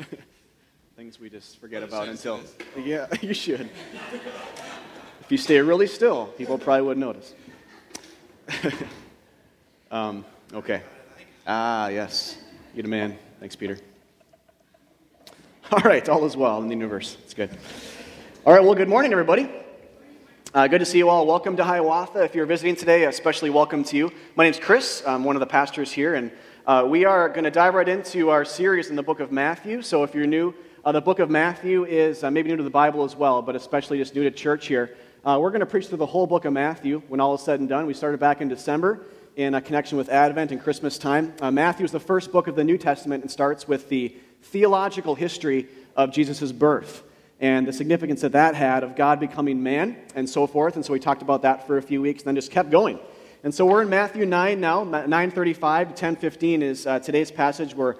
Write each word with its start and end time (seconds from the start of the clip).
Things 0.96 1.20
we 1.20 1.28
just 1.28 1.58
forget 1.58 1.82
about 1.82 2.08
until. 2.08 2.40
Yeah, 2.76 3.06
you 3.20 3.34
should. 3.34 3.68
if 5.20 5.26
you 5.30 5.36
stay 5.36 5.60
really 5.60 5.86
still, 5.86 6.26
people 6.38 6.58
probably 6.58 6.82
wouldn't 6.82 7.04
notice. 7.04 7.34
um, 9.90 10.24
okay. 10.54 10.82
Ah, 11.46 11.88
yes. 11.88 12.38
You 12.74 12.82
man. 12.84 13.18
Thanks, 13.40 13.56
Peter. 13.56 13.78
All 15.70 15.80
right, 15.80 16.06
all 16.08 16.24
is 16.24 16.36
well 16.36 16.62
in 16.62 16.68
the 16.68 16.74
universe. 16.74 17.16
It's 17.24 17.34
good. 17.34 17.50
All 18.46 18.52
right, 18.52 18.62
well, 18.62 18.74
good 18.74 18.88
morning, 18.88 19.12
everybody. 19.12 19.50
Uh, 20.54 20.66
good 20.68 20.80
to 20.80 20.84
see 20.84 20.98
you 20.98 21.08
all. 21.08 21.26
Welcome 21.26 21.56
to 21.56 21.64
Hiawatha. 21.64 22.22
If 22.24 22.34
you're 22.34 22.46
visiting 22.46 22.76
today, 22.76 23.04
especially 23.04 23.50
welcome 23.50 23.84
to 23.84 23.96
you. 23.96 24.12
My 24.36 24.44
name's 24.44 24.58
Chris. 24.58 25.02
I'm 25.06 25.24
one 25.24 25.36
of 25.36 25.40
the 25.40 25.46
pastors 25.46 25.92
here, 25.92 26.14
and 26.14 26.30
uh, 26.64 26.86
we 26.88 27.04
are 27.04 27.28
going 27.28 27.42
to 27.42 27.50
dive 27.50 27.74
right 27.74 27.88
into 27.88 28.30
our 28.30 28.44
series 28.44 28.88
in 28.88 28.94
the 28.94 29.02
book 29.02 29.18
of 29.18 29.32
Matthew. 29.32 29.82
So 29.82 30.04
if 30.04 30.14
you're 30.14 30.26
new, 30.26 30.54
uh, 30.84 30.92
the 30.92 31.00
book 31.00 31.18
of 31.18 31.28
Matthew 31.28 31.84
is 31.84 32.22
uh, 32.22 32.30
maybe 32.30 32.50
new 32.50 32.56
to 32.56 32.62
the 32.62 32.70
Bible 32.70 33.02
as 33.02 33.16
well, 33.16 33.42
but 33.42 33.56
especially 33.56 33.98
just 33.98 34.14
new 34.14 34.22
to 34.22 34.30
church 34.30 34.68
here. 34.68 34.94
Uh, 35.24 35.38
we're 35.40 35.50
going 35.50 35.60
to 35.60 35.66
preach 35.66 35.88
through 35.88 35.98
the 35.98 36.06
whole 36.06 36.24
book 36.24 36.44
of 36.44 36.52
Matthew 36.52 37.02
when 37.08 37.18
all 37.18 37.34
is 37.34 37.42
said 37.42 37.58
and 37.58 37.68
done. 37.68 37.86
We 37.86 37.94
started 37.94 38.20
back 38.20 38.40
in 38.40 38.48
December 38.48 39.06
in 39.34 39.54
a 39.54 39.60
connection 39.60 39.98
with 39.98 40.08
Advent 40.08 40.52
and 40.52 40.62
Christmas 40.62 40.98
time. 40.98 41.34
Uh, 41.40 41.50
Matthew 41.50 41.84
is 41.84 41.90
the 41.90 41.98
first 41.98 42.30
book 42.30 42.46
of 42.46 42.54
the 42.54 42.62
New 42.62 42.78
Testament 42.78 43.24
and 43.24 43.30
starts 43.30 43.66
with 43.66 43.88
the 43.88 44.14
theological 44.42 45.16
history 45.16 45.66
of 45.96 46.12
Jesus' 46.12 46.52
birth 46.52 47.02
and 47.40 47.66
the 47.66 47.72
significance 47.72 48.20
that 48.20 48.32
that 48.32 48.54
had 48.54 48.84
of 48.84 48.94
God 48.94 49.18
becoming 49.18 49.64
man 49.64 49.96
and 50.14 50.30
so 50.30 50.46
forth. 50.46 50.76
And 50.76 50.84
so 50.84 50.92
we 50.92 51.00
talked 51.00 51.22
about 51.22 51.42
that 51.42 51.66
for 51.66 51.78
a 51.78 51.82
few 51.82 52.00
weeks 52.00 52.22
and 52.22 52.28
then 52.28 52.36
just 52.36 52.52
kept 52.52 52.70
going. 52.70 53.00
And 53.44 53.52
so 53.52 53.66
we're 53.66 53.82
in 53.82 53.90
Matthew 53.90 54.24
9 54.24 54.60
now. 54.60 54.84
935 54.84 55.88
to 55.88 55.90
1015 55.90 56.62
is 56.62 56.86
uh, 56.86 57.00
today's 57.00 57.32
passage. 57.32 57.74
We're 57.74 57.96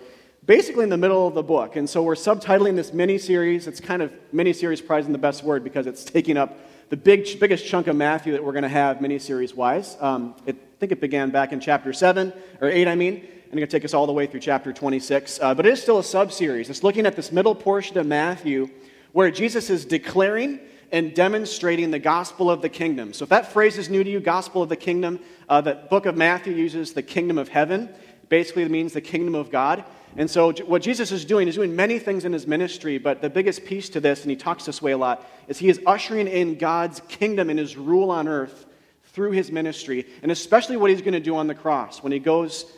basically 0.47 0.85
in 0.85 0.89
the 0.89 0.97
middle 0.97 1.27
of 1.27 1.35
the 1.35 1.43
book. 1.43 1.75
And 1.75 1.91
so 1.91 2.01
we're 2.01 2.15
subtitling 2.15 2.77
this 2.77 2.93
mini 2.93 3.19
series. 3.19 3.67
It's 3.67 3.81
kind 3.81 4.03
of 4.03 4.13
mini 4.31 4.53
series, 4.53 4.81
probably 4.81 5.01
isn't 5.01 5.13
the 5.13 5.19
best 5.19 5.43
word 5.43 5.65
because 5.65 5.89
it's 5.89 6.05
taking 6.05 6.37
up 6.37 6.57
the 6.91 6.97
big, 6.97 7.41
biggest 7.41 7.67
chunk 7.67 7.89
of 7.89 7.97
Matthew 7.97 8.33
that 8.35 8.45
we're 8.45 8.53
going 8.53 8.63
to 8.63 8.69
have 8.69 9.01
mini 9.01 9.19
series 9.19 9.53
wise. 9.53 9.97
Um, 10.01 10.37
I 10.47 10.55
think 10.79 10.93
it 10.93 11.01
began 11.01 11.31
back 11.31 11.51
in 11.51 11.59
chapter 11.59 11.93
7, 11.93 12.33
or 12.61 12.69
8, 12.69 12.87
I 12.87 12.95
mean. 12.95 13.15
And 13.17 13.25
it's 13.25 13.51
going 13.51 13.63
to 13.63 13.67
take 13.67 13.85
us 13.85 13.95
all 13.95 14.07
the 14.07 14.13
way 14.13 14.29
through 14.29 14.41
chapter 14.41 14.73
26. 14.73 15.41
Uh, 15.43 15.55
but 15.55 15.67
it 15.67 15.73
is 15.73 15.83
still 15.83 15.99
a 15.99 16.05
sub 16.05 16.31
series. 16.31 16.71
It's 16.71 16.85
looking 16.85 17.05
at 17.05 17.17
this 17.17 17.33
middle 17.33 17.57
portion 17.57 17.99
of 17.99 18.07
Matthew 18.07 18.71
where 19.11 19.33
Jesus 19.33 19.71
is 19.71 19.85
declaring 19.85 20.61
and 20.93 21.15
demonstrating 21.15 21.91
the 21.91 21.99
gospel 21.99 22.51
of 22.51 22.61
the 22.61 22.69
kingdom. 22.69 23.15
So, 23.15 23.25
if 23.25 23.31
that 23.31 23.51
phrase 23.51 23.79
is 23.79 23.89
new 23.89 24.05
to 24.05 24.11
you, 24.11 24.21
gospel 24.21 24.63
of 24.63 24.69
the 24.69 24.77
kingdom, 24.77 25.19
uh, 25.49 25.63
the 25.63 25.75
book 25.75 26.07
of 26.07 26.17
Matthew 26.17 26.55
uses 26.55 26.93
the 26.93 27.03
kingdom 27.03 27.39
of 27.39 27.49
heaven. 27.49 27.89
Basically, 28.29 28.63
it 28.63 28.71
means 28.71 28.93
the 28.93 29.01
kingdom 29.01 29.35
of 29.35 29.51
God. 29.51 29.85
And 30.17 30.31
so, 30.31 30.53
what 30.53 30.83
Jesus 30.83 31.11
is 31.11 31.25
doing 31.25 31.49
is 31.49 31.55
doing 31.55 31.75
many 31.75 31.99
things 31.99 32.27
in 32.27 32.33
his 32.35 32.47
ministry, 32.47 32.99
but 32.99 33.23
the 33.23 33.31
biggest 33.31 33.65
piece 33.65 33.89
to 33.91 34.01
this, 34.01 34.23
and 34.23 34.31
he 34.31 34.37
talks 34.37 34.67
this 34.67 34.83
way 34.83 34.93
a 34.93 34.99
lot, 34.99 35.27
is 35.49 35.59
he 35.59 35.71
is 35.71 35.81
ushering 35.87 36.29
in 36.29 36.59
God's 36.59 37.01
kingdom 37.09 37.49
and 37.49 37.59
his 37.59 37.77
rule 37.77 38.11
on 38.11 38.29
earth 38.29 38.67
through 39.13 39.31
his 39.33 39.51
ministry, 39.51 40.07
and 40.23 40.31
especially 40.31 40.77
what 40.77 40.91
he's 40.91 41.01
going 41.01 41.13
to 41.15 41.21
do 41.21 41.37
on 41.37 41.47
the 41.47 41.55
cross 41.55 42.03
when 42.03 42.13
he 42.13 42.19
goes 42.19 42.71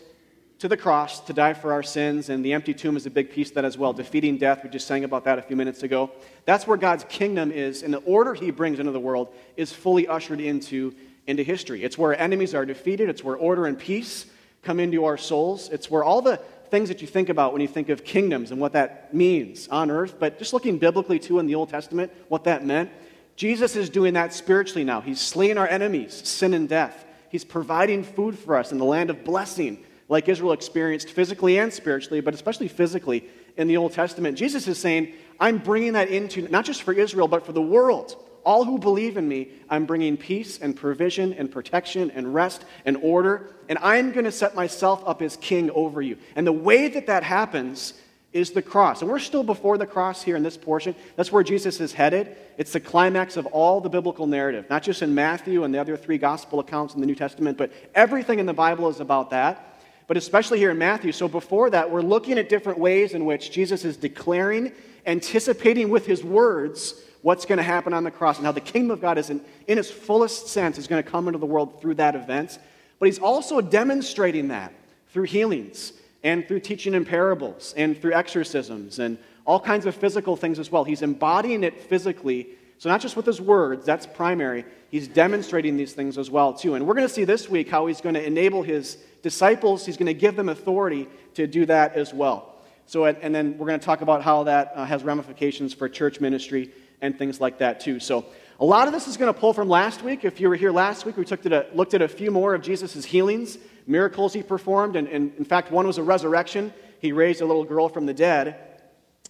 to 0.65 0.69
the 0.69 0.77
cross 0.79 1.21
to 1.21 1.35
die 1.35 1.53
for 1.53 1.75
our 1.75 1.83
sins, 1.83 2.31
and 2.31 2.43
the 2.43 2.55
empty 2.55 2.73
tomb 2.73 2.97
is 2.97 3.05
a 3.05 3.11
big 3.11 3.31
piece 3.31 3.51
of 3.51 3.55
that 3.57 3.67
as 3.67 3.77
well. 3.77 3.93
Defeating 3.93 4.39
death, 4.39 4.65
we 4.65 4.71
just 4.71 4.87
sang 4.87 5.05
about 5.05 5.25
that 5.25 5.39
a 5.39 5.43
few 5.43 5.57
minutes 5.57 5.83
ago. 5.83 6.11
That's 6.47 6.67
where 6.67 6.79
God's 6.79 7.05
kingdom 7.05 7.53
is, 7.53 7.83
and 7.83 7.93
the 7.93 7.99
order 7.99 8.33
he 8.33 8.51
brings 8.51 8.79
into 8.79 8.91
the 8.91 8.99
world 8.99 9.29
is 9.59 9.75
fully 9.75 10.09
ushered 10.09 10.41
into, 10.41 10.95
into 11.27 11.43
history. 11.43 11.85
It's 11.85 11.99
where 11.99 12.19
enemies 12.19 12.55
are 12.55 12.65
defeated, 12.65 13.11
it's 13.11 13.23
where 13.23 13.37
order 13.37 13.67
and 13.67 13.79
peace 13.79 14.25
come 14.63 14.81
into 14.81 15.05
our 15.05 15.19
souls, 15.19 15.69
it's 15.69 15.91
where 15.91 16.03
all 16.03 16.23
the 16.23 16.39
things 16.71 16.89
that 16.89 17.03
you 17.03 17.09
think 17.09 17.29
about 17.29 17.53
when 17.53 17.61
you 17.61 17.69
think 17.69 17.91
of 17.91 18.03
kingdoms 18.03 18.51
and 18.51 18.59
what 18.59 18.73
that 18.73 19.13
means 19.13 19.69
on 19.69 19.91
earth, 19.91 20.15
but 20.19 20.39
just 20.39 20.55
looking 20.55 20.79
biblically 20.79 21.19
too 21.19 21.41
in 21.41 21.47
the 21.47 21.57
Old 21.57 21.69
Testament, 21.69 22.11
what 22.29 22.45
that 22.45 22.65
meant. 22.65 22.91
Jesus 23.37 23.77
is 23.77 23.91
doing 23.91 24.15
that 24.15 24.33
spiritually 24.33 24.83
now. 24.83 25.03
He's 25.03 25.21
slaying 25.21 25.59
our 25.59 25.69
enemies, 25.69 26.27
sin 26.27 26.55
and 26.55 26.67
death. 26.67 27.05
He's 27.29 27.45
providing 27.45 28.03
food 28.03 28.39
for 28.39 28.57
us 28.57 28.73
in 28.73 28.79
the 28.79 28.87
land 28.87 29.11
of 29.11 29.25
blessing 29.25 29.85
like 30.09 30.29
Israel 30.29 30.53
experienced 30.53 31.11
physically 31.11 31.59
and 31.59 31.73
spiritually, 31.73 32.21
but 32.21 32.35
especially 32.35 32.69
physically 32.69 33.25
in 33.57 33.69
the 33.69 33.77
Old 33.77 33.93
Testament. 33.93 34.37
Jesus 34.37 34.69
is 34.69 34.79
saying, 34.79 35.15
I'm 35.41 35.59
bringing 35.59 35.95
that 35.95 36.09
into 36.09 36.49
not 36.49 36.65
just 36.65 36.83
for 36.83 36.93
Israel, 36.93 37.29
but 37.29 37.45
for 37.47 37.53
the 37.53 37.63
world. 37.63 38.17
All 38.45 38.65
who 38.65 38.79
believe 38.79 39.17
in 39.17 39.27
me, 39.27 39.49
I'm 39.71 39.87
bringing 39.87 40.19
peace 40.19 40.59
and 40.59 40.77
provision 40.77 41.33
and 41.33 41.51
protection 41.51 42.11
and 42.11 42.35
rest 42.35 42.65
and 42.85 42.99
order, 42.99 43.49
and 43.71 43.79
I'm 43.79 44.13
going 44.13 44.27
to 44.27 44.33
set 44.33 44.55
myself 44.55 45.03
up 45.07 45.23
as 45.23 45.37
king 45.37 45.71
over 45.71 46.03
you. 46.03 46.19
And 46.37 46.47
the 46.47 46.53
way 46.53 46.89
that 46.89 47.07
that 47.07 47.23
happens 47.23 47.95
is 48.35 48.51
the 48.51 48.61
cross. 48.61 49.01
And 49.01 49.11
we're 49.11 49.21
still 49.21 49.45
before 49.45 49.79
the 49.79 49.87
cross 49.87 50.23
here 50.23 50.37
in 50.37 50.43
this 50.43 50.57
portion. 50.59 50.95
That's 51.17 51.33
where 51.33 51.45
Jesus 51.45 51.81
is 51.81 51.93
headed. 51.93 52.37
It's 52.59 52.73
the 52.73 52.81
climax 52.81 53.37
of 53.37 53.47
all 53.47 53.81
the 53.81 53.89
biblical 53.89 54.27
narrative, 54.27 54.67
not 54.69 54.83
just 54.83 55.03
in 55.03 55.15
Matthew 55.15 55.63
and 55.63 55.73
the 55.73 55.79
other 55.79 55.97
three 55.97 56.19
gospel 56.19 56.59
accounts 56.59 56.95
in 56.95 57.01
the 57.01 57.07
New 57.07 57.15
Testament, 57.15 57.57
but 57.57 57.73
everything 57.95 58.41
in 58.41 58.47
the 58.47 58.53
Bible 58.53 58.89
is 58.89 59.01
about 59.01 59.31
that 59.31 59.74
but 60.07 60.17
especially 60.17 60.59
here 60.59 60.71
in 60.71 60.79
Matthew. 60.79 61.13
So 61.13 61.29
before 61.29 61.71
that, 61.71 61.91
we're 61.91 62.03
looking 62.03 62.39
at 62.39 62.49
different 62.49 62.79
ways 62.79 63.15
in 63.15 63.25
which 63.25 63.51
Jesus 63.51 63.85
is 63.85 63.97
declaring, 63.97 64.73
anticipating 65.07 65.89
with 65.89 66.07
his 66.07 66.23
words 66.23 67.01
what's 67.23 67.47
going 67.47 67.57
to 67.57 67.63
happen 67.63 67.95
on 67.95 68.05
the 68.05 68.11
cross 68.11 68.37
and 68.37 68.45
how 68.45 68.53
the 68.53 68.61
kingdom 68.61 68.91
of 68.91 69.01
God 69.01 69.17
is 69.17 69.31
in, 69.31 69.41
in 69.67 69.79
its 69.79 69.91
fullest 69.91 70.49
sense 70.49 70.77
is 70.77 70.87
going 70.87 71.03
to 71.03 71.11
come 71.11 71.27
into 71.27 71.39
the 71.39 71.47
world 71.47 71.81
through 71.81 71.95
that 71.95 72.15
event. 72.15 72.59
But 72.99 73.07
he's 73.07 73.19
also 73.19 73.61
demonstrating 73.63 74.49
that 74.49 74.73
through 75.09 75.25
healings 75.25 75.95
and 76.23 76.47
through 76.47 76.61
teaching 76.61 76.93
in 76.93 77.05
parables 77.05 77.73
and 77.77 78.01
through 78.01 78.13
exorcisms 78.13 78.99
and 78.99 79.17
all 79.47 79.59
kinds 79.61 79.87
of 79.87 79.95
physical 79.95 80.37
things 80.37 80.59
as 80.59 80.71
well. 80.71 80.85
He's 80.85 81.03
embodying 81.03 81.65
it 81.65 81.81
physically. 81.81 82.49
So 82.79 82.91
not 82.91 83.01
just 83.01 83.17
with 83.17 83.27
his 83.27 83.41
words, 83.41 83.87
that's 83.87 84.07
primary. 84.07 84.65
He's 84.91 85.09
demonstrating 85.09 85.77
these 85.77 85.93
things 85.93 86.19
as 86.19 86.31
well 86.31 86.53
too. 86.53 86.75
And 86.75 86.87
we're 86.87 86.95
going 86.95 87.09
to 87.09 87.13
see 87.13 87.25
this 87.25 87.49
week 87.49 87.71
how 87.71 87.87
he's 87.87 88.01
going 88.01 88.15
to 88.15 88.25
enable 88.25 88.63
his 88.63 88.99
disciples, 89.25 89.87
he's 89.87 89.97
going 89.97 90.07
to 90.07 90.15
give 90.15 90.37
them 90.37 90.51
authority 90.51 91.09
to 91.33 91.47
do 91.47 91.65
that 91.67 91.95
as 91.95 92.13
well. 92.15 92.55
So, 92.87 93.07
and 93.07 93.35
then 93.35 93.57
we're 93.57 93.67
going 93.67 93.81
to 93.81 93.85
talk 93.85 94.03
about 94.03 94.23
how 94.23 94.45
that 94.45 94.73
uh, 94.77 94.85
has 94.85 95.03
ramifications 95.03 95.73
for 95.73 95.89
church 95.89 96.21
ministry 96.21 96.71
and 97.01 97.19
things 97.19 97.41
like 97.41 97.59
that 97.59 97.81
too. 97.81 97.99
So, 97.99 98.27
a 98.61 98.65
lot 98.65 98.87
of 98.87 98.93
this 98.93 99.09
is 99.09 99.17
going 99.17 99.33
to 99.33 99.41
pull 99.41 99.55
from 99.55 99.69
last 99.69 100.03
week. 100.03 100.25
If 100.25 100.41
you 100.41 100.49
were 100.49 100.55
here 100.55 100.71
last 100.71 101.07
week, 101.07 101.17
we 101.17 101.25
took 101.25 101.43
looked 101.45 101.95
at 101.95 102.03
a 102.03 102.09
few 102.09 102.31
more 102.31 102.55
of 102.55 102.61
Jesus' 102.61 103.05
healings, 103.05 103.59
miracles 103.87 104.35
he 104.35 104.43
performed, 104.43 104.95
and, 104.95 105.09
and 105.09 105.33
in 105.39 105.45
fact, 105.45 105.73
one 105.73 105.87
was 105.87 105.97
a 105.97 106.03
resurrection. 106.03 106.73
He 107.01 107.11
raised 107.11 107.41
a 107.41 107.47
little 107.47 107.65
girl 107.65 107.89
from 107.89 108.07
the 108.07 108.15
dead. 108.15 108.57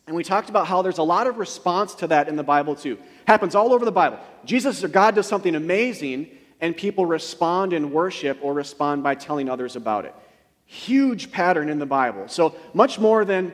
And 0.07 0.15
we 0.15 0.25
talked 0.25 0.51
about 0.51 0.67
how 0.67 0.83
there's 0.83 0.99
a 0.99 1.05
lot 1.05 1.27
of 1.27 1.39
response 1.39 1.95
to 1.97 2.09
that 2.09 2.29
in 2.29 2.37
the 2.37 2.43
Bible 2.43 2.75
too. 2.75 2.99
Happens 3.27 3.55
all 3.55 3.73
over 3.73 3.85
the 3.85 3.93
Bible. 3.93 4.19
Jesus 4.45 4.85
or 4.85 4.89
God 4.89 5.15
does 5.15 5.27
something 5.27 5.55
amazing, 5.55 6.29
and 6.65 6.75
people 6.75 7.05
respond 7.05 7.75
in 7.75 7.91
worship 7.91 8.39
or 8.41 8.55
respond 8.55 9.03
by 9.03 9.15
telling 9.15 9.51
others 9.51 9.77
about 9.77 10.07
it. 10.07 10.15
Huge 10.65 11.31
pattern 11.31 11.69
in 11.69 11.79
the 11.79 11.85
Bible. 11.85 12.27
So, 12.27 12.57
much 12.73 12.99
more 12.99 13.27
than 13.27 13.53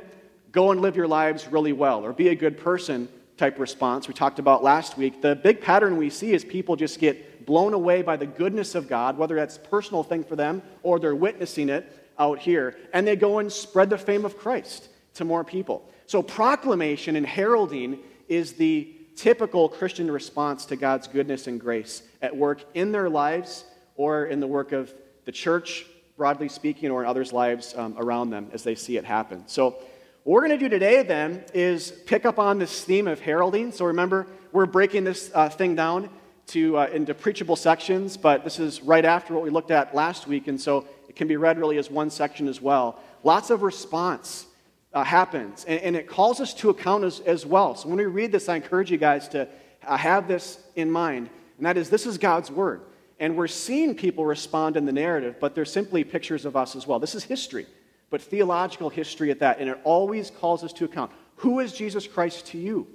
go 0.53 0.71
and 0.71 0.81
live 0.81 0.95
your 0.95 1.09
lives 1.09 1.49
really 1.49 1.73
well 1.73 2.05
or 2.05 2.13
be 2.13 2.29
a 2.29 2.37
good 2.37 2.57
person 2.57 3.09
type 3.37 3.59
response 3.59 4.07
we 4.07 4.15
talked 4.15 4.39
about 4.39 4.63
last 4.63 4.97
week. 4.97 5.23
The 5.23 5.35
big 5.35 5.61
pattern 5.61 5.97
we 5.97 6.09
see 6.09 6.35
is 6.35 6.45
people 6.45 6.77
just 6.77 7.01
get 7.01 7.45
blown 7.47 7.75
away 7.75 8.03
by 8.03 8.17
the 8.17 8.27
goodness 8.27 8.77
of 8.77 8.87
God, 8.87 9.19
whether 9.19 9.35
that's 9.35 9.59
personal 9.59 10.05
thing 10.05 10.23
for 10.23 10.37
them 10.37 10.63
or 10.85 11.01
they're 11.01 11.13
witnessing 11.13 11.69
it 11.69 12.13
out 12.17 12.39
here, 12.39 12.77
and 12.93 13.05
they 13.05 13.17
go 13.17 13.41
and 13.41 13.53
spread 13.53 13.91
the 13.91 13.99
fame 13.99 14.25
of 14.25 14.39
Christ 14.39 14.89
to 15.15 15.25
more 15.25 15.43
people. 15.43 15.91
So, 16.07 16.23
proclamation 16.23 17.17
and 17.17 17.27
heralding 17.27 17.99
is 18.29 18.53
the 18.53 18.95
typical 19.17 19.69
Christian 19.69 20.09
response 20.09 20.65
to 20.67 20.77
God's 20.77 21.09
goodness 21.09 21.49
and 21.49 21.61
grace 21.61 22.05
at 22.23 22.37
work 22.37 22.65
in 22.75 22.93
their 22.93 23.09
lives 23.09 23.65
or 23.97 24.27
in 24.27 24.41
the 24.41 24.47
work 24.47 24.73
of 24.73 24.93
the 25.25 25.33
church, 25.33 25.87
broadly 26.17 26.49
speaking, 26.49 26.91
or 26.91 27.03
in 27.03 27.09
others' 27.09 27.33
lives 27.33 27.75
um, 27.77 27.95
around 27.99 28.31
them 28.31 28.49
as 28.53 28.63
they 28.63 28.75
see 28.75 28.97
it 28.97 29.05
happen. 29.05 29.45
So, 29.47 29.77
what 30.25 30.35
we're 30.35 30.47
going 30.49 30.59
to 30.59 30.65
do 30.65 30.69
today 30.69 31.03
then 31.03 31.45
is 31.55 31.93
pick 32.05 32.27
up 32.27 32.39
on 32.39 32.59
this 32.59 32.85
theme 32.85 33.09
of 33.09 33.21
heralding. 33.21 33.73
So, 33.73 33.87
remember, 33.87 34.27
we're 34.53 34.67
breaking 34.67 35.05
this 35.05 35.31
uh, 35.35 35.49
thing 35.49 35.75
down 35.75 36.11
to, 36.49 36.77
uh, 36.77 36.87
into 36.93 37.15
preachable 37.15 37.57
sections, 37.57 38.17
but 38.17 38.45
this 38.45 38.59
is 38.59 38.83
right 38.83 39.05
after 39.05 39.35
what 39.35 39.43
we 39.43 39.51
looked 39.51 39.71
at 39.71 39.95
last 39.95 40.27
week, 40.27 40.49
and 40.49 40.61
so 40.61 40.87
it 41.09 41.17
can 41.17 41.29
be 41.29 41.37
read 41.37 41.59
really 41.59 41.79
as 41.79 41.91
one 41.91 42.11
section 42.11 42.49
as 42.49 42.61
well. 42.61 43.01
Lots 43.23 43.51
of 43.51 43.63
response 43.63 44.47
uh, 44.93 45.05
happens. 45.05 45.65
And, 45.65 45.81
and, 45.81 45.97
it 45.97 46.09
calls 46.09 46.41
us 46.41 46.53
to 46.55 46.71
account 46.71 47.05
as, 47.05 47.21
as 47.21 47.47
well. 47.47 47.77
So 47.77 47.89
when 47.89 47.99
we 47.99 48.07
read 48.07 48.33
this, 48.33 48.49
I 48.49 48.57
encourage 48.57 48.91
you 48.91 48.99
guys 48.99 49.29
to 49.29 49.49
uh, 49.87 49.97
have 49.97 50.27
this 50.27 50.59
in 50.75 50.91
mind. 50.91 51.31
And 51.61 51.67
that 51.67 51.77
is, 51.77 51.91
this 51.91 52.07
is 52.07 52.17
God's 52.17 52.51
word. 52.51 52.81
And 53.19 53.37
we're 53.37 53.47
seeing 53.47 53.95
people 53.95 54.25
respond 54.25 54.79
in 54.79 54.87
the 54.87 54.93
narrative, 54.93 55.37
but 55.39 55.55
they're 55.55 55.67
simply 55.67 56.05
pictures 56.05 56.47
of 56.47 56.57
us 56.57 56.75
as 56.75 56.87
well. 56.87 56.99
This 56.99 57.15
is 57.15 57.23
history, 57.23 57.67
but 58.09 58.23
theological 58.23 58.89
history 58.89 59.31
at 59.31 59.41
that. 59.41 59.59
And 59.59 59.69
it 59.69 59.79
always 59.85 60.31
calls 60.31 60.65
us 60.65 60.73
to 60.73 60.87
account. 60.87 61.13
Who 61.37 61.61
is 61.61 61.75
Jesus 61.75 62.07
Christ 62.07 62.47
to 62.47 62.59
you? 62.59 62.87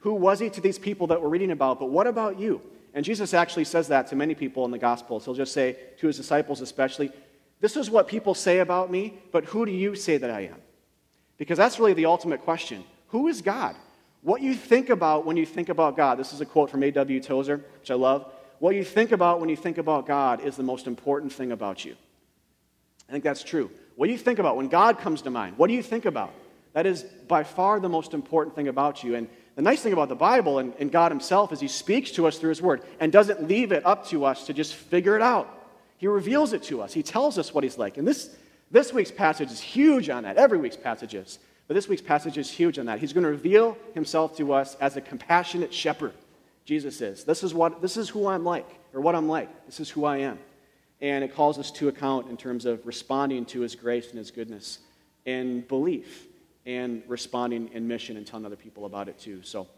Who 0.00 0.12
was 0.12 0.38
he 0.38 0.50
to 0.50 0.60
these 0.60 0.78
people 0.78 1.06
that 1.06 1.22
we're 1.22 1.30
reading 1.30 1.50
about? 1.50 1.80
But 1.80 1.88
what 1.88 2.06
about 2.06 2.38
you? 2.38 2.60
And 2.92 3.06
Jesus 3.06 3.32
actually 3.32 3.64
says 3.64 3.88
that 3.88 4.08
to 4.08 4.16
many 4.16 4.34
people 4.34 4.66
in 4.66 4.70
the 4.70 4.78
Gospels. 4.78 5.24
He'll 5.24 5.32
just 5.32 5.54
say 5.54 5.78
to 5.98 6.06
his 6.06 6.18
disciples, 6.18 6.60
especially, 6.60 7.10
This 7.60 7.74
is 7.74 7.88
what 7.88 8.06
people 8.06 8.34
say 8.34 8.58
about 8.58 8.90
me, 8.90 9.18
but 9.32 9.46
who 9.46 9.64
do 9.64 9.72
you 9.72 9.94
say 9.94 10.18
that 10.18 10.30
I 10.30 10.42
am? 10.42 10.60
Because 11.38 11.56
that's 11.56 11.78
really 11.78 11.94
the 11.94 12.04
ultimate 12.04 12.42
question. 12.44 12.84
Who 13.08 13.28
is 13.28 13.40
God? 13.40 13.76
What 14.28 14.42
you 14.42 14.52
think 14.52 14.90
about 14.90 15.24
when 15.24 15.38
you 15.38 15.46
think 15.46 15.70
about 15.70 15.96
God, 15.96 16.18
this 16.18 16.34
is 16.34 16.42
a 16.42 16.44
quote 16.44 16.68
from 16.68 16.82
A.W. 16.82 17.18
Tozer, 17.18 17.64
which 17.80 17.90
I 17.90 17.94
love. 17.94 18.30
What 18.58 18.74
you 18.74 18.84
think 18.84 19.10
about 19.10 19.40
when 19.40 19.48
you 19.48 19.56
think 19.56 19.78
about 19.78 20.06
God 20.06 20.42
is 20.42 20.54
the 20.54 20.62
most 20.62 20.86
important 20.86 21.32
thing 21.32 21.50
about 21.50 21.82
you. 21.86 21.96
I 23.08 23.12
think 23.12 23.24
that's 23.24 23.42
true. 23.42 23.70
What 23.96 24.04
do 24.04 24.12
you 24.12 24.18
think 24.18 24.38
about 24.38 24.58
when 24.58 24.68
God 24.68 24.98
comes 24.98 25.22
to 25.22 25.30
mind? 25.30 25.56
What 25.56 25.68
do 25.68 25.72
you 25.72 25.82
think 25.82 26.04
about? 26.04 26.34
That 26.74 26.84
is 26.84 27.04
by 27.26 27.42
far 27.42 27.80
the 27.80 27.88
most 27.88 28.12
important 28.12 28.54
thing 28.54 28.68
about 28.68 29.02
you. 29.02 29.14
And 29.14 29.30
the 29.56 29.62
nice 29.62 29.80
thing 29.80 29.94
about 29.94 30.10
the 30.10 30.14
Bible 30.14 30.58
and, 30.58 30.74
and 30.78 30.92
God 30.92 31.10
Himself 31.10 31.50
is 31.50 31.58
He 31.58 31.66
speaks 31.66 32.10
to 32.10 32.26
us 32.26 32.36
through 32.36 32.50
His 32.50 32.60
Word 32.60 32.82
and 33.00 33.10
doesn't 33.10 33.48
leave 33.48 33.72
it 33.72 33.86
up 33.86 34.08
to 34.08 34.26
us 34.26 34.44
to 34.48 34.52
just 34.52 34.74
figure 34.74 35.16
it 35.16 35.22
out. 35.22 35.48
He 35.96 36.06
reveals 36.06 36.52
it 36.52 36.64
to 36.64 36.82
us, 36.82 36.92
He 36.92 37.02
tells 37.02 37.38
us 37.38 37.54
what 37.54 37.64
He's 37.64 37.78
like. 37.78 37.96
And 37.96 38.06
this, 38.06 38.36
this 38.70 38.92
week's 38.92 39.10
passage 39.10 39.50
is 39.50 39.60
huge 39.62 40.10
on 40.10 40.24
that. 40.24 40.36
Every 40.36 40.58
week's 40.58 40.76
passage 40.76 41.14
is. 41.14 41.38
But 41.68 41.74
this 41.74 41.86
week's 41.86 42.02
passage 42.02 42.38
is 42.38 42.50
huge 42.50 42.78
on 42.78 42.86
that. 42.86 42.98
He's 42.98 43.12
going 43.12 43.24
to 43.24 43.30
reveal 43.30 43.76
Himself 43.94 44.36
to 44.38 44.54
us 44.54 44.74
as 44.76 44.96
a 44.96 45.02
compassionate 45.02 45.72
shepherd. 45.72 46.14
Jesus 46.64 47.00
is. 47.00 47.24
This 47.24 47.42
is, 47.44 47.54
what, 47.54 47.80
this 47.80 47.96
is 47.96 48.08
who 48.08 48.26
I'm 48.26 48.44
like, 48.44 48.68
or 48.94 49.00
what 49.00 49.14
I'm 49.14 49.28
like. 49.28 49.66
This 49.66 49.78
is 49.78 49.90
who 49.90 50.04
I 50.04 50.18
am. 50.18 50.38
And 51.00 51.22
it 51.22 51.34
calls 51.34 51.58
us 51.58 51.70
to 51.72 51.88
account 51.88 52.28
in 52.28 52.36
terms 52.36 52.64
of 52.64 52.84
responding 52.86 53.44
to 53.46 53.60
His 53.60 53.74
grace 53.74 54.08
and 54.08 54.18
His 54.18 54.30
goodness 54.30 54.78
and 55.26 55.68
belief 55.68 56.26
and 56.64 57.02
responding 57.06 57.70
in 57.72 57.86
mission 57.86 58.16
and 58.16 58.26
telling 58.26 58.46
other 58.46 58.56
people 58.56 58.86
about 58.86 59.08
it 59.08 59.18
too. 59.18 59.42
So, 59.42 59.68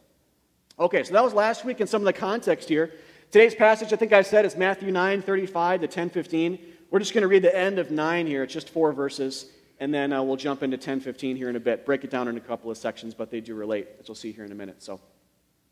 okay, 0.78 1.02
so 1.02 1.12
that 1.12 1.24
was 1.24 1.34
last 1.34 1.64
week 1.64 1.80
and 1.80 1.88
some 1.88 2.02
of 2.02 2.06
the 2.06 2.12
context 2.12 2.68
here. 2.68 2.92
Today's 3.32 3.54
passage, 3.54 3.92
I 3.92 3.96
think 3.96 4.12
I 4.12 4.22
said, 4.22 4.44
is 4.44 4.56
Matthew 4.56 4.92
9 4.92 5.22
35 5.22 5.80
to 5.82 5.88
10 5.88 6.10
15. 6.10 6.58
We're 6.90 6.98
just 7.00 7.14
going 7.14 7.22
to 7.22 7.28
read 7.28 7.42
the 7.42 7.56
end 7.56 7.78
of 7.78 7.90
9 7.90 8.26
here. 8.26 8.44
It's 8.44 8.52
just 8.52 8.68
four 8.70 8.92
verses. 8.92 9.46
And 9.80 9.92
then 9.92 10.12
uh, 10.12 10.22
we'll 10.22 10.36
jump 10.36 10.62
into 10.62 10.76
10:15 10.76 11.36
here 11.36 11.48
in 11.48 11.56
a 11.56 11.60
bit. 11.60 11.84
Break 11.84 12.04
it 12.04 12.10
down 12.10 12.28
in 12.28 12.36
a 12.36 12.40
couple 12.40 12.70
of 12.70 12.76
sections, 12.76 13.14
but 13.14 13.30
they 13.30 13.40
do 13.40 13.54
relate, 13.54 13.88
as 13.98 14.08
we'll 14.08 14.14
see 14.14 14.30
here 14.30 14.44
in 14.44 14.52
a 14.52 14.54
minute. 14.54 14.82
So, 14.82 15.00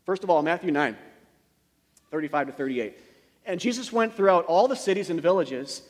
first 0.05 0.23
of 0.23 0.29
all, 0.29 0.41
Matthew 0.41 0.71
9 0.71 0.97
35 2.11 2.47
to 2.47 2.53
38. 2.53 2.97
And 3.45 3.59
Jesus 3.59 3.93
went 3.93 4.15
throughout 4.15 4.45
all 4.45 4.67
the 4.67 4.75
cities 4.75 5.11
and 5.11 5.21
villages 5.21 5.83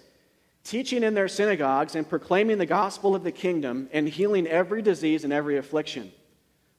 teaching 0.65 1.03
in 1.03 1.13
their 1.13 1.29
synagogues 1.29 1.95
and 1.95 2.07
proclaiming 2.07 2.57
the 2.57 2.65
gospel 2.65 3.15
of 3.15 3.23
the 3.23 3.31
kingdom 3.31 3.89
and 3.93 4.07
healing 4.07 4.45
every 4.47 4.81
disease 4.81 5.23
and 5.23 5.31
every 5.31 5.57
affliction. 5.57 6.11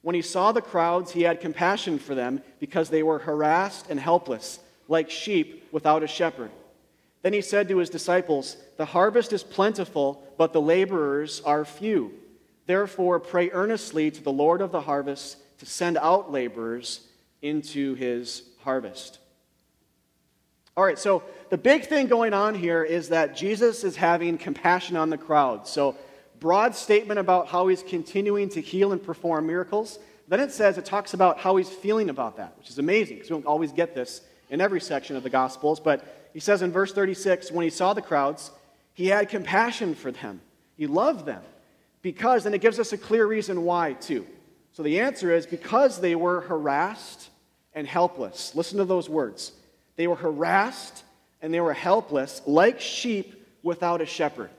When 0.01 0.15
he 0.15 0.21
saw 0.21 0.51
the 0.51 0.61
crowds, 0.61 1.11
he 1.11 1.23
had 1.23 1.41
compassion 1.41 1.99
for 1.99 2.15
them 2.15 2.41
because 2.59 2.89
they 2.89 3.03
were 3.03 3.19
harassed 3.19 3.87
and 3.89 3.99
helpless, 3.99 4.59
like 4.87 5.09
sheep 5.09 5.67
without 5.71 6.03
a 6.03 6.07
shepherd. 6.07 6.51
Then 7.21 7.33
he 7.33 7.41
said 7.41 7.67
to 7.67 7.77
his 7.77 7.89
disciples, 7.89 8.57
The 8.77 8.85
harvest 8.85 9.33
is 9.33 9.43
plentiful, 9.43 10.23
but 10.37 10.53
the 10.53 10.61
laborers 10.61 11.41
are 11.45 11.65
few. 11.65 12.13
Therefore, 12.65 13.19
pray 13.19 13.49
earnestly 13.51 14.11
to 14.11 14.23
the 14.23 14.31
Lord 14.31 14.61
of 14.61 14.71
the 14.71 14.81
harvest 14.81 15.37
to 15.59 15.65
send 15.65 15.97
out 15.97 16.31
laborers 16.31 17.01
into 17.41 17.95
his 17.95 18.43
harvest. 18.63 19.19
All 20.77 20.83
right, 20.83 20.97
so 20.97 21.23
the 21.49 21.57
big 21.57 21.85
thing 21.85 22.07
going 22.07 22.33
on 22.33 22.55
here 22.55 22.83
is 22.83 23.09
that 23.09 23.35
Jesus 23.35 23.83
is 23.83 23.95
having 23.95 24.37
compassion 24.37 24.95
on 24.95 25.09
the 25.09 25.17
crowd. 25.17 25.67
So, 25.67 25.97
broad 26.39 26.75
statement 26.75 27.19
about 27.19 27.47
how 27.47 27.67
he's 27.67 27.83
continuing 27.83 28.49
to 28.49 28.61
heal 28.61 28.93
and 28.93 29.03
perform 29.03 29.45
miracles. 29.45 29.99
Then 30.27 30.39
it 30.39 30.51
says, 30.51 30.77
it 30.77 30.85
talks 30.85 31.13
about 31.13 31.37
how 31.39 31.57
he's 31.57 31.69
feeling 31.69 32.09
about 32.09 32.37
that, 32.37 32.57
which 32.57 32.69
is 32.69 32.79
amazing 32.79 33.17
because 33.17 33.29
we 33.29 33.35
don't 33.35 33.45
always 33.45 33.71
get 33.73 33.93
this 33.93 34.21
in 34.49 34.61
every 34.61 34.81
section 34.81 35.15
of 35.15 35.23
the 35.23 35.29
Gospels. 35.29 35.79
But 35.79 36.20
he 36.33 36.39
says 36.39 36.61
in 36.61 36.71
verse 36.71 36.93
36 36.93 37.51
when 37.51 37.63
he 37.63 37.69
saw 37.69 37.93
the 37.93 38.01
crowds, 38.01 38.51
he 38.93 39.07
had 39.07 39.29
compassion 39.29 39.95
for 39.95 40.11
them, 40.11 40.41
he 40.75 40.87
loved 40.87 41.25
them. 41.25 41.41
Because, 42.01 42.47
and 42.47 42.55
it 42.55 42.61
gives 42.61 42.79
us 42.79 42.93
a 42.93 42.97
clear 42.97 43.27
reason 43.27 43.63
why, 43.63 43.93
too. 43.93 44.25
So 44.73 44.81
the 44.81 45.01
answer 45.01 45.31
is 45.31 45.45
because 45.45 46.01
they 46.01 46.15
were 46.15 46.41
harassed 46.41 47.29
and 47.73 47.85
helpless. 47.85 48.55
Listen 48.55 48.79
to 48.79 48.85
those 48.85 49.07
words. 49.07 49.51
They 49.97 50.07
were 50.07 50.15
harassed 50.15 51.03
and 51.41 51.53
they 51.53 51.61
were 51.61 51.73
helpless, 51.73 52.41
like 52.45 52.79
sheep 52.79 53.45
without 53.63 54.01
a 54.01 54.05
shepherd. 54.05 54.49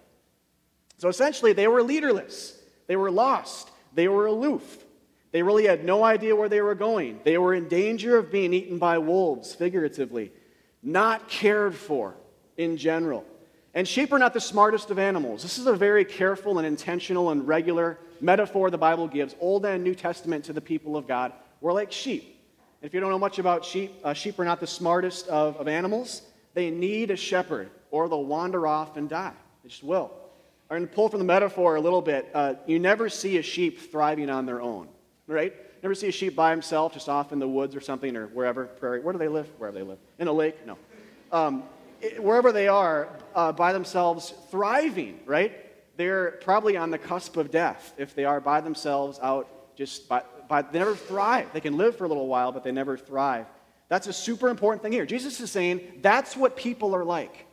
So 0.98 1.08
essentially, 1.08 1.52
they 1.52 1.68
were 1.68 1.82
leaderless. 1.82 2.56
They 2.86 2.96
were 2.96 3.10
lost. 3.10 3.70
They 3.94 4.08
were 4.08 4.26
aloof. 4.26 4.84
They 5.32 5.42
really 5.42 5.66
had 5.66 5.84
no 5.84 6.04
idea 6.04 6.36
where 6.36 6.48
they 6.48 6.60
were 6.60 6.74
going. 6.74 7.20
They 7.24 7.38
were 7.38 7.54
in 7.54 7.68
danger 7.68 8.18
of 8.18 8.30
being 8.30 8.52
eaten 8.52 8.78
by 8.78 8.98
wolves, 8.98 9.54
figuratively, 9.54 10.30
not 10.82 11.28
cared 11.28 11.74
for 11.74 12.14
in 12.56 12.76
general. 12.76 13.24
And 13.74 13.88
sheep 13.88 14.12
are 14.12 14.18
not 14.18 14.34
the 14.34 14.40
smartest 14.40 14.90
of 14.90 14.98
animals. 14.98 15.42
This 15.42 15.58
is 15.58 15.66
a 15.66 15.72
very 15.72 16.04
careful 16.04 16.58
and 16.58 16.66
intentional 16.66 17.30
and 17.30 17.46
regular 17.46 17.98
metaphor 18.20 18.70
the 18.70 18.78
Bible 18.78 19.08
gives, 19.08 19.34
Old 19.40 19.64
and 19.64 19.82
New 19.82 19.94
Testament, 19.94 20.44
to 20.44 20.52
the 20.52 20.60
people 20.60 20.96
of 20.96 21.06
God. 21.06 21.32
We're 21.60 21.72
like 21.72 21.90
sheep. 21.90 22.40
If 22.82 22.92
you 22.92 23.00
don't 23.00 23.10
know 23.10 23.18
much 23.18 23.38
about 23.38 23.64
sheep, 23.64 23.94
uh, 24.04 24.12
sheep 24.12 24.38
are 24.38 24.44
not 24.44 24.60
the 24.60 24.66
smartest 24.66 25.28
of, 25.28 25.56
of 25.56 25.68
animals. 25.68 26.22
They 26.54 26.70
need 26.70 27.10
a 27.10 27.16
shepherd, 27.16 27.70
or 27.90 28.08
they'll 28.08 28.24
wander 28.24 28.66
off 28.66 28.96
and 28.96 29.08
die. 29.08 29.32
They 29.62 29.68
just 29.68 29.84
will. 29.84 30.10
I'm 30.68 30.78
going 30.78 30.88
to 30.88 30.94
pull 30.94 31.08
from 31.08 31.20
the 31.20 31.24
metaphor 31.24 31.76
a 31.76 31.80
little 31.80 32.02
bit. 32.02 32.30
Uh, 32.34 32.54
you 32.66 32.78
never 32.78 33.08
see 33.08 33.38
a 33.38 33.42
sheep 33.42 33.90
thriving 33.90 34.28
on 34.28 34.46
their 34.46 34.60
own, 34.60 34.88
right? 35.26 35.54
Never 35.82 35.94
see 35.94 36.08
a 36.08 36.12
sheep 36.12 36.36
by 36.36 36.50
himself, 36.50 36.92
just 36.94 37.08
off 37.08 37.32
in 37.32 37.38
the 37.38 37.48
woods 37.48 37.74
or 37.74 37.80
something, 37.80 38.16
or 38.16 38.28
wherever, 38.28 38.66
prairie. 38.66 39.00
Where 39.00 39.12
do 39.12 39.18
they 39.18 39.28
live? 39.28 39.48
Wherever 39.58 39.76
they 39.76 39.84
live. 39.84 39.98
In 40.18 40.28
a 40.28 40.32
lake? 40.32 40.64
No. 40.64 40.78
Um, 41.32 41.64
it, 42.00 42.22
wherever 42.22 42.52
they 42.52 42.68
are, 42.68 43.08
uh, 43.34 43.52
by 43.52 43.72
themselves, 43.72 44.32
thriving, 44.50 45.20
right? 45.26 45.52
They're 45.96 46.32
probably 46.42 46.76
on 46.76 46.90
the 46.90 46.98
cusp 46.98 47.36
of 47.36 47.50
death 47.50 47.94
if 47.98 48.14
they 48.14 48.24
are 48.24 48.40
by 48.40 48.60
themselves 48.60 49.18
out 49.22 49.76
just 49.76 50.08
by, 50.08 50.22
by 50.48 50.62
they 50.62 50.78
never 50.78 50.94
thrive. 50.94 51.48
They 51.52 51.60
can 51.60 51.76
live 51.76 51.96
for 51.96 52.04
a 52.04 52.08
little 52.08 52.28
while, 52.28 52.52
but 52.52 52.62
they 52.62 52.72
never 52.72 52.96
thrive. 52.96 53.46
That's 53.88 54.06
a 54.06 54.12
super 54.12 54.48
important 54.48 54.82
thing 54.82 54.92
here. 54.92 55.04
Jesus 55.04 55.40
is 55.40 55.50
saying 55.50 55.80
that's 56.00 56.36
what 56.36 56.56
people 56.56 56.94
are 56.94 57.04
like. 57.04 57.46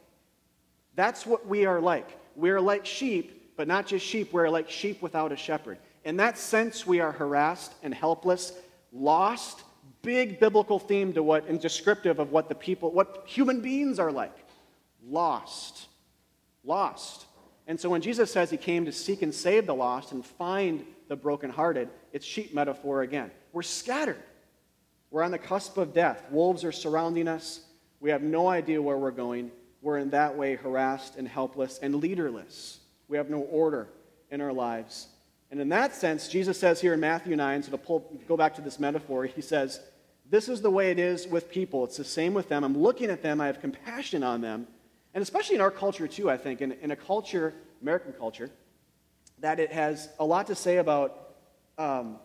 That's 0.96 1.26
what 1.26 1.48
we 1.48 1.66
are 1.66 1.81
like. 1.81 2.08
We're 2.36 2.62
like 2.62 2.86
sheep, 2.86 3.56
but 3.58 3.68
not 3.68 3.88
just 3.88 4.06
sheep, 4.06 4.31
we're 4.31 4.50
like 4.50 4.70
sheep 4.70 5.02
without 5.02 5.31
a 5.31 5.36
shepherd. 5.36 5.78
In 6.09 6.17
that 6.17 6.39
sense, 6.39 6.88
we 6.88 7.01
are 7.01 7.11
harassed 7.11 7.71
and 7.83 7.94
helpless, 7.94 8.53
lost. 8.91 9.61
Big 10.01 10.39
biblical 10.39 10.79
theme 10.79 11.13
to 11.13 11.21
what 11.21 11.47
and 11.47 11.61
descriptive 11.61 12.17
of 12.17 12.31
what 12.31 12.50
the 12.50 12.56
people, 12.56 12.91
what 12.91 13.25
human 13.27 13.61
beings 13.61 14.00
are 14.00 14.11
like. 14.11 14.35
Lost. 15.07 15.88
Lost. 16.63 17.27
And 17.67 17.79
so 17.79 17.91
when 17.91 18.01
Jesus 18.01 18.33
says 18.33 18.50
he 18.50 18.57
came 18.57 18.85
to 18.85 18.91
seek 18.91 19.21
and 19.21 19.31
save 19.31 19.67
the 19.67 19.75
lost 19.75 20.11
and 20.11 20.25
find 20.25 20.83
the 21.09 21.15
brokenhearted, 21.15 21.89
it's 22.11 22.25
sheep 22.25 22.56
metaphor 22.56 23.04
again. 23.04 23.30
We're 23.54 23.61
scattered. 23.61 24.23
We're 25.11 25.21
on 25.21 25.30
the 25.30 25.37
cusp 25.37 25.78
of 25.78 25.94
death. 25.94 26.23
Wolves 26.31 26.63
are 26.63 26.71
surrounding 26.71 27.28
us. 27.28 27.61
We 27.99 28.09
have 28.09 28.23
no 28.23 28.47
idea 28.47 28.81
where 28.81 28.97
we're 28.97 29.11
going. 29.11 29.51
We're 29.83 29.99
in 29.99 30.09
that 30.09 30.35
way 30.35 30.56
harassed 30.56 31.18
and 31.18 31.28
helpless 31.28 31.78
and 31.78 31.94
leaderless. 31.94 32.80
We 33.07 33.18
have 33.18 33.30
no 33.30 33.42
order 33.42 33.89
in 34.31 34.42
our 34.42 34.54
lives. 34.54 35.09
And 35.51 35.59
in 35.59 35.69
that 35.69 35.95
sense, 35.95 36.27
Jesus 36.27 36.59
says 36.59 36.79
here 36.79 36.94
in 36.94 36.99
Matthew 36.99 37.35
9, 37.35 37.63
so 37.63 37.71
to 37.71 37.77
pull, 37.77 38.19
go 38.27 38.37
back 38.37 38.56
to 38.56 38.61
this 38.61 38.79
metaphor, 38.79 39.25
he 39.25 39.41
says, 39.41 39.79
This 40.29 40.47
is 40.47 40.61
the 40.61 40.69
way 40.69 40.91
it 40.91 40.99
is 40.99 41.27
with 41.27 41.49
people. 41.49 41.83
It's 41.83 41.97
the 41.97 42.03
same 42.03 42.33
with 42.33 42.49
them. 42.49 42.63
I'm 42.63 42.77
looking 42.77 43.09
at 43.09 43.23
them, 43.23 43.41
I 43.41 43.47
have 43.47 43.59
compassion 43.59 44.23
on 44.23 44.41
them. 44.41 44.68
And 45.13 45.21
especially 45.21 45.56
in 45.56 45.61
our 45.61 45.71
culture, 45.71 46.07
too, 46.07 46.29
I 46.29 46.37
think, 46.37 46.61
in, 46.61 46.73
in 46.73 46.91
a 46.91 46.95
culture, 46.95 47.53
American 47.81 48.13
culture, 48.13 48.51
that 49.39 49.59
it 49.59 49.71
has 49.71 50.09
a 50.19 50.25
lot 50.25 50.47
to 50.47 50.56
say 50.56 50.77
about 50.77 51.29
um, 51.79 52.19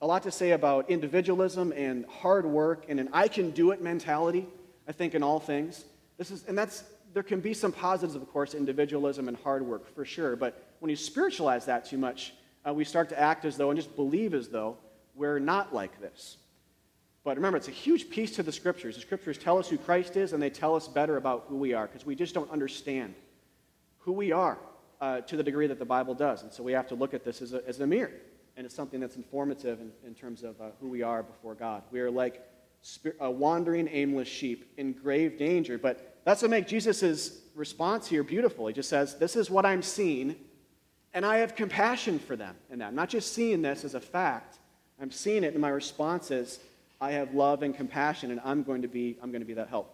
a 0.00 0.06
lot 0.06 0.22
to 0.22 0.30
say 0.30 0.52
about 0.52 0.90
individualism 0.90 1.72
and 1.72 2.06
hard 2.06 2.46
work 2.46 2.84
and 2.88 3.00
an 3.00 3.08
I 3.12 3.28
can 3.28 3.50
do 3.50 3.72
it 3.72 3.82
mentality, 3.82 4.46
I 4.86 4.92
think, 4.92 5.14
in 5.14 5.22
all 5.22 5.40
things. 5.40 5.84
This 6.16 6.30
is, 6.30 6.44
and 6.46 6.56
that's, 6.56 6.84
there 7.12 7.22
can 7.22 7.40
be 7.40 7.52
some 7.54 7.72
positives, 7.72 8.14
of 8.14 8.30
course, 8.32 8.54
individualism 8.54 9.28
and 9.28 9.36
hard 9.38 9.66
work, 9.66 9.92
for 9.94 10.04
sure. 10.04 10.36
But 10.36 10.62
when 10.78 10.90
you 10.90 10.96
spiritualize 10.96 11.64
that 11.66 11.84
too 11.84 11.98
much, 11.98 12.32
uh, 12.68 12.72
we 12.72 12.84
start 12.84 13.08
to 13.08 13.18
act 13.18 13.44
as 13.44 13.56
though 13.56 13.70
and 13.70 13.78
just 13.78 13.94
believe 13.96 14.34
as 14.34 14.48
though 14.48 14.76
we're 15.14 15.38
not 15.38 15.74
like 15.74 16.00
this. 16.00 16.36
But 17.24 17.36
remember, 17.36 17.56
it's 17.56 17.68
a 17.68 17.72
huge 17.72 18.10
piece 18.10 18.32
to 18.36 18.42
the 18.42 18.52
scriptures. 18.52 18.94
The 18.94 19.00
scriptures 19.00 19.38
tell 19.38 19.58
us 19.58 19.68
who 19.68 19.78
Christ 19.78 20.16
is, 20.16 20.32
and 20.32 20.42
they 20.42 20.50
tell 20.50 20.74
us 20.74 20.88
better 20.88 21.16
about 21.16 21.46
who 21.48 21.56
we 21.56 21.74
are 21.74 21.86
because 21.86 22.06
we 22.06 22.14
just 22.14 22.34
don't 22.34 22.50
understand 22.50 23.14
who 23.98 24.12
we 24.12 24.32
are 24.32 24.58
uh, 25.00 25.20
to 25.22 25.36
the 25.36 25.42
degree 25.42 25.66
that 25.66 25.78
the 25.78 25.84
Bible 25.84 26.14
does. 26.14 26.42
And 26.42 26.52
so 26.52 26.62
we 26.62 26.72
have 26.72 26.88
to 26.88 26.94
look 26.94 27.14
at 27.14 27.24
this 27.24 27.42
as 27.42 27.52
a, 27.52 27.66
as 27.66 27.80
a 27.80 27.86
mirror 27.86 28.12
and 28.58 28.66
it's 28.66 28.74
something 28.74 28.98
that's 28.98 29.14
informative 29.14 29.80
in, 29.80 29.92
in 30.04 30.14
terms 30.14 30.42
of 30.42 30.60
uh, 30.60 30.70
who 30.80 30.88
we 30.88 31.00
are 31.00 31.22
before 31.22 31.54
God. 31.54 31.84
We 31.92 32.00
are 32.00 32.10
like 32.10 32.44
a 33.20 33.30
wandering, 33.30 33.88
aimless 33.90 34.26
sheep 34.26 34.72
in 34.76 34.92
grave 34.92 35.38
danger. 35.38 35.78
But 35.78 36.18
that's 36.24 36.42
what 36.42 36.50
makes 36.50 36.68
Jesus' 36.68 37.40
response 37.54 38.08
here 38.08 38.24
beautiful. 38.24 38.66
He 38.66 38.74
just 38.74 38.88
says, 38.88 39.16
This 39.16 39.36
is 39.36 39.48
what 39.48 39.64
I'm 39.64 39.80
seeing, 39.80 40.34
and 41.18 41.26
I 41.26 41.38
have 41.38 41.56
compassion 41.56 42.20
for 42.20 42.36
them 42.36 42.54
in 42.70 42.78
that. 42.78 42.86
I'm 42.86 42.94
not 42.94 43.08
just 43.08 43.32
seeing 43.32 43.60
this 43.60 43.82
as 43.82 43.96
a 43.96 44.00
fact, 44.00 44.58
I'm 45.02 45.10
seeing 45.10 45.42
it, 45.42 45.52
and 45.52 45.60
my 45.60 45.68
response 45.68 46.30
is, 46.30 46.60
I 47.00 47.10
have 47.10 47.34
love 47.34 47.64
and 47.64 47.74
compassion, 47.74 48.30
and 48.30 48.40
I'm 48.44 48.62
going 48.62 48.82
to 48.82 48.88
be, 48.88 49.16
I'm 49.20 49.32
going 49.32 49.40
to 49.40 49.46
be 49.46 49.54
that 49.54 49.68
help. 49.68 49.92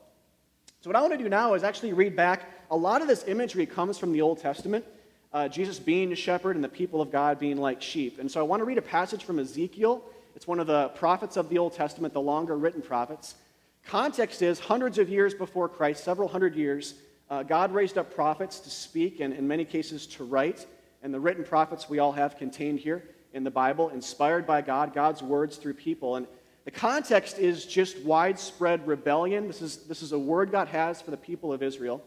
So, 0.83 0.91
what 0.91 0.97
I 0.97 1.01
want 1.01 1.15
to 1.15 1.19
do 1.19 1.31
now 1.31 1.55
is 1.55 1.65
actually 1.65 1.95
read 1.95 2.15
back. 2.15 2.51
A 2.71 2.77
lot 2.77 3.01
of 3.01 3.09
this 3.09 3.25
imagery 3.27 3.65
comes 3.65 3.97
from 3.97 4.13
the 4.13 4.21
Old 4.21 4.39
Testament. 4.39 4.85
uh, 5.33 5.49
Jesus 5.49 5.79
being 5.79 6.13
a 6.13 6.15
shepherd 6.15 6.57
and 6.57 6.65
the 6.65 6.69
people 6.69 7.01
of 7.01 7.11
God 7.11 7.39
being 7.39 7.57
like 7.57 7.81
sheep. 7.81 8.19
And 8.19 8.31
so 8.31 8.39
I 8.39 8.43
want 8.43 8.61
to 8.61 8.67
read 8.67 8.77
a 8.77 8.83
passage 8.83 9.25
from 9.25 9.39
Ezekiel. 9.39 10.05
It's 10.37 10.47
one 10.47 10.61
of 10.61 10.67
the 10.67 10.91
prophets 10.91 11.39
of 11.39 11.49
the 11.49 11.57
Old 11.57 11.73
Testament, 11.73 12.13
the 12.13 12.21
longer 12.21 12.55
written 12.55 12.83
prophets. 12.83 13.35
Context 13.87 14.43
is 14.43 14.61
hundreds 14.61 14.99
of 14.99 15.09
years 15.09 15.33
before 15.33 15.71
Christ, 15.71 16.05
several 16.05 16.29
hundred 16.29 16.55
years, 16.55 16.95
uh, 17.31 17.43
God 17.43 17.73
raised 17.73 17.97
up 17.97 18.15
prophets 18.15 18.61
to 18.61 18.71
speak 18.71 19.21
and 19.21 19.33
in 19.33 19.49
many 19.49 19.65
cases 19.65 20.07
to 20.09 20.25
write. 20.25 20.67
And 21.05 21.13
the 21.13 21.21
written 21.21 21.45
prophets 21.45 21.89
we 21.89 21.99
all 21.99 22.13
have 22.13 22.39
contained 22.39 22.81
here 22.81 23.05
in 23.35 23.45
the 23.45 23.51
Bible, 23.51 23.91
inspired 23.91 24.47
by 24.47 24.63
God, 24.63 24.95
God's 24.95 25.23
words 25.23 25.59
through 25.59 25.75
people. 25.75 26.17
And 26.17 26.27
the 26.65 26.71
context 26.71 27.39
is 27.39 27.67
just 27.67 28.01
widespread 28.01 28.87
rebellion. 28.87 29.47
This 29.47 29.61
is, 29.61 29.77
this 29.85 30.01
is 30.01 30.13
a 30.13 30.19
word 30.19 30.51
God 30.51 30.69
has 30.69 31.03
for 31.03 31.11
the 31.11 31.19
people 31.19 31.53
of 31.53 31.63
Israel. 31.63 32.03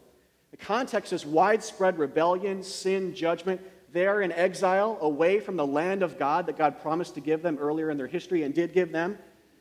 The 0.50 0.56
context 0.56 1.12
is 1.12 1.24
widespread 1.24 1.96
rebellion, 1.96 2.64
sin, 2.64 3.14
judgment. 3.14 3.60
They 3.92 4.06
are 4.08 4.20
in 4.20 4.32
exile 4.32 4.98
away 5.00 5.38
from 5.38 5.56
the 5.56 5.66
land 5.66 6.02
of 6.02 6.18
God 6.18 6.46
that 6.46 6.58
God 6.58 6.82
promised 6.82 7.14
to 7.14 7.20
give 7.20 7.40
them 7.40 7.56
earlier 7.60 7.90
in 7.90 7.98
their 7.98 8.08
history 8.08 8.42
and 8.42 8.52
did 8.52 8.72
give 8.72 8.90
them. 8.90 9.16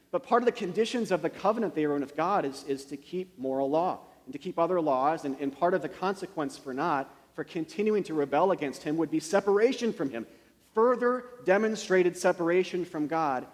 But 0.10 0.24
part 0.24 0.42
of 0.42 0.48
the 0.48 0.52
conditions 0.52 1.12
of 1.12 1.22
the 1.22 1.30
covenant 1.30 1.76
they 1.76 1.86
are 1.86 1.96
in 1.96 2.02
with 2.02 2.18
God 2.18 2.44
is, 2.44 2.64
is 2.68 2.86
to 2.86 2.98
keep 2.98 3.38
moral 3.38 3.70
law 3.70 4.00
and 4.26 4.34
to 4.34 4.40
keep 4.40 4.58
other 4.58 4.82
laws. 4.82 5.26
And, 5.26 5.38
and 5.40 5.56
part 5.56 5.76
of 5.76 5.84
the 5.84 5.90
consequence 5.90 6.58
for 6.58 6.74
not, 6.74 7.14
for 7.38 7.44
continuing 7.44 8.02
to 8.02 8.16
rebel 8.16 8.52
against 8.52 8.82
Him, 8.82 8.98
would 8.98 9.12
be 9.12 9.20
separation 9.20 9.94
from 9.94 10.10
Him. 10.10 10.26
Further 10.74 11.26
demonstrated 11.46 12.18
separation 12.18 12.84
from 12.84 13.06
God 13.06 13.46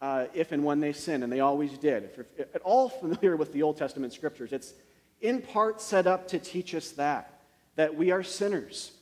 uh, 0.00 0.26
if 0.32 0.52
and 0.52 0.64
when 0.64 0.78
they 0.78 0.92
sin, 0.92 1.24
and 1.24 1.32
they 1.32 1.40
always 1.40 1.76
did. 1.76 2.04
If 2.04 2.16
you're 2.16 2.26
at 2.54 2.62
all 2.62 2.88
familiar 2.88 3.34
with 3.34 3.52
the 3.52 3.64
Old 3.64 3.76
Testament 3.76 4.12
scriptures, 4.12 4.52
it's 4.52 4.74
in 5.20 5.42
part 5.42 5.80
set 5.80 6.06
up 6.06 6.28
to 6.28 6.38
teach 6.38 6.72
us 6.72 6.92
that, 6.92 7.40
that 7.74 7.96
we 7.96 8.12
are 8.12 8.22
sinners, 8.22 8.92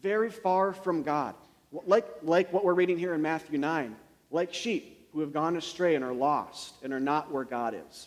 very 0.00 0.30
far 0.30 0.72
from 0.72 1.02
God. 1.02 1.34
Like, 1.72 2.06
like 2.22 2.52
what 2.52 2.64
we're 2.64 2.74
reading 2.74 2.98
here 2.98 3.14
in 3.14 3.20
Matthew 3.20 3.58
9, 3.58 3.96
like 4.30 4.54
sheep 4.54 5.08
who 5.12 5.18
have 5.22 5.32
gone 5.32 5.56
astray 5.56 5.96
and 5.96 6.04
are 6.04 6.14
lost 6.14 6.74
and 6.84 6.92
are 6.92 7.00
not 7.00 7.32
where 7.32 7.42
God 7.42 7.74
is. 7.74 8.06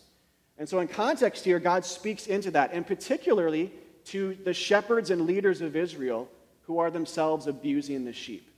And 0.58 0.70
so, 0.70 0.80
in 0.80 0.88
context 0.88 1.44
here, 1.44 1.60
God 1.60 1.84
speaks 1.84 2.28
into 2.28 2.50
that, 2.52 2.72
and 2.72 2.88
particularly 2.88 3.74
to 4.06 4.36
the 4.44 4.54
shepherds 4.54 5.10
and 5.10 5.26
leaders 5.26 5.62
of 5.62 5.76
Israel 5.76 6.30
who 6.64 6.80
are 6.80 6.92
themselves 6.92 7.48
abusing 7.48 8.06
the 8.06 8.14
sheep. 8.14 8.50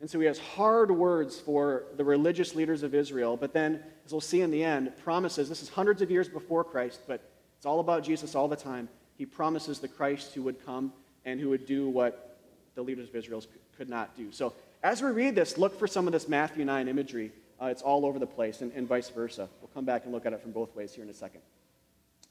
And 0.00 0.10
so 0.10 0.18
he 0.18 0.26
has 0.26 0.38
hard 0.38 0.90
words 0.90 1.38
for 1.38 1.84
the 1.96 2.04
religious 2.04 2.54
leaders 2.54 2.82
of 2.82 2.94
Israel, 2.94 3.36
but 3.36 3.52
then, 3.52 3.80
as 4.04 4.10
we'll 4.10 4.20
see 4.20 4.40
in 4.40 4.50
the 4.50 4.64
end, 4.64 4.92
promises 5.04 5.48
this 5.48 5.62
is 5.62 5.68
hundreds 5.68 6.02
of 6.02 6.10
years 6.10 6.28
before 6.28 6.64
Christ, 6.64 7.00
but 7.06 7.22
it's 7.56 7.66
all 7.66 7.78
about 7.78 8.02
Jesus 8.02 8.34
all 8.34 8.48
the 8.48 8.56
time. 8.56 8.88
He 9.16 9.24
promises 9.24 9.78
the 9.78 9.86
Christ 9.86 10.34
who 10.34 10.42
would 10.42 10.64
come 10.66 10.92
and 11.24 11.40
who 11.40 11.50
would 11.50 11.66
do 11.66 11.88
what 11.88 12.40
the 12.74 12.82
leaders 12.82 13.08
of 13.08 13.14
Israel 13.14 13.44
could 13.76 13.88
not 13.88 14.16
do. 14.16 14.32
So 14.32 14.54
as 14.82 15.00
we 15.00 15.10
read 15.10 15.36
this, 15.36 15.58
look 15.58 15.78
for 15.78 15.86
some 15.86 16.08
of 16.08 16.12
this 16.12 16.28
Matthew 16.28 16.64
9 16.64 16.88
imagery. 16.88 17.30
Uh, 17.60 17.66
it's 17.66 17.82
all 17.82 18.04
over 18.04 18.18
the 18.18 18.26
place, 18.26 18.60
and, 18.60 18.72
and 18.72 18.88
vice 18.88 19.08
versa. 19.08 19.48
We'll 19.60 19.70
come 19.72 19.84
back 19.84 20.02
and 20.04 20.12
look 20.12 20.26
at 20.26 20.32
it 20.32 20.42
from 20.42 20.50
both 20.50 20.74
ways 20.74 20.92
here 20.92 21.04
in 21.04 21.10
a 21.10 21.14
second. 21.14 21.42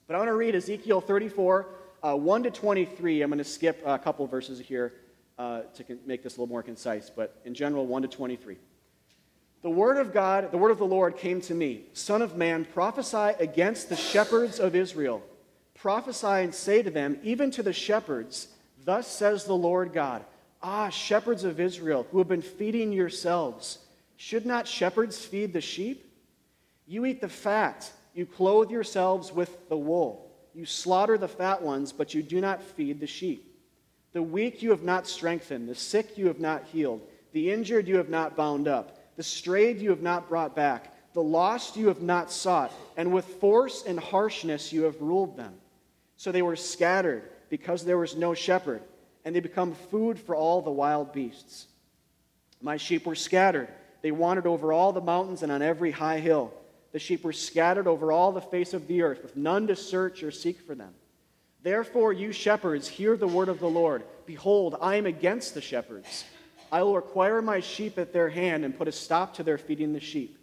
But 0.07 0.15
I 0.15 0.17
want 0.17 0.27
to 0.27 0.35
read 0.35 0.55
Ezekiel 0.55 0.99
34, 0.99 1.67
uh, 2.03 2.15
1 2.15 2.43
to 2.43 2.51
23. 2.51 3.21
I'm 3.21 3.29
going 3.29 3.37
to 3.37 3.43
skip 3.43 3.81
a 3.85 3.99
couple 3.99 4.25
verses 4.27 4.59
here 4.59 4.93
uh, 5.37 5.61
to 5.75 5.97
make 6.05 6.23
this 6.23 6.37
a 6.37 6.41
little 6.41 6.51
more 6.51 6.63
concise, 6.63 7.09
but 7.09 7.39
in 7.45 7.53
general, 7.53 7.85
1 7.85 8.03
to 8.03 8.07
23. 8.07 8.57
The 9.61 9.69
word 9.69 9.97
of 9.97 10.13
God, 10.13 10.51
the 10.51 10.57
word 10.57 10.71
of 10.71 10.79
the 10.79 10.85
Lord 10.85 11.17
came 11.17 11.39
to 11.41 11.53
me 11.53 11.83
Son 11.93 12.21
of 12.21 12.35
man, 12.35 12.65
prophesy 12.65 13.35
against 13.39 13.89
the 13.89 13.95
shepherds 13.95 14.59
of 14.59 14.75
Israel. 14.75 15.21
Prophesy 15.75 16.27
and 16.27 16.53
say 16.53 16.81
to 16.81 16.91
them, 16.91 17.19
even 17.23 17.51
to 17.51 17.63
the 17.63 17.73
shepherds, 17.73 18.47
Thus 18.83 19.07
says 19.07 19.45
the 19.45 19.55
Lord 19.55 19.93
God 19.93 20.25
Ah, 20.63 20.89
shepherds 20.89 21.43
of 21.43 21.59
Israel, 21.59 22.05
who 22.11 22.19
have 22.19 22.27
been 22.27 22.41
feeding 22.41 22.91
yourselves, 22.91 23.79
should 24.15 24.45
not 24.45 24.67
shepherds 24.67 25.23
feed 25.23 25.53
the 25.53 25.61
sheep? 25.61 26.05
You 26.85 27.05
eat 27.05 27.21
the 27.21 27.29
fat, 27.29 27.91
you 28.13 28.25
clothe 28.25 28.69
yourselves 28.69 29.31
with 29.31 29.69
the 29.69 29.77
wool. 29.77 30.30
You 30.53 30.65
slaughter 30.65 31.17
the 31.17 31.27
fat 31.27 31.61
ones, 31.61 31.91
but 31.91 32.13
you 32.13 32.21
do 32.23 32.41
not 32.41 32.61
feed 32.61 32.99
the 32.99 33.07
sheep. 33.07 33.47
The 34.13 34.21
weak 34.21 34.61
you 34.61 34.71
have 34.71 34.83
not 34.83 35.07
strengthened, 35.07 35.69
the 35.69 35.75
sick 35.75 36.17
you 36.17 36.27
have 36.27 36.39
not 36.39 36.65
healed, 36.65 37.01
the 37.31 37.51
injured 37.51 37.87
you 37.87 37.97
have 37.97 38.09
not 38.09 38.35
bound 38.35 38.67
up 38.67 38.97
the 39.15 39.23
strayed 39.23 39.79
you 39.79 39.89
have 39.89 40.01
not 40.01 40.29
brought 40.29 40.55
back, 40.55 40.95
the 41.13 41.21
lost 41.21 41.75
you 41.75 41.87
have 41.89 42.01
not 42.01 42.31
sought, 42.31 42.71
and 42.97 43.13
with 43.13 43.25
force 43.25 43.83
and 43.85 43.99
harshness 43.99 44.71
you 44.71 44.83
have 44.83 44.99
ruled 45.01 45.37
them. 45.37 45.53
So 46.17 46.31
they 46.31 46.41
were 46.41 46.55
scattered 46.55 47.23
because 47.49 47.83
there 47.83 47.97
was 47.97 48.15
no 48.15 48.33
shepherd, 48.33 48.81
and 49.25 49.35
they 49.35 49.39
become 49.39 49.73
food 49.73 50.19
for 50.19 50.35
all 50.35 50.61
the 50.61 50.71
wild 50.71 51.13
beasts. 51.13 51.67
My 52.61 52.77
sheep 52.77 53.05
were 53.05 53.15
scattered. 53.15 53.67
They 54.01 54.11
wandered 54.11 54.47
over 54.47 54.71
all 54.71 54.93
the 54.93 55.01
mountains 55.01 55.43
and 55.43 55.51
on 55.51 55.61
every 55.61 55.91
high 55.91 56.19
hill. 56.19 56.53
The 56.91 56.99
sheep 56.99 57.23
were 57.23 57.33
scattered 57.33 57.87
over 57.87 58.11
all 58.11 58.31
the 58.31 58.41
face 58.41 58.73
of 58.73 58.87
the 58.87 59.01
earth, 59.01 59.23
with 59.23 59.37
none 59.37 59.67
to 59.67 59.75
search 59.75 60.23
or 60.23 60.31
seek 60.31 60.59
for 60.59 60.75
them. 60.75 60.93
Therefore, 61.63 62.11
you 62.11 62.31
shepherds, 62.31 62.87
hear 62.87 63.15
the 63.15 63.27
word 63.27 63.49
of 63.49 63.59
the 63.59 63.69
Lord. 63.69 64.03
Behold, 64.25 64.75
I 64.81 64.95
am 64.95 65.05
against 65.05 65.53
the 65.53 65.61
shepherds 65.61 66.25
I 66.71 66.83
will 66.83 66.95
require 66.95 67.41
my 67.41 67.59
sheep 67.59 67.99
at 67.99 68.13
their 68.13 68.29
hand 68.29 68.63
and 68.63 68.77
put 68.77 68.87
a 68.87 68.93
stop 68.93 69.33
to 69.35 69.43
their 69.43 69.57
feeding 69.57 69.91
the 69.91 69.99
sheep. 69.99 70.37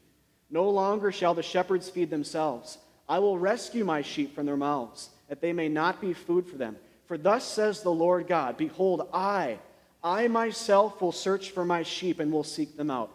No 0.50 0.69
longer 0.69 1.11
shall 1.11 1.35
the 1.35 1.43
shepherds 1.43 1.88
feed 1.88 2.11
themselves. 2.11 2.78
I 3.09 3.19
will 3.19 3.38
rescue 3.38 3.85
my 3.85 4.02
sheep 4.02 4.35
from 4.35 4.45
their 4.45 4.57
mouths, 4.57 5.09
that 5.28 5.40
they 5.40 5.55
may 5.55 5.69
not 5.69 6.00
be 6.00 6.12
food 6.12 6.47
for 6.47 6.57
them. 6.57 6.76
For 7.07 7.17
thus 7.17 7.45
says 7.45 7.83
the 7.83 7.93
Lord 7.93 8.28
God 8.28 8.59
Behold, 8.59 9.09
I, 9.12 9.59
I 10.05 10.28
myself 10.28 11.00
will 11.00 11.12
search 11.12 11.50
for 11.50 11.64
my 11.64 11.83
sheep 11.83 12.21
and 12.21 12.31
will 12.31 12.45
seek 12.45 12.76
them 12.76 12.90
out. 12.90 13.14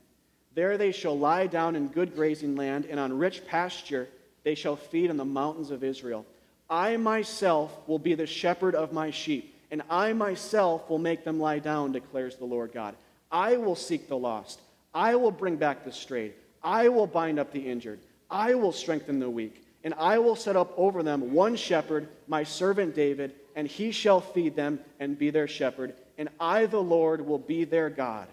There 0.53 0.77
they 0.77 0.91
shall 0.91 1.17
lie 1.17 1.47
down 1.47 1.75
in 1.75 1.87
good 1.87 2.15
grazing 2.15 2.55
land, 2.55 2.85
and 2.89 2.99
on 2.99 3.17
rich 3.17 3.45
pasture 3.45 4.07
they 4.43 4.55
shall 4.55 4.75
feed 4.75 5.09
on 5.09 5.17
the 5.17 5.25
mountains 5.25 5.71
of 5.71 5.83
Israel. 5.83 6.25
I 6.69 6.97
myself 6.97 7.71
will 7.87 7.99
be 7.99 8.15
the 8.15 8.25
shepherd 8.25 8.75
of 8.75 8.93
my 8.93 9.11
sheep, 9.11 9.55
and 9.71 9.81
I 9.89 10.13
myself 10.13 10.89
will 10.89 10.99
make 10.99 11.23
them 11.23 11.39
lie 11.39 11.59
down, 11.59 11.91
declares 11.91 12.35
the 12.35 12.45
Lord 12.45 12.71
God. 12.73 12.95
I 13.31 13.57
will 13.57 13.75
seek 13.75 14.07
the 14.07 14.17
lost. 14.17 14.59
I 14.93 15.15
will 15.15 15.31
bring 15.31 15.55
back 15.55 15.85
the 15.85 15.91
strayed. 15.91 16.33
I 16.63 16.89
will 16.89 17.07
bind 17.07 17.39
up 17.39 17.51
the 17.51 17.69
injured. 17.69 17.99
I 18.29 18.53
will 18.55 18.71
strengthen 18.71 19.19
the 19.19 19.29
weak. 19.29 19.65
And 19.83 19.93
I 19.95 20.19
will 20.19 20.35
set 20.35 20.55
up 20.55 20.73
over 20.77 21.01
them 21.01 21.33
one 21.33 21.55
shepherd, 21.55 22.07
my 22.27 22.43
servant 22.43 22.93
David, 22.93 23.33
and 23.55 23.67
he 23.67 23.91
shall 23.91 24.21
feed 24.21 24.55
them 24.55 24.79
and 24.99 25.17
be 25.17 25.29
their 25.29 25.47
shepherd. 25.47 25.93
And 26.17 26.29
I, 26.39 26.67
the 26.67 26.81
Lord, 26.81 27.25
will 27.25 27.39
be 27.39 27.63
their 27.63 27.89
God. 27.89 28.27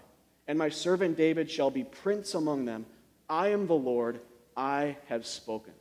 And 0.49 0.57
my 0.57 0.69
servant 0.69 1.15
David 1.15 1.49
shall 1.49 1.69
be 1.69 1.83
prince 1.83 2.33
among 2.33 2.65
them. 2.65 2.87
I 3.29 3.49
am 3.49 3.67
the 3.67 3.75
Lord. 3.75 4.19
I 4.57 4.97
have 5.05 5.27
spoken. 5.27 5.73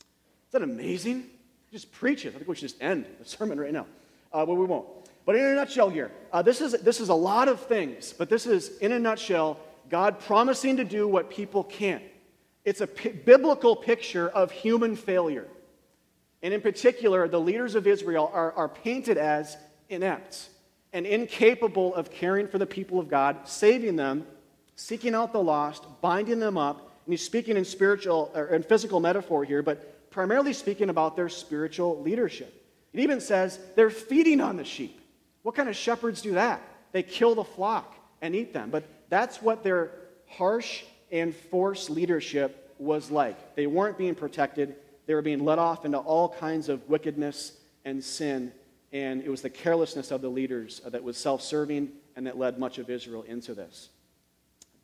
Is 0.00 0.52
that 0.52 0.62
amazing? 0.62 1.26
Just 1.70 1.92
preach 1.92 2.24
it. 2.24 2.30
I 2.30 2.38
think 2.38 2.48
we 2.48 2.54
should 2.54 2.70
just 2.70 2.82
end 2.82 3.04
the 3.20 3.28
sermon 3.28 3.60
right 3.60 3.70
now. 3.70 3.84
Uh, 4.32 4.46
we 4.48 4.54
won't. 4.54 4.86
But 5.26 5.36
in 5.36 5.44
a 5.44 5.54
nutshell, 5.56 5.90
here, 5.90 6.10
uh, 6.32 6.40
this, 6.40 6.62
is, 6.62 6.72
this 6.72 7.00
is 7.00 7.10
a 7.10 7.14
lot 7.14 7.48
of 7.48 7.60
things, 7.60 8.14
but 8.16 8.30
this 8.30 8.46
is, 8.46 8.78
in 8.78 8.92
a 8.92 8.98
nutshell, 8.98 9.60
God 9.90 10.20
promising 10.20 10.78
to 10.78 10.84
do 10.84 11.06
what 11.06 11.28
people 11.28 11.64
can't. 11.64 12.02
It's 12.64 12.80
a 12.80 12.86
p- 12.86 13.10
biblical 13.10 13.76
picture 13.76 14.26
of 14.30 14.52
human 14.52 14.96
failure. 14.96 15.48
And 16.42 16.54
in 16.54 16.62
particular, 16.62 17.28
the 17.28 17.40
leaders 17.40 17.74
of 17.74 17.86
Israel 17.86 18.30
are, 18.32 18.52
are 18.52 18.70
painted 18.70 19.18
as 19.18 19.58
inept 19.90 20.48
and 20.94 21.06
incapable 21.06 21.92
of 21.96 22.10
caring 22.10 22.46
for 22.46 22.56
the 22.56 22.66
people 22.66 23.00
of 23.00 23.08
God, 23.08 23.36
saving 23.46 23.96
them, 23.96 24.24
seeking 24.76 25.14
out 25.14 25.32
the 25.32 25.42
lost, 25.42 25.84
binding 26.00 26.38
them 26.38 26.56
up. 26.56 26.76
And 27.04 27.12
he's 27.12 27.22
speaking 27.22 27.56
in 27.56 27.64
spiritual 27.64 28.30
or 28.34 28.46
in 28.46 28.62
physical 28.62 29.00
metaphor 29.00 29.44
here, 29.44 29.60
but 29.60 30.10
primarily 30.10 30.52
speaking 30.52 30.88
about 30.88 31.16
their 31.16 31.28
spiritual 31.28 32.00
leadership. 32.00 32.62
It 32.92 33.00
even 33.00 33.20
says 33.20 33.58
they're 33.74 33.90
feeding 33.90 34.40
on 34.40 34.56
the 34.56 34.64
sheep. 34.64 35.00
What 35.42 35.56
kind 35.56 35.68
of 35.68 35.74
shepherds 35.74 36.22
do 36.22 36.34
that? 36.34 36.62
They 36.92 37.02
kill 37.02 37.34
the 37.34 37.44
flock 37.44 37.92
and 38.22 38.34
eat 38.34 38.54
them. 38.54 38.70
But 38.70 38.84
that's 39.10 39.42
what 39.42 39.64
their 39.64 39.90
harsh 40.28 40.84
and 41.10 41.34
forced 41.34 41.90
leadership 41.90 42.72
was 42.78 43.10
like. 43.10 43.56
They 43.56 43.66
weren't 43.66 43.98
being 43.98 44.14
protected, 44.14 44.76
they 45.06 45.14
were 45.14 45.22
being 45.22 45.44
led 45.44 45.58
off 45.58 45.84
into 45.84 45.98
all 45.98 46.28
kinds 46.28 46.68
of 46.68 46.88
wickedness 46.88 47.52
and 47.84 48.02
sin. 48.02 48.52
And 48.94 49.22
it 49.22 49.28
was 49.28 49.42
the 49.42 49.50
carelessness 49.50 50.12
of 50.12 50.22
the 50.22 50.28
leaders 50.28 50.80
uh, 50.86 50.90
that 50.90 51.02
was 51.02 51.18
self 51.18 51.42
serving 51.42 51.90
and 52.16 52.26
that 52.26 52.38
led 52.38 52.58
much 52.58 52.78
of 52.78 52.88
Israel 52.88 53.24
into 53.24 53.52
this. 53.52 53.90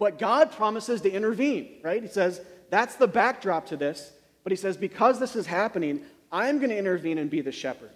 But 0.00 0.18
God 0.18 0.50
promises 0.50 1.00
to 1.02 1.10
intervene, 1.10 1.76
right? 1.82 2.02
He 2.02 2.08
says, 2.08 2.40
that's 2.70 2.96
the 2.96 3.06
backdrop 3.06 3.66
to 3.66 3.76
this. 3.76 4.10
But 4.42 4.50
he 4.50 4.56
says, 4.56 4.76
because 4.76 5.20
this 5.20 5.36
is 5.36 5.46
happening, 5.46 6.02
I'm 6.32 6.58
going 6.58 6.70
to 6.70 6.76
intervene 6.76 7.18
and 7.18 7.30
be 7.30 7.40
the 7.40 7.52
shepherd. 7.52 7.90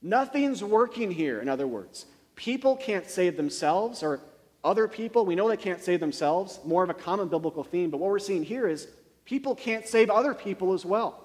Nothing's 0.00 0.62
working 0.62 1.10
here, 1.10 1.40
in 1.40 1.48
other 1.48 1.66
words. 1.66 2.06
People 2.36 2.76
can't 2.76 3.10
save 3.10 3.36
themselves, 3.36 4.02
or 4.02 4.20
other 4.62 4.86
people, 4.86 5.24
we 5.24 5.34
know 5.34 5.48
they 5.48 5.56
can't 5.56 5.82
save 5.82 5.98
themselves, 5.98 6.60
more 6.64 6.84
of 6.84 6.90
a 6.90 6.94
common 6.94 7.28
biblical 7.28 7.64
theme. 7.64 7.90
But 7.90 7.98
what 7.98 8.10
we're 8.10 8.18
seeing 8.20 8.44
here 8.44 8.68
is 8.68 8.86
people 9.24 9.56
can't 9.56 9.88
save 9.88 10.10
other 10.10 10.34
people 10.34 10.72
as 10.72 10.84
well. 10.84 11.24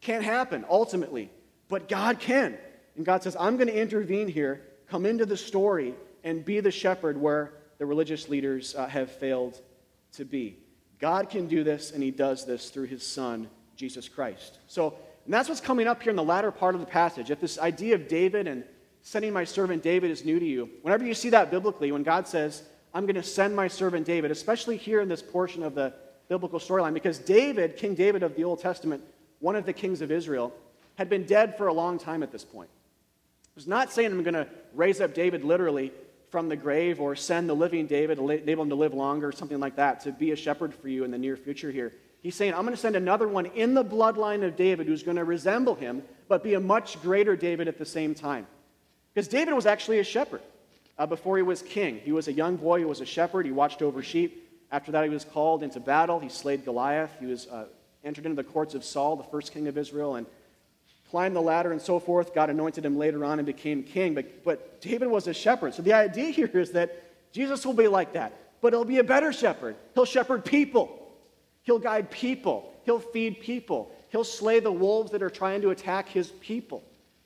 Can't 0.00 0.22
happen, 0.22 0.64
ultimately. 0.68 1.30
But 1.68 1.88
God 1.88 2.20
can. 2.20 2.58
And 2.96 3.04
God 3.04 3.22
says, 3.22 3.36
I'm 3.38 3.56
going 3.56 3.68
to 3.68 3.80
intervene 3.80 4.28
here, 4.28 4.62
come 4.88 5.06
into 5.06 5.26
the 5.26 5.36
story, 5.36 5.94
and 6.24 6.44
be 6.44 6.60
the 6.60 6.70
shepherd 6.70 7.20
where 7.20 7.52
the 7.78 7.86
religious 7.86 8.28
leaders 8.28 8.74
uh, 8.74 8.86
have 8.86 9.10
failed 9.10 9.60
to 10.12 10.24
be. 10.24 10.58
God 10.98 11.30
can 11.30 11.48
do 11.48 11.64
this, 11.64 11.90
and 11.90 12.02
He 12.02 12.10
does 12.10 12.44
this 12.44 12.70
through 12.70 12.86
His 12.86 13.04
Son, 13.04 13.48
Jesus 13.76 14.08
Christ. 14.08 14.58
So, 14.68 14.94
and 15.24 15.34
that's 15.34 15.48
what's 15.48 15.60
coming 15.60 15.88
up 15.88 16.02
here 16.02 16.10
in 16.10 16.16
the 16.16 16.22
latter 16.22 16.50
part 16.50 16.74
of 16.74 16.80
the 16.80 16.86
passage. 16.86 17.30
If 17.30 17.40
this 17.40 17.58
idea 17.58 17.94
of 17.94 18.08
David 18.08 18.46
and 18.46 18.64
sending 19.02 19.32
my 19.32 19.44
servant 19.44 19.82
David 19.82 20.10
is 20.10 20.24
new 20.24 20.38
to 20.38 20.46
you, 20.46 20.70
whenever 20.82 21.04
you 21.04 21.14
see 21.14 21.30
that 21.30 21.50
biblically, 21.50 21.90
when 21.90 22.02
God 22.02 22.28
says, 22.28 22.62
I'm 22.94 23.04
going 23.04 23.16
to 23.16 23.22
send 23.22 23.56
my 23.56 23.68
servant 23.68 24.06
David, 24.06 24.30
especially 24.30 24.76
here 24.76 25.00
in 25.00 25.08
this 25.08 25.22
portion 25.22 25.62
of 25.62 25.74
the 25.74 25.94
biblical 26.28 26.58
storyline, 26.58 26.94
because 26.94 27.18
David, 27.18 27.76
King 27.76 27.94
David 27.94 28.22
of 28.22 28.36
the 28.36 28.44
Old 28.44 28.60
Testament, 28.60 29.02
one 29.40 29.56
of 29.56 29.66
the 29.66 29.72
kings 29.72 30.02
of 30.02 30.10
Israel, 30.10 30.52
had 30.96 31.08
been 31.08 31.24
dead 31.24 31.56
for 31.56 31.68
a 31.68 31.72
long 31.72 31.98
time 31.98 32.22
at 32.22 32.30
this 32.30 32.44
point. 32.44 32.70
It 33.52 33.56
was 33.56 33.66
not 33.66 33.92
saying 33.92 34.10
I'm 34.10 34.22
going 34.22 34.32
to 34.32 34.48
raise 34.72 35.00
up 35.02 35.12
David 35.12 35.44
literally 35.44 35.92
from 36.30 36.48
the 36.48 36.56
grave 36.56 37.00
or 37.00 37.14
send 37.14 37.48
the 37.48 37.54
living 37.54 37.86
David, 37.86 38.18
enable 38.18 38.62
him 38.62 38.70
to 38.70 38.74
live 38.74 38.94
longer, 38.94 39.28
or 39.28 39.32
something 39.32 39.60
like 39.60 39.76
that, 39.76 40.00
to 40.00 40.12
be 40.12 40.30
a 40.30 40.36
shepherd 40.36 40.74
for 40.74 40.88
you 40.88 41.04
in 41.04 41.10
the 41.10 41.18
near 41.18 41.36
future 41.36 41.70
here. 41.70 41.92
He's 42.22 42.34
saying, 42.34 42.54
I'm 42.54 42.62
going 42.62 42.74
to 42.74 42.80
send 42.80 42.96
another 42.96 43.28
one 43.28 43.46
in 43.46 43.74
the 43.74 43.84
bloodline 43.84 44.42
of 44.42 44.56
David 44.56 44.86
who's 44.86 45.02
going 45.02 45.18
to 45.18 45.24
resemble 45.24 45.74
him, 45.74 46.02
but 46.28 46.42
be 46.42 46.54
a 46.54 46.60
much 46.60 47.02
greater 47.02 47.36
David 47.36 47.68
at 47.68 47.78
the 47.78 47.84
same 47.84 48.14
time. 48.14 48.46
Because 49.12 49.28
David 49.28 49.52
was 49.52 49.66
actually 49.66 49.98
a 49.98 50.04
shepherd 50.04 50.40
uh, 50.96 51.04
before 51.04 51.36
he 51.36 51.42
was 51.42 51.60
king. 51.60 52.00
He 52.02 52.12
was 52.12 52.28
a 52.28 52.32
young 52.32 52.56
boy, 52.56 52.78
he 52.78 52.86
was 52.86 53.02
a 53.02 53.06
shepherd, 53.06 53.44
he 53.44 53.52
watched 53.52 53.82
over 53.82 54.02
sheep. 54.02 54.48
After 54.70 54.92
that, 54.92 55.04
he 55.04 55.10
was 55.10 55.24
called 55.26 55.62
into 55.62 55.80
battle. 55.80 56.18
He 56.18 56.30
slayed 56.30 56.64
Goliath. 56.64 57.10
He 57.20 57.26
was 57.26 57.46
uh, 57.48 57.66
entered 58.02 58.24
into 58.24 58.42
the 58.42 58.48
courts 58.48 58.74
of 58.74 58.84
Saul, 58.84 59.16
the 59.16 59.24
first 59.24 59.52
king 59.52 59.68
of 59.68 59.76
Israel, 59.76 60.14
and 60.14 60.26
climbed 61.12 61.36
the 61.36 61.42
ladder 61.42 61.72
and 61.72 61.82
so 61.82 62.00
forth. 62.00 62.34
God 62.34 62.48
anointed 62.48 62.86
him 62.86 62.96
later 62.96 63.22
on 63.22 63.38
and 63.38 63.44
became 63.44 63.82
king. 63.82 64.14
But, 64.14 64.42
but 64.44 64.80
David 64.80 65.08
was 65.08 65.28
a 65.28 65.34
shepherd. 65.34 65.74
So 65.74 65.82
the 65.82 65.92
idea 65.92 66.30
here 66.30 66.48
is 66.54 66.72
that 66.72 67.04
Jesus 67.34 67.66
will 67.66 67.74
be 67.74 67.86
like 67.86 68.14
that, 68.14 68.32
but 68.62 68.72
he'll 68.72 68.86
be 68.86 68.98
a 68.98 69.04
better 69.04 69.30
shepherd. 69.30 69.76
He'll 69.92 70.06
shepherd 70.06 70.42
people, 70.42 71.06
he'll 71.64 71.78
guide 71.78 72.10
people, 72.10 72.72
he'll 72.86 72.98
feed 72.98 73.40
people, 73.40 73.94
he'll 74.10 74.24
slay 74.24 74.58
the 74.58 74.72
wolves 74.72 75.12
that 75.12 75.22
are 75.22 75.30
trying 75.30 75.60
to 75.60 75.68
attack 75.68 76.08
his 76.08 76.28
people. 76.40 76.82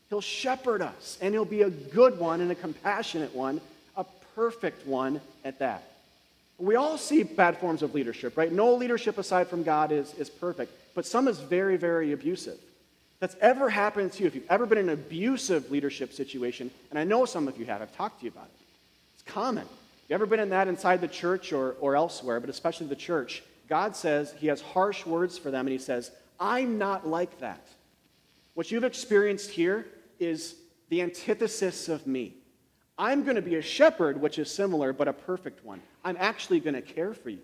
He'll 0.09 0.21
shepherd 0.21 0.83
us, 0.83 1.17
and 1.23 1.33
he'll 1.33 1.45
be 1.45 1.63
a 1.63 1.71
good 1.71 2.19
one 2.19 2.41
and 2.41 2.51
a 2.51 2.57
compassionate 2.57 3.37
one, 3.37 3.61
a 3.97 4.05
perfect 4.35 4.85
one 4.85 5.21
at 5.45 5.61
that. 5.61 5.85
We 6.59 6.75
all 6.75 6.99
see 6.99 7.23
bad 7.23 7.59
forms 7.59 7.83
of 7.83 7.95
leadership, 7.95 8.37
right? 8.37 8.51
No 8.51 8.75
leadership 8.75 9.17
aside 9.17 9.47
from 9.47 9.63
God 9.63 9.93
is, 9.93 10.13
is 10.15 10.29
perfect, 10.29 10.73
but 10.97 11.07
some 11.07 11.29
is 11.29 11.39
very, 11.39 11.77
very 11.77 12.11
abusive 12.11 12.59
that's 13.19 13.37
ever 13.41 13.71
happened 13.71 14.13
to 14.13 14.23
you, 14.23 14.27
if 14.27 14.35
you've 14.35 14.51
ever 14.51 14.67
been 14.67 14.79
in 14.79 14.89
an 14.89 14.95
abusive 14.95 15.71
leadership 15.71 16.13
situation, 16.13 16.71
and 16.91 16.99
I 16.99 17.05
know 17.05 17.25
some 17.25 17.49
of 17.49 17.59
you 17.59 17.65
have, 17.67 17.81
I've 17.81 17.97
talked 17.97 18.21
to 18.21 18.27
you 18.27 18.31
about 18.31 18.47
it. 18.47 18.61
It's 19.15 19.23
common. 19.23 19.65
you've 20.09 20.15
ever 20.15 20.27
been 20.27 20.41
in 20.41 20.51
that 20.51 20.69
inside 20.69 21.01
the 21.01 21.09
church 21.09 21.53
or, 21.53 21.77
or 21.81 21.97
elsewhere, 21.97 22.41
but 22.41 22.51
especially 22.51 22.87
the 22.89 22.97
church? 22.97 23.43
God 23.69 23.97
says 23.97 24.35
He 24.39 24.49
has 24.49 24.61
harsh 24.61 25.07
words 25.07 25.39
for 25.39 25.51
them, 25.51 25.67
and 25.67 25.73
He 25.73 25.79
says, 25.79 26.11
I'm 26.39 26.79
not 26.79 27.07
like 27.07 27.41
that. 27.41 27.67
What 28.55 28.71
you've 28.71 28.85
experienced 28.85 29.51
here 29.51 29.87
is 30.19 30.55
the 30.91 31.03
antithesis 31.03 31.89
of 31.89 32.07
me. 32.07 32.35
I'm 32.99 33.25
going 33.25 33.37
to 33.37 33.43
be 33.43 33.57
a 33.57 33.63
shepherd, 33.63 34.21
which 34.21 34.39
is 34.39 34.51
similar, 34.51 34.93
but 34.93 35.09
a 35.09 35.13
perfect 35.13 35.65
one. 35.65 35.83
I'm 36.05 36.17
actually 36.19 36.61
going 36.61 36.75
to 36.75 36.83
care 36.83 37.13
for 37.13 37.31
you. 37.31 37.41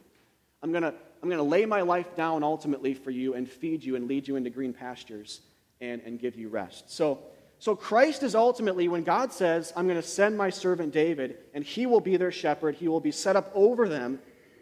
I'm 0.62 0.70
going 0.70 0.82
to, 0.82 0.94
I'm 1.22 1.28
going 1.28 1.38
to 1.38 1.42
lay 1.42 1.66
my 1.66 1.82
life 1.82 2.14
down 2.16 2.42
ultimately 2.42 2.94
for 2.94 3.10
you 3.10 3.34
and 3.34 3.48
feed 3.50 3.82
you 3.82 3.96
and 3.96 4.06
lead 4.06 4.28
you 4.28 4.36
into 4.36 4.50
green 4.50 4.72
pastures 4.72 5.40
and, 5.82 6.00
and 6.06 6.18
give 6.18 6.36
you 6.36 6.48
rest. 6.48 6.90
So, 6.90 7.18
so 7.58 7.76
Christ 7.76 8.22
is 8.22 8.34
ultimately, 8.34 8.88
when 8.88 9.02
God 9.02 9.32
says, 9.32 9.72
I'm 9.76 9.86
going 9.86 10.00
to 10.00 10.06
send 10.06 10.38
my 10.38 10.48
servant 10.48 10.92
David, 10.92 11.36
and 11.52 11.62
he 11.64 11.84
will 11.86 12.00
be 12.00 12.16
their 12.16 12.32
shepherd, 12.32 12.76
he 12.76 12.88
will 12.88 13.00
be 13.00 13.10
set 13.10 13.36
up 13.36 13.50
over 13.54 13.88
them, 13.88 14.20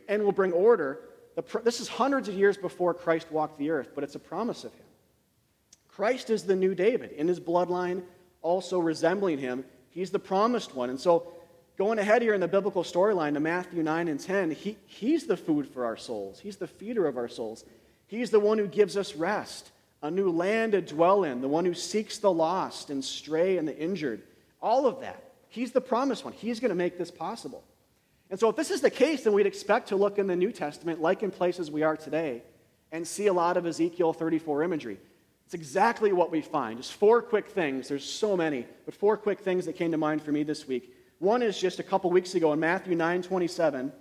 and 0.08 0.24
will 0.24 0.32
bring 0.32 0.52
order. 0.52 1.00
This 1.62 1.80
is 1.80 1.88
hundreds 1.88 2.28
of 2.28 2.34
years 2.34 2.56
before 2.56 2.94
Christ 2.94 3.30
walked 3.30 3.58
the 3.58 3.70
earth, 3.70 3.90
but 3.94 4.02
it's 4.02 4.16
a 4.16 4.20
promise 4.20 4.64
of 4.64 4.72
him. 4.72 4.86
Christ 5.88 6.30
is 6.30 6.44
the 6.44 6.56
new 6.56 6.74
David, 6.74 7.12
in 7.12 7.28
his 7.28 7.38
bloodline, 7.38 8.02
also 8.42 8.78
resembling 8.78 9.38
him. 9.38 9.64
He's 9.90 10.10
the 10.10 10.18
promised 10.18 10.74
one. 10.74 10.88
And 10.90 10.98
so, 10.98 11.32
going 11.76 11.98
ahead 11.98 12.22
here 12.22 12.34
in 12.34 12.40
the 12.40 12.48
biblical 12.48 12.82
storyline 12.82 13.34
to 13.34 13.40
Matthew 13.40 13.82
9 13.82 14.08
and 14.08 14.18
10, 14.18 14.50
he, 14.52 14.76
he's 14.86 15.26
the 15.26 15.36
food 15.36 15.68
for 15.68 15.84
our 15.84 15.96
souls, 15.96 16.40
he's 16.40 16.56
the 16.56 16.66
feeder 16.66 17.06
of 17.06 17.16
our 17.16 17.28
souls. 17.28 17.64
He's 18.06 18.30
the 18.30 18.40
one 18.40 18.58
who 18.58 18.66
gives 18.66 18.96
us 18.96 19.14
rest 19.14 19.70
a 20.02 20.10
new 20.10 20.30
land 20.30 20.72
to 20.72 20.80
dwell 20.80 21.24
in, 21.24 21.40
the 21.40 21.48
one 21.48 21.64
who 21.64 21.74
seeks 21.74 22.18
the 22.18 22.32
lost 22.32 22.90
and 22.90 23.04
stray 23.04 23.58
and 23.58 23.68
the 23.68 23.76
injured. 23.76 24.22
All 24.62 24.86
of 24.86 25.00
that. 25.00 25.32
He's 25.48 25.72
the 25.72 25.80
promised 25.80 26.24
one. 26.24 26.32
He's 26.32 26.60
going 26.60 26.70
to 26.70 26.76
make 26.76 26.96
this 26.96 27.10
possible. 27.10 27.64
And 28.30 28.38
so, 28.38 28.48
if 28.48 28.56
this 28.56 28.70
is 28.70 28.80
the 28.80 28.90
case, 28.90 29.24
then 29.24 29.32
we'd 29.32 29.46
expect 29.46 29.88
to 29.88 29.96
look 29.96 30.18
in 30.18 30.28
the 30.28 30.36
New 30.36 30.52
Testament, 30.52 31.00
like 31.00 31.22
in 31.22 31.30
places 31.30 31.70
we 31.70 31.82
are 31.82 31.96
today, 31.96 32.42
and 32.92 33.06
see 33.06 33.26
a 33.26 33.32
lot 33.32 33.56
of 33.56 33.66
Ezekiel 33.66 34.12
34 34.12 34.62
imagery. 34.62 34.98
It's 35.44 35.54
exactly 35.54 36.12
what 36.12 36.30
we 36.30 36.40
find. 36.40 36.78
Just 36.78 36.92
four 36.92 37.20
quick 37.20 37.48
things. 37.48 37.88
There's 37.88 38.04
so 38.04 38.36
many, 38.36 38.66
but 38.84 38.94
four 38.94 39.16
quick 39.16 39.40
things 39.40 39.66
that 39.66 39.74
came 39.74 39.90
to 39.90 39.98
mind 39.98 40.22
for 40.22 40.30
me 40.30 40.44
this 40.44 40.68
week. 40.68 40.94
One 41.18 41.42
is 41.42 41.58
just 41.58 41.80
a 41.80 41.82
couple 41.82 42.08
weeks 42.10 42.36
ago 42.36 42.52
in 42.52 42.60
Matthew 42.60 42.94
9 42.94 43.22
27, 43.22 43.92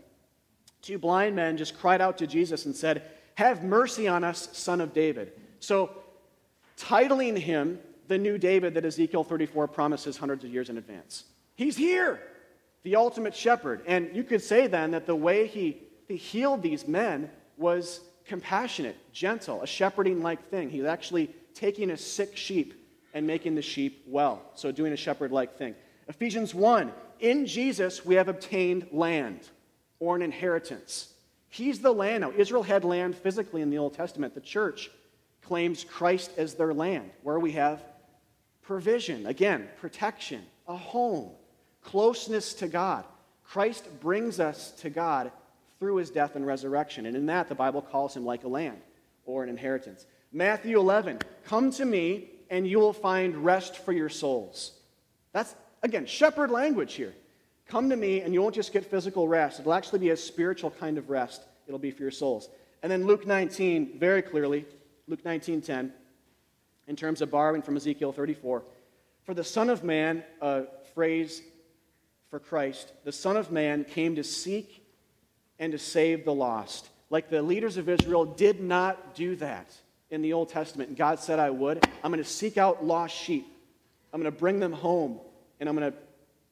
two 0.84 1.00
blind 1.00 1.36
men 1.36 1.58
just 1.58 1.80
cried 1.80 2.02
out 2.02 2.20
to 2.20 2.28
Jesus 2.28 2.68
and 2.68 2.76
said, 2.76 3.04
Have 3.36 3.64
mercy 3.64 4.08
on 4.08 4.24
us, 4.24 4.50
son 4.54 4.80
of 4.80 4.94
David. 4.94 5.34
So, 5.60 5.92
titling 6.78 7.38
him 7.38 7.80
the 8.08 8.18
new 8.18 8.38
David 8.38 8.74
that 8.74 8.86
Ezekiel 8.86 9.24
34 9.24 9.68
promises 9.68 10.18
hundreds 10.18 10.44
of 10.44 10.52
years 10.52 10.70
in 10.70 10.78
advance. 10.78 11.26
He's 11.56 11.78
here, 11.78 12.20
the 12.84 12.96
ultimate 12.96 13.36
shepherd. 13.36 13.82
And 13.86 14.16
you 14.16 14.24
could 14.24 14.42
say 14.42 14.68
then 14.68 14.92
that 14.92 15.06
the 15.06 15.16
way 15.16 15.48
he, 15.48 15.82
he 16.08 16.16
healed 16.16 16.62
these 16.62 16.88
men 16.88 17.30
was 17.58 18.02
compassionate, 18.26 18.96
gentle, 19.12 19.62
a 19.62 19.68
shepherding 19.68 20.22
like 20.22 20.50
thing. 20.50 20.70
He's 20.70 20.86
actually 20.86 21.30
taking 21.54 21.92
a 21.92 21.98
sick 21.98 22.38
sheep 22.38 22.74
and 23.14 23.26
making 23.28 23.56
the 23.56 23.62
sheep 23.62 24.04
well. 24.08 24.42
So, 24.56 24.72
doing 24.72 24.94
a 24.94 24.98
shepherd 24.98 25.32
like 25.32 25.58
thing. 25.58 25.76
Ephesians 26.08 26.56
1 26.56 26.92
In 27.20 27.46
Jesus 27.46 28.06
we 28.06 28.16
have 28.16 28.28
obtained 28.28 28.88
land 28.92 29.48
or 30.00 30.16
an 30.16 30.22
inheritance. 30.22 31.14
He's 31.50 31.80
the 31.80 31.92
land 31.92 32.22
now. 32.22 32.32
Israel 32.36 32.64
had 32.64 32.84
land 32.84 33.16
physically 33.16 33.62
in 33.62 33.70
the 33.70 33.78
Old 33.78 33.94
Testament. 33.94 34.36
The 34.36 34.42
church 34.42 34.90
claims 35.50 35.84
Christ 35.84 36.32
as 36.38 36.54
their 36.54 36.76
land, 36.76 37.10
where 37.24 37.40
we 37.40 37.54
have 37.54 37.84
provision, 38.62 39.26
again, 39.26 39.68
protection, 39.82 40.44
a 40.68 40.78
home, 40.78 41.32
closeness 41.82 42.54
to 42.54 42.68
God. 42.68 43.04
Christ 43.44 43.88
brings 44.00 44.40
us 44.40 44.74
to 44.82 44.92
God 44.92 45.32
through 45.80 45.96
his 45.96 46.12
death 46.12 46.36
and 46.36 46.46
resurrection. 46.46 47.08
And 47.08 47.18
in 47.18 47.26
that, 47.26 47.50
the 47.50 47.56
Bible 47.56 47.82
calls 47.82 48.16
him 48.16 48.24
like 48.26 48.44
a 48.44 48.48
land 48.48 48.78
or 49.26 49.42
an 49.42 49.50
inheritance. 49.50 50.06
Matthew 50.32 50.78
11, 50.78 51.18
come 51.46 51.72
to 51.72 51.84
me 51.84 52.30
and 52.52 52.68
you 52.68 52.78
will 52.78 52.94
find 52.94 53.36
rest 53.38 53.78
for 53.78 53.92
your 53.92 54.10
souls. 54.10 54.74
That's, 55.34 55.56
again, 55.82 56.06
shepherd 56.06 56.52
language 56.52 56.94
here. 56.94 57.16
Come 57.68 57.90
to 57.90 57.96
me 57.96 58.22
and 58.22 58.36
you 58.36 58.44
won't 58.44 58.54
just 58.54 58.72
get 58.72 58.86
physical 58.86 59.28
rest, 59.28 59.60
it'll 59.60 59.74
actually 59.74 60.00
be 60.00 60.12
a 60.12 60.18
spiritual 60.18 60.70
kind 60.70 61.00
of 61.00 61.10
rest. 61.10 61.42
It'll 61.66 61.80
be 61.80 61.90
for 61.90 62.04
your 62.04 62.12
souls. 62.12 62.50
And 62.84 62.92
then 62.92 63.08
Luke 63.08 63.26
19, 63.26 63.98
very 63.98 64.22
clearly, 64.22 64.66
Luke 65.10 65.24
19:10, 65.24 65.92
in 66.88 66.96
terms 66.96 67.22
of 67.22 67.32
borrowing 67.32 67.64
from 67.64 67.76
Ezekiel 67.76 68.12
34. 68.14 68.64
For 69.24 69.34
the 69.34 69.44
Son 69.44 69.70
of 69.70 69.84
Man, 69.84 70.24
a 70.40 70.66
phrase 70.94 71.42
for 72.30 72.40
Christ, 72.40 72.94
the 73.04 73.12
Son 73.12 73.36
of 73.36 73.52
Man 73.52 73.84
came 73.86 74.16
to 74.16 74.24
seek 74.24 74.86
and 75.58 75.72
to 75.72 75.80
save 75.80 76.26
the 76.26 76.34
lost. 76.34 76.90
Like 77.10 77.30
the 77.30 77.42
leaders 77.42 77.78
of 77.78 77.90
Israel 77.90 78.24
did 78.24 78.62
not 78.62 79.16
do 79.16 79.36
that 79.38 79.76
in 80.12 80.22
the 80.22 80.34
Old 80.34 80.50
Testament. 80.50 80.90
And 80.90 80.98
God 80.98 81.20
said, 81.20 81.40
I 81.40 81.50
would. 81.50 81.84
I'm 82.04 82.12
going 82.12 82.24
to 82.24 82.30
seek 82.30 82.58
out 82.60 82.86
lost 82.86 83.16
sheep. 83.16 83.48
I'm 84.14 84.22
going 84.22 84.32
to 84.32 84.40
bring 84.40 84.60
them 84.60 84.74
home, 84.74 85.20
and 85.60 85.68
I'm 85.68 85.76
going 85.76 85.92
to 85.92 85.98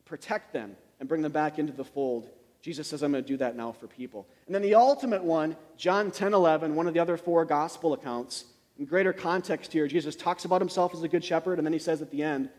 protect 0.05 0.51
them 0.51 0.75
and 0.99 1.07
bring 1.07 1.21
them 1.21 1.31
back 1.31 1.59
into 1.59 1.73
the 1.73 1.85
fold. 1.85 2.27
Jesus 2.61 2.87
says, 2.87 3.03
I'm 3.03 3.11
going 3.11 3.23
to 3.23 3.27
do 3.27 3.37
that 3.37 3.55
now 3.55 3.71
for 3.71 3.87
people. 3.87 4.27
And 4.45 4.55
then 4.55 4.61
the 4.61 4.75
ultimate 4.75 5.23
one, 5.23 5.55
John 5.77 6.11
10 6.11 6.33
11, 6.33 6.75
one 6.75 6.87
of 6.87 6.93
the 6.93 6.99
other 6.99 7.17
four 7.17 7.45
gospel 7.45 7.93
accounts, 7.93 8.45
in 8.77 8.85
greater 8.85 9.13
context 9.13 9.73
here, 9.73 9.87
Jesus 9.87 10.15
talks 10.15 10.45
about 10.45 10.61
himself 10.61 10.93
as 10.93 11.01
a 11.01 11.07
good 11.07 11.23
shepherd, 11.23 11.57
and 11.57 11.65
then 11.65 11.73
he 11.73 11.79
says 11.79 12.01
at 12.01 12.11
the 12.11 12.21
end, 12.21 12.49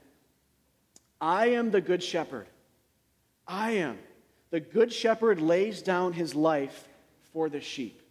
I 1.21 1.49
am 1.49 1.71
the 1.71 1.81
good 1.81 2.03
shepherd. 2.03 2.47
I 3.47 3.73
am. 3.73 3.99
The 4.51 4.61
good 4.61 4.93
shepherd 4.93 5.41
lays 5.41 5.83
down 5.83 6.13
his 6.13 6.35
life 6.35 6.89
for 7.33 7.49
the 7.49 7.61
sheep. 7.61 8.03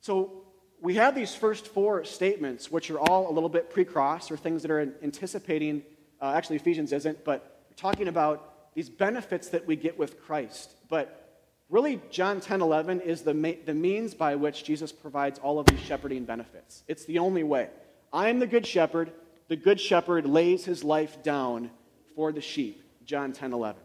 So 0.00 0.44
we 0.80 0.94
have 0.94 1.14
these 1.14 1.34
first 1.34 1.66
four 1.68 2.04
statements, 2.04 2.70
which 2.70 2.90
are 2.90 2.98
all 2.98 3.30
a 3.30 3.32
little 3.32 3.48
bit 3.48 3.70
pre 3.70 3.84
cross 3.84 4.30
or 4.30 4.36
things 4.36 4.62
that 4.62 4.70
are 4.70 4.80
anticipating, 5.02 5.82
uh, 6.20 6.32
actually, 6.36 6.56
Ephesians 6.56 6.92
isn't, 6.92 7.24
but 7.24 7.76
talking 7.76 8.08
about 8.08 8.53
these 8.74 8.88
benefits 8.88 9.48
that 9.48 9.66
we 9.66 9.76
get 9.76 9.98
with 9.98 10.22
Christ. 10.22 10.74
But 10.88 11.42
really, 11.68 12.00
John 12.10 12.40
10 12.40 12.60
11 12.60 13.00
is 13.00 13.22
the, 13.22 13.34
ma- 13.34 13.52
the 13.64 13.74
means 13.74 14.14
by 14.14 14.34
which 14.34 14.64
Jesus 14.64 14.92
provides 14.92 15.38
all 15.38 15.58
of 15.58 15.66
these 15.66 15.80
shepherding 15.80 16.24
benefits. 16.24 16.82
It's 16.88 17.04
the 17.04 17.18
only 17.18 17.42
way. 17.42 17.70
I 18.12 18.28
am 18.28 18.38
the 18.38 18.46
good 18.46 18.66
shepherd. 18.66 19.12
The 19.48 19.56
good 19.56 19.80
shepherd 19.80 20.26
lays 20.26 20.64
his 20.64 20.82
life 20.82 21.22
down 21.22 21.70
for 22.14 22.32
the 22.32 22.40
sheep. 22.40 22.82
John 23.04 23.32
10 23.32 23.52
11. 23.52 23.80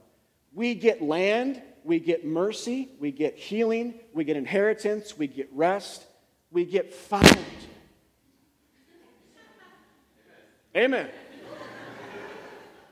We 0.54 0.74
get 0.74 1.02
land, 1.02 1.62
we 1.84 2.00
get 2.00 2.26
mercy, 2.26 2.90
we 3.00 3.12
get 3.12 3.38
healing, 3.38 3.96
we 4.14 4.24
get 4.24 4.38
inheritance, 4.38 5.18
we 5.18 5.28
get 5.28 5.50
rest, 5.54 6.06
we 6.52 6.66
get 6.66 6.94
found. 6.94 7.38
Amen. 10.76 11.10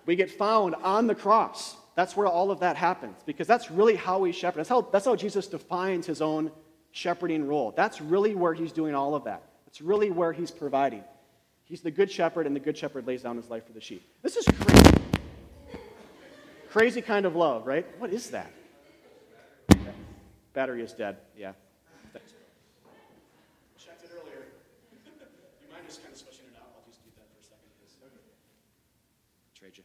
we 0.06 0.16
get 0.16 0.32
found 0.32 0.76
on 0.76 1.08
the 1.08 1.16
cross. 1.16 1.76
That's 1.98 2.16
where 2.16 2.28
all 2.28 2.52
of 2.52 2.60
that 2.60 2.76
happens 2.76 3.18
because 3.26 3.48
that's 3.48 3.72
really 3.72 3.96
how 3.96 4.20
we 4.20 4.32
shepherd. 4.32 4.60
That's 4.60 4.70
how, 4.70 4.82
that's 4.82 5.06
how 5.06 5.16
Jesus 5.16 5.48
defines 5.48 6.06
his 6.06 6.22
own 6.22 6.52
shepherding 6.92 7.48
role. 7.48 7.74
That's 7.76 8.02
really 8.02 8.36
where 8.36 8.54
he's 8.54 8.72
doing 8.72 8.94
all 8.94 9.16
of 9.16 9.24
that. 9.24 9.42
That's 9.66 9.82
really 9.82 10.12
where 10.12 10.32
he's 10.32 10.52
providing. 10.52 11.04
He's 11.64 11.82
the 11.82 11.90
good 11.90 12.12
shepherd, 12.12 12.46
and 12.46 12.56
the 12.56 12.60
good 12.60 12.78
shepherd 12.78 13.08
lays 13.08 13.24
down 13.24 13.36
his 13.36 13.50
life 13.50 13.66
for 13.66 13.74
the 13.74 13.82
sheep. 13.82 14.08
This 14.22 14.38
is 14.38 14.46
crazy. 14.46 14.98
Crazy 16.70 17.02
kind 17.02 17.26
of 17.26 17.36
love, 17.36 17.66
right? 17.66 17.88
What 18.00 18.14
is 18.14 18.30
that? 18.30 18.52
Battery 20.54 20.84
is 20.84 20.94
dead. 20.94 21.18
Yeah. 21.36 21.54
Checked 23.80 24.04
it 24.04 24.12
earlier. 24.14 24.46
you 24.94 25.72
mind 25.72 25.84
just 25.88 26.04
kind 26.04 26.14
of 26.14 26.20
switching 26.20 26.46
it 26.46 26.58
out? 26.58 26.70
I'll 26.78 26.86
just 26.88 27.04
do 27.04 27.10
that 27.18 27.26
for 27.26 27.40
a 27.40 27.44
second. 27.44 28.12
Trade 29.56 29.78
you. 29.78 29.84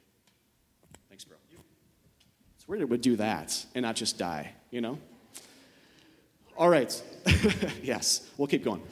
Thanks, 1.08 1.24
bro. 1.24 1.38
It 2.80 2.88
would 2.88 3.00
do 3.00 3.16
that 3.16 3.64
and 3.74 3.82
not 3.82 3.96
just 3.96 4.18
die, 4.18 4.52
you 4.70 4.80
know? 4.80 4.98
All 6.56 6.68
right. 6.68 7.02
yes, 7.82 8.28
we'll 8.36 8.48
keep 8.48 8.64
going. 8.64 8.82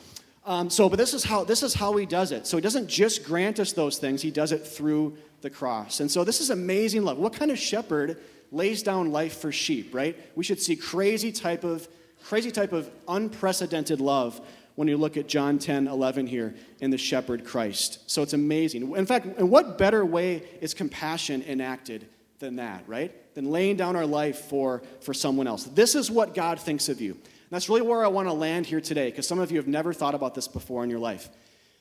Um, 0.44 0.70
so, 0.70 0.88
but 0.88 0.98
this 0.98 1.14
is 1.14 1.22
how 1.22 1.44
this 1.44 1.62
is 1.62 1.74
how 1.74 1.96
he 1.96 2.06
does 2.06 2.32
it. 2.32 2.46
So 2.46 2.56
he 2.56 2.60
doesn't 2.62 2.88
just 2.88 3.24
grant 3.24 3.60
us 3.60 3.72
those 3.72 3.98
things; 3.98 4.22
he 4.22 4.30
does 4.30 4.52
it 4.52 4.66
through 4.66 5.16
the 5.42 5.50
cross. 5.50 6.00
And 6.00 6.10
so 6.10 6.24
this 6.24 6.40
is 6.40 6.50
amazing 6.50 7.04
love. 7.04 7.18
What 7.18 7.34
kind 7.34 7.50
of 7.50 7.58
shepherd 7.58 8.18
lays 8.50 8.82
down 8.82 9.12
life 9.12 9.38
for 9.38 9.52
sheep? 9.52 9.94
Right? 9.94 10.16
We 10.34 10.44
should 10.44 10.60
see 10.60 10.76
crazy 10.76 11.30
type 11.30 11.62
of 11.62 11.86
crazy 12.24 12.50
type 12.50 12.72
of 12.72 12.90
unprecedented 13.08 14.00
love 14.00 14.40
when 14.76 14.88
you 14.88 14.96
look 14.96 15.16
at 15.16 15.26
John 15.26 15.58
10, 15.58 15.88
11 15.88 16.26
here 16.26 16.54
in 16.80 16.90
the 16.90 16.96
shepherd 16.96 17.44
Christ. 17.44 18.10
So 18.10 18.22
it's 18.22 18.32
amazing. 18.32 18.96
In 18.96 19.04
fact, 19.04 19.26
in 19.38 19.50
what 19.50 19.76
better 19.76 20.04
way 20.04 20.42
is 20.60 20.72
compassion 20.74 21.42
enacted 21.42 22.08
than 22.40 22.56
that, 22.56 22.84
right? 22.86 23.12
Than 23.34 23.50
laying 23.50 23.76
down 23.76 23.94
our 23.94 24.06
life 24.06 24.46
for, 24.46 24.82
for 25.00 25.14
someone 25.14 25.46
else. 25.46 25.64
This 25.64 25.94
is 25.94 26.10
what 26.10 26.34
God 26.34 26.58
thinks 26.58 26.88
of 26.88 27.00
you. 27.00 27.12
And 27.12 27.56
that's 27.56 27.68
really 27.68 27.82
where 27.82 28.04
I 28.04 28.08
want 28.08 28.28
to 28.28 28.32
land 28.32 28.66
here 28.66 28.80
today, 28.80 29.10
because 29.10 29.28
some 29.28 29.38
of 29.38 29.50
you 29.50 29.58
have 29.58 29.68
never 29.68 29.92
thought 29.92 30.14
about 30.14 30.34
this 30.34 30.48
before 30.48 30.82
in 30.82 30.90
your 30.90 30.98
life. 30.98 31.28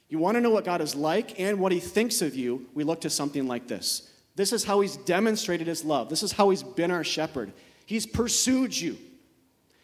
You 0.10 0.19
want 0.19 0.36
to 0.36 0.41
know 0.41 0.50
what 0.50 0.65
God 0.65 0.82
is 0.82 0.95
like 0.95 1.39
and 1.39 1.60
what 1.60 1.72
He 1.72 1.80
thinks 1.80 2.22
of 2.22 2.36
you, 2.36 2.67
we 2.74 2.84
look 2.84 3.02
to 3.02 3.10
something 3.10 3.48
like 3.48 3.67
this. 3.67 4.10
This 4.36 4.52
is 4.54 4.63
how 4.63 4.82
He's 4.82 4.98
demonstrated 4.98 5.67
His 5.67 5.84
love. 5.86 6.10
This 6.10 6.24
is 6.24 6.32
how 6.32 6.50
He's 6.50 6.63
been 6.63 6.91
our 6.91 7.04
shepherd. 7.04 7.54
He's 7.86 8.06
pursued 8.06 8.76
you, 8.78 8.98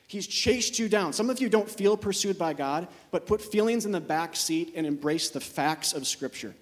He's 0.07 0.27
chased 0.27 0.77
you 0.77 0.89
down. 0.89 1.13
Some 1.13 1.29
of 1.29 1.39
you 1.39 1.49
don't 1.49 1.69
feel 1.69 1.97
pursued 1.97 2.37
by 2.37 2.53
God, 2.53 2.87
but 3.11 3.27
put 3.27 3.41
feelings 3.41 3.85
in 3.85 3.91
the 3.91 4.01
back 4.01 4.35
seat 4.35 4.73
and 4.75 4.85
embrace 4.85 5.29
the 5.29 5.39
facts 5.39 5.93
of 5.93 6.05
Scripture. 6.05 6.55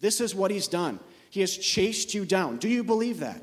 This 0.00 0.20
is 0.20 0.34
what 0.34 0.50
He's 0.50 0.68
done. 0.68 1.00
He 1.30 1.40
has 1.40 1.56
chased 1.56 2.14
you 2.14 2.24
down. 2.24 2.58
Do 2.58 2.68
you 2.68 2.84
believe 2.84 3.20
that? 3.20 3.42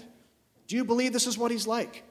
Do 0.72 0.78
you 0.78 0.86
believe 0.86 1.12
this 1.12 1.28
is 1.28 1.38
what 1.38 1.52
He's 1.52 1.68
like? 1.68 2.02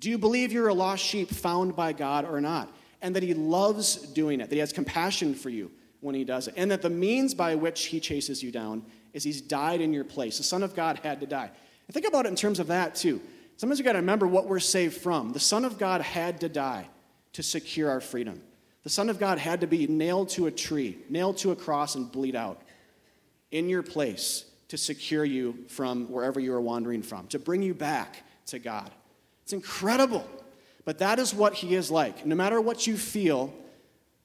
Do 0.00 0.08
you 0.08 0.16
believe 0.16 0.50
you're 0.50 0.68
a 0.68 0.72
lost 0.72 1.04
sheep 1.04 1.28
found 1.28 1.76
by 1.76 1.92
God 1.92 2.24
or 2.24 2.40
not? 2.40 2.74
And 3.02 3.14
that 3.14 3.22
He 3.22 3.34
loves 3.34 3.96
doing 3.96 4.40
it, 4.40 4.48
that 4.48 4.54
He 4.54 4.60
has 4.60 4.72
compassion 4.72 5.34
for 5.34 5.50
you 5.50 5.70
when 6.00 6.14
He 6.14 6.24
does 6.24 6.48
it, 6.48 6.54
and 6.56 6.70
that 6.70 6.80
the 6.80 6.88
means 6.88 7.34
by 7.34 7.54
which 7.54 7.84
He 7.84 8.00
chases 8.00 8.42
you 8.42 8.50
down 8.50 8.82
is 9.12 9.24
He's 9.24 9.42
died 9.42 9.82
in 9.82 9.92
your 9.92 10.04
place. 10.04 10.38
The 10.38 10.44
Son 10.44 10.62
of 10.62 10.74
God 10.74 10.98
had 11.02 11.20
to 11.20 11.26
die. 11.26 11.50
And 11.86 11.92
think 11.92 12.08
about 12.08 12.24
it 12.24 12.30
in 12.30 12.34
terms 12.34 12.60
of 12.60 12.68
that, 12.68 12.94
too. 12.94 13.20
Sometimes 13.58 13.78
we 13.78 13.84
got 13.84 13.92
to 13.92 13.98
remember 13.98 14.26
what 14.26 14.46
we're 14.46 14.58
saved 14.58 14.96
from. 14.96 15.34
The 15.34 15.38
Son 15.38 15.66
of 15.66 15.76
God 15.76 16.00
had 16.00 16.40
to 16.40 16.48
die 16.48 16.88
to 17.34 17.42
secure 17.42 17.90
our 17.90 18.00
freedom. 18.00 18.40
The 18.84 18.90
Son 18.90 19.10
of 19.10 19.18
God 19.18 19.36
had 19.36 19.60
to 19.60 19.66
be 19.66 19.86
nailed 19.86 20.30
to 20.30 20.46
a 20.46 20.50
tree, 20.50 20.96
nailed 21.10 21.36
to 21.38 21.50
a 21.50 21.56
cross, 21.56 21.94
and 21.94 22.10
bleed 22.10 22.36
out 22.36 22.62
in 23.50 23.68
your 23.68 23.82
place 23.82 24.47
to 24.68 24.76
secure 24.76 25.24
you 25.24 25.64
from 25.68 26.10
wherever 26.10 26.38
you 26.38 26.52
are 26.52 26.60
wandering 26.60 27.02
from, 27.02 27.26
to 27.28 27.38
bring 27.38 27.62
you 27.62 27.74
back 27.74 28.22
to 28.46 28.58
God. 28.58 28.90
It's 29.42 29.52
incredible. 29.52 30.28
But 30.84 30.98
that 30.98 31.18
is 31.18 31.34
what 31.34 31.54
he 31.54 31.74
is 31.74 31.90
like. 31.90 32.24
No 32.24 32.34
matter 32.34 32.60
what 32.60 32.86
you 32.86 32.96
feel, 32.96 33.52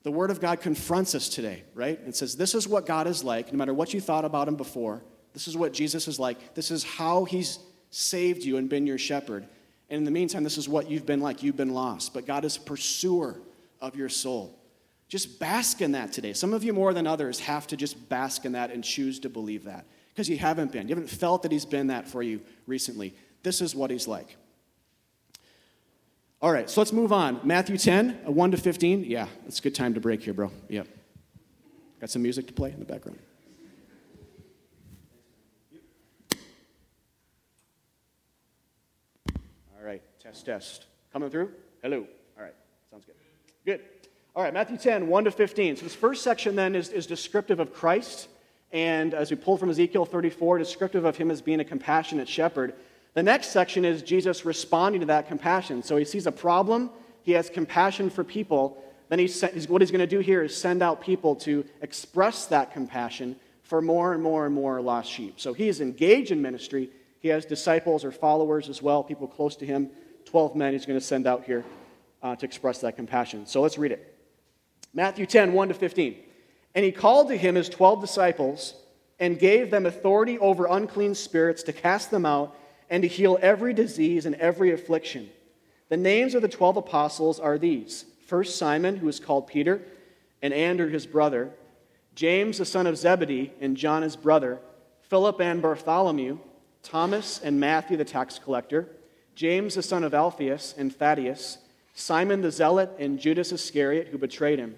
the 0.04 0.12
Word 0.12 0.32
of 0.32 0.40
God 0.40 0.62
confronts 0.62 1.16
us 1.16 1.30
today, 1.30 1.64
right? 1.74 2.00
It 2.06 2.16
says, 2.16 2.36
This 2.36 2.56
is 2.56 2.68
what 2.68 2.86
God 2.86 3.08
is 3.08 3.24
like, 3.24 3.52
no 3.52 3.58
matter 3.58 3.74
what 3.74 3.94
you 3.94 4.02
thought 4.02 4.26
about 4.26 4.48
him 4.48 4.56
before. 4.56 5.02
This 5.34 5.48
is 5.48 5.58
what 5.58 5.74
Jesus 5.74 6.08
is 6.08 6.20
like. 6.20 6.54
This 6.56 6.72
is 6.72 6.84
how 6.84 7.26
he's 7.26 7.60
saved 7.90 8.44
you 8.44 8.58
and 8.58 8.70
been 8.70 8.86
your 8.86 8.98
shepherd. 8.98 9.48
And 9.90 9.98
in 9.98 10.04
the 10.04 10.12
meantime, 10.12 10.44
this 10.44 10.58
is 10.58 10.70
what 10.70 10.90
you've 10.90 11.06
been 11.06 11.22
like. 11.22 11.44
You've 11.44 11.58
been 11.58 11.74
lost. 11.74 12.14
But 12.14 12.26
God 12.26 12.46
is 12.46 12.58
a 12.58 12.62
pursuer 12.62 13.40
of 13.82 13.96
your 13.96 14.10
soul. 14.10 14.58
Just 15.08 15.40
bask 15.40 15.82
in 15.82 15.92
that 15.94 16.12
today. 16.12 16.34
Some 16.34 16.54
of 16.54 16.64
you 16.64 16.74
more 16.74 16.94
than 16.94 17.08
others 17.08 17.40
have 17.42 17.68
to 17.68 17.78
just 17.78 18.10
bask 18.10 18.46
in 18.46 18.54
that 18.54 18.72
and 18.72 18.84
choose 18.84 19.20
to 19.20 19.30
believe 19.30 19.64
that 19.66 19.86
because 20.14 20.30
you 20.30 20.38
haven't 20.38 20.72
been. 20.72 20.88
You 20.88 20.96
haven't 20.96 21.10
felt 21.10 21.44
that 21.44 21.52
He's 21.52 21.66
been 21.66 21.88
that 21.88 22.08
for 22.08 22.22
you 22.22 22.42
recently. 22.68 23.16
This 23.42 23.62
is 23.62 23.76
what 23.76 23.90
He's 23.90 24.08
like. 24.08 24.38
All 26.42 26.52
right, 26.52 26.70
so 26.70 26.82
let's 26.82 26.92
move 26.92 27.14
on. 27.14 27.40
Matthew 27.44 27.78
10, 27.78 28.20
uh, 28.28 28.32
1 28.32 28.52
to 28.52 28.58
15. 28.58 29.06
Yeah, 29.06 29.28
it's 29.48 29.60
a 29.60 29.62
good 29.62 29.74
time 29.74 29.94
to 29.94 30.02
break 30.02 30.24
here, 30.24 30.34
bro. 30.34 30.52
Yep. 30.68 30.88
Got 32.02 32.10
some 32.10 32.22
music 32.22 32.48
to 32.48 32.54
play 32.54 32.72
in 32.72 32.80
the 32.80 32.86
background. 32.86 33.18
All 39.78 39.86
right, 39.86 40.02
test, 40.22 40.46
test. 40.46 40.86
Coming 41.14 41.30
through? 41.30 41.52
Hello. 41.82 42.06
All 42.38 42.44
right, 42.44 42.56
sounds 42.92 43.06
good. 43.06 43.16
Good. 43.66 43.82
All 44.36 44.44
right, 44.44 44.54
Matthew 44.54 44.78
10, 44.78 45.08
1 45.08 45.24
to 45.24 45.32
15. 45.32 45.78
So 45.78 45.84
this 45.84 45.96
first 45.96 46.24
section 46.24 46.58
then 46.58 46.76
is, 46.76 46.90
is 46.90 47.08
descriptive 47.08 47.62
of 47.62 47.74
Christ, 47.74 48.28
and 48.74 49.14
as 49.14 49.30
we 49.30 49.38
pull 49.38 49.56
from 49.56 49.70
Ezekiel 49.70 50.04
34, 50.04 50.58
descriptive 50.58 51.06
of 51.06 51.16
him 51.16 51.30
as 51.30 51.42
being 51.42 51.60
a 51.60 51.64
compassionate 51.64 52.28
shepherd. 52.28 52.74
The 53.14 53.22
next 53.22 53.50
section 53.50 53.86
is 53.86 54.02
Jesus 54.02 54.44
responding 54.44 55.02
to 55.02 55.08
that 55.08 55.28
compassion. 55.28 55.84
So 55.84 55.96
he 55.96 56.04
sees 56.04 56.26
a 56.26 56.32
problem, 56.32 56.90
he 57.22 57.34
has 57.34 57.50
compassion 57.50 58.10
for 58.10 58.24
people. 58.24 58.84
Then 59.10 59.20
he's, 59.20 59.40
what 59.68 59.82
he's 59.82 59.92
going 59.92 60.00
to 60.00 60.08
do 60.08 60.20
here 60.20 60.42
is 60.42 60.58
send 60.58 60.82
out 60.82 61.02
people 61.02 61.36
to 61.38 61.64
express 61.82 62.48
that 62.48 62.74
compassion 62.74 63.36
for 63.62 63.80
more 63.80 64.14
and 64.14 64.24
more 64.24 64.48
and 64.48 64.56
more 64.56 64.82
lost 64.82 65.12
sheep. 65.12 65.40
So 65.40 65.54
he 65.54 65.68
is 65.68 65.80
engaged 65.80 66.32
in 66.32 66.42
ministry. 66.42 66.90
He 67.20 67.28
has 67.28 67.46
disciples 67.46 68.04
or 68.04 68.12
followers 68.12 68.70
as 68.70 68.82
well, 68.82 69.04
people 69.04 69.28
close 69.28 69.56
to 69.58 69.66
him. 69.68 69.92
12 70.26 70.56
men 70.56 70.74
he's 70.74 70.88
going 70.88 71.00
to 71.00 71.06
send 71.06 71.28
out 71.28 71.44
here 71.44 71.64
uh, 72.24 72.36
to 72.36 72.46
express 72.46 72.80
that 72.80 72.96
compassion. 72.96 73.46
So 73.46 73.62
let's 73.62 73.78
read 73.78 73.92
it. 73.92 74.18
Matthew 74.96 75.28
10, 75.28 75.54
1 75.54 75.68
to 75.68 75.74
15. 75.76 76.16
And 76.76 76.84
he 76.84 76.92
called 76.92 77.30
to 77.30 77.38
him 77.38 77.56
his 77.56 77.70
12 77.70 78.02
disciples 78.02 78.76
and 79.20 79.40
gave 79.40 79.72
them 79.72 79.86
authority 79.86 80.40
over 80.40 80.66
unclean 80.66 81.16
spirits 81.16 81.64
to 81.64 81.74
cast 81.74 82.12
them 82.12 82.26
out 82.26 82.56
and 82.90 83.04
to 83.04 83.08
heal 83.08 83.38
every 83.42 83.74
disease 83.74 84.26
and 84.26 84.36
every 84.36 84.72
affliction. 84.72 85.30
The 85.90 85.98
names 85.98 86.36
of 86.36 86.42
the 86.42 86.48
twelve 86.48 86.78
apostles 86.78 87.40
are 87.40 87.58
these. 87.58 88.06
First 88.26 88.58
Simon, 88.58 88.98
who 88.98 89.08
is 89.08 89.20
called 89.20 89.48
Peter, 89.48 89.82
and 90.42 90.54
Andrew 90.54 90.90
his 90.90 91.06
brother, 91.06 91.52
James 92.16 92.58
the 92.58 92.66
son 92.66 92.88
of 92.88 92.98
Zebedee, 92.98 93.52
and 93.62 93.78
John 93.78 94.02
his 94.02 94.16
brother, 94.16 94.60
Philip 95.02 95.40
and 95.42 95.62
Bartholomew, 95.62 96.40
Thomas 96.82 97.40
and 97.40 97.60
Matthew 97.60 97.98
the 97.98 98.06
tax 98.06 98.40
collector, 98.40 98.88
James 99.36 99.76
the 99.76 99.84
son 99.84 100.04
of 100.04 100.14
Alphaeus 100.14 100.76
and 100.78 100.96
Thaddeus, 100.96 101.60
Simon 101.94 102.42
the 102.42 102.52
zealot, 102.52 102.92
and 103.00 103.20
Judas 103.20 103.52
Iscariot, 103.52 104.08
who 104.08 104.18
betrayed 104.18 104.60
him. 104.60 104.76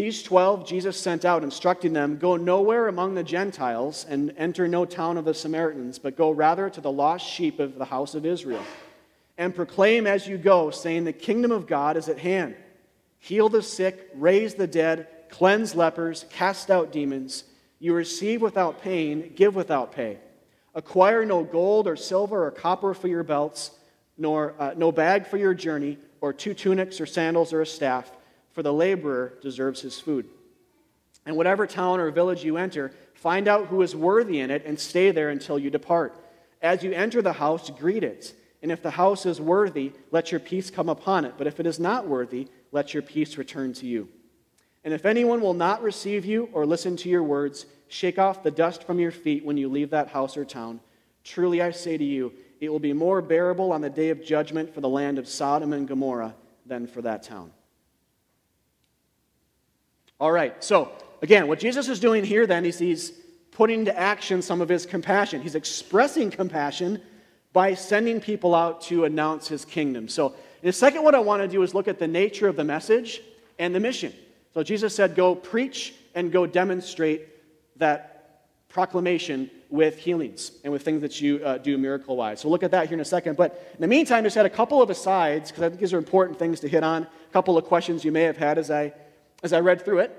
These 0.00 0.22
twelve 0.22 0.66
Jesus 0.66 0.98
sent 0.98 1.26
out, 1.26 1.44
instructing 1.44 1.92
them 1.92 2.16
Go 2.16 2.38
nowhere 2.38 2.88
among 2.88 3.14
the 3.14 3.22
Gentiles 3.22 4.06
and 4.08 4.32
enter 4.38 4.66
no 4.66 4.86
town 4.86 5.18
of 5.18 5.26
the 5.26 5.34
Samaritans, 5.34 5.98
but 5.98 6.16
go 6.16 6.30
rather 6.30 6.70
to 6.70 6.80
the 6.80 6.90
lost 6.90 7.26
sheep 7.28 7.60
of 7.60 7.76
the 7.76 7.84
house 7.84 8.14
of 8.14 8.24
Israel. 8.24 8.64
And 9.36 9.54
proclaim 9.54 10.06
as 10.06 10.26
you 10.26 10.38
go, 10.38 10.70
saying, 10.70 11.04
The 11.04 11.12
kingdom 11.12 11.50
of 11.52 11.66
God 11.66 11.98
is 11.98 12.08
at 12.08 12.16
hand. 12.16 12.56
Heal 13.18 13.50
the 13.50 13.60
sick, 13.60 14.08
raise 14.14 14.54
the 14.54 14.66
dead, 14.66 15.06
cleanse 15.28 15.74
lepers, 15.74 16.24
cast 16.30 16.70
out 16.70 16.92
demons. 16.92 17.44
You 17.78 17.92
receive 17.92 18.40
without 18.40 18.80
pain, 18.80 19.34
give 19.36 19.54
without 19.54 19.92
pay. 19.92 20.16
Acquire 20.74 21.26
no 21.26 21.44
gold 21.44 21.86
or 21.86 21.96
silver 21.96 22.46
or 22.46 22.50
copper 22.50 22.94
for 22.94 23.08
your 23.08 23.22
belts 23.22 23.70
nor 24.16 24.54
uh, 24.58 24.72
no 24.78 24.92
bag 24.92 25.26
for 25.26 25.36
your 25.36 25.52
journey, 25.52 25.98
or 26.22 26.32
two 26.32 26.54
tunics, 26.54 27.02
or 27.02 27.06
sandals, 27.06 27.52
or 27.52 27.60
a 27.60 27.66
staff, 27.66 28.10
for 28.52 28.62
the 28.62 28.72
laborer 28.72 29.34
deserves 29.42 29.80
his 29.80 30.00
food. 30.00 30.26
And 31.26 31.36
whatever 31.36 31.66
town 31.66 32.00
or 32.00 32.10
village 32.10 32.44
you 32.44 32.56
enter, 32.56 32.92
find 33.14 33.46
out 33.46 33.66
who 33.66 33.82
is 33.82 33.94
worthy 33.94 34.40
in 34.40 34.50
it, 34.50 34.64
and 34.64 34.78
stay 34.78 35.10
there 35.10 35.30
until 35.30 35.58
you 35.58 35.70
depart. 35.70 36.16
As 36.62 36.82
you 36.82 36.92
enter 36.92 37.22
the 37.22 37.34
house, 37.34 37.70
greet 37.70 38.02
it. 38.02 38.34
And 38.62 38.70
if 38.70 38.82
the 38.82 38.90
house 38.90 39.26
is 39.26 39.40
worthy, 39.40 39.92
let 40.10 40.30
your 40.30 40.40
peace 40.40 40.70
come 40.70 40.88
upon 40.88 41.24
it. 41.24 41.34
But 41.38 41.46
if 41.46 41.60
it 41.60 41.66
is 41.66 41.78
not 41.78 42.06
worthy, 42.06 42.48
let 42.72 42.92
your 42.92 43.02
peace 43.02 43.38
return 43.38 43.72
to 43.74 43.86
you. 43.86 44.08
And 44.84 44.94
if 44.94 45.04
anyone 45.04 45.40
will 45.40 45.54
not 45.54 45.82
receive 45.82 46.24
you 46.24 46.48
or 46.52 46.66
listen 46.66 46.96
to 46.98 47.08
your 47.08 47.22
words, 47.22 47.66
shake 47.88 48.18
off 48.18 48.42
the 48.42 48.50
dust 48.50 48.84
from 48.84 48.98
your 48.98 49.10
feet 49.10 49.44
when 49.44 49.56
you 49.56 49.68
leave 49.68 49.90
that 49.90 50.08
house 50.08 50.36
or 50.36 50.44
town. 50.44 50.80
Truly 51.24 51.60
I 51.60 51.70
say 51.70 51.96
to 51.96 52.04
you, 52.04 52.32
it 52.60 52.70
will 52.70 52.78
be 52.78 52.92
more 52.92 53.22
bearable 53.22 53.72
on 53.72 53.80
the 53.80 53.90
day 53.90 54.10
of 54.10 54.24
judgment 54.24 54.72
for 54.74 54.80
the 54.80 54.88
land 54.88 55.18
of 55.18 55.28
Sodom 55.28 55.72
and 55.72 55.88
Gomorrah 55.88 56.34
than 56.66 56.86
for 56.86 57.02
that 57.02 57.22
town. 57.22 57.52
All 60.20 60.30
right, 60.30 60.62
so 60.62 60.92
again, 61.22 61.48
what 61.48 61.58
Jesus 61.58 61.88
is 61.88 61.98
doing 61.98 62.24
here 62.24 62.46
then 62.46 62.66
is 62.66 62.78
he's 62.78 63.12
putting 63.52 63.80
into 63.80 63.98
action 63.98 64.42
some 64.42 64.60
of 64.60 64.68
his 64.68 64.84
compassion. 64.84 65.40
He's 65.40 65.54
expressing 65.54 66.30
compassion 66.30 67.00
by 67.54 67.74
sending 67.74 68.20
people 68.20 68.54
out 68.54 68.82
to 68.82 69.04
announce 69.04 69.48
his 69.48 69.64
kingdom. 69.64 70.08
So, 70.08 70.34
in 70.62 70.68
a 70.68 70.72
second, 70.72 71.02
what 71.04 71.14
I 71.14 71.20
want 71.20 71.42
to 71.42 71.48
do 71.48 71.62
is 71.62 71.74
look 71.74 71.88
at 71.88 71.98
the 71.98 72.06
nature 72.06 72.48
of 72.48 72.56
the 72.56 72.64
message 72.64 73.22
and 73.58 73.74
the 73.74 73.80
mission. 73.80 74.12
So, 74.52 74.62
Jesus 74.62 74.94
said, 74.94 75.14
Go 75.16 75.34
preach 75.34 75.94
and 76.14 76.30
go 76.30 76.46
demonstrate 76.46 77.28
that 77.78 78.44
proclamation 78.68 79.50
with 79.68 79.96
healings 79.96 80.52
and 80.64 80.72
with 80.72 80.82
things 80.82 81.00
that 81.00 81.20
you 81.20 81.40
uh, 81.44 81.58
do 81.58 81.78
miracle 81.78 82.16
wise. 82.16 82.40
So, 82.40 82.48
look 82.48 82.62
at 82.62 82.70
that 82.72 82.88
here 82.88 82.94
in 82.94 83.00
a 83.00 83.04
second. 83.04 83.36
But 83.36 83.72
in 83.74 83.80
the 83.80 83.88
meantime, 83.88 84.24
just 84.24 84.36
had 84.36 84.46
a 84.46 84.50
couple 84.50 84.82
of 84.82 84.90
asides 84.90 85.50
because 85.50 85.64
I 85.64 85.68
think 85.70 85.80
these 85.80 85.94
are 85.94 85.98
important 85.98 86.38
things 86.38 86.60
to 86.60 86.68
hit 86.68 86.84
on. 86.84 87.04
A 87.04 87.32
couple 87.32 87.56
of 87.56 87.64
questions 87.64 88.04
you 88.04 88.12
may 88.12 88.22
have 88.22 88.36
had 88.36 88.58
as 88.58 88.70
I, 88.70 88.92
as 89.42 89.52
I 89.52 89.60
read 89.60 89.84
through 89.84 90.00
it. 90.00 90.16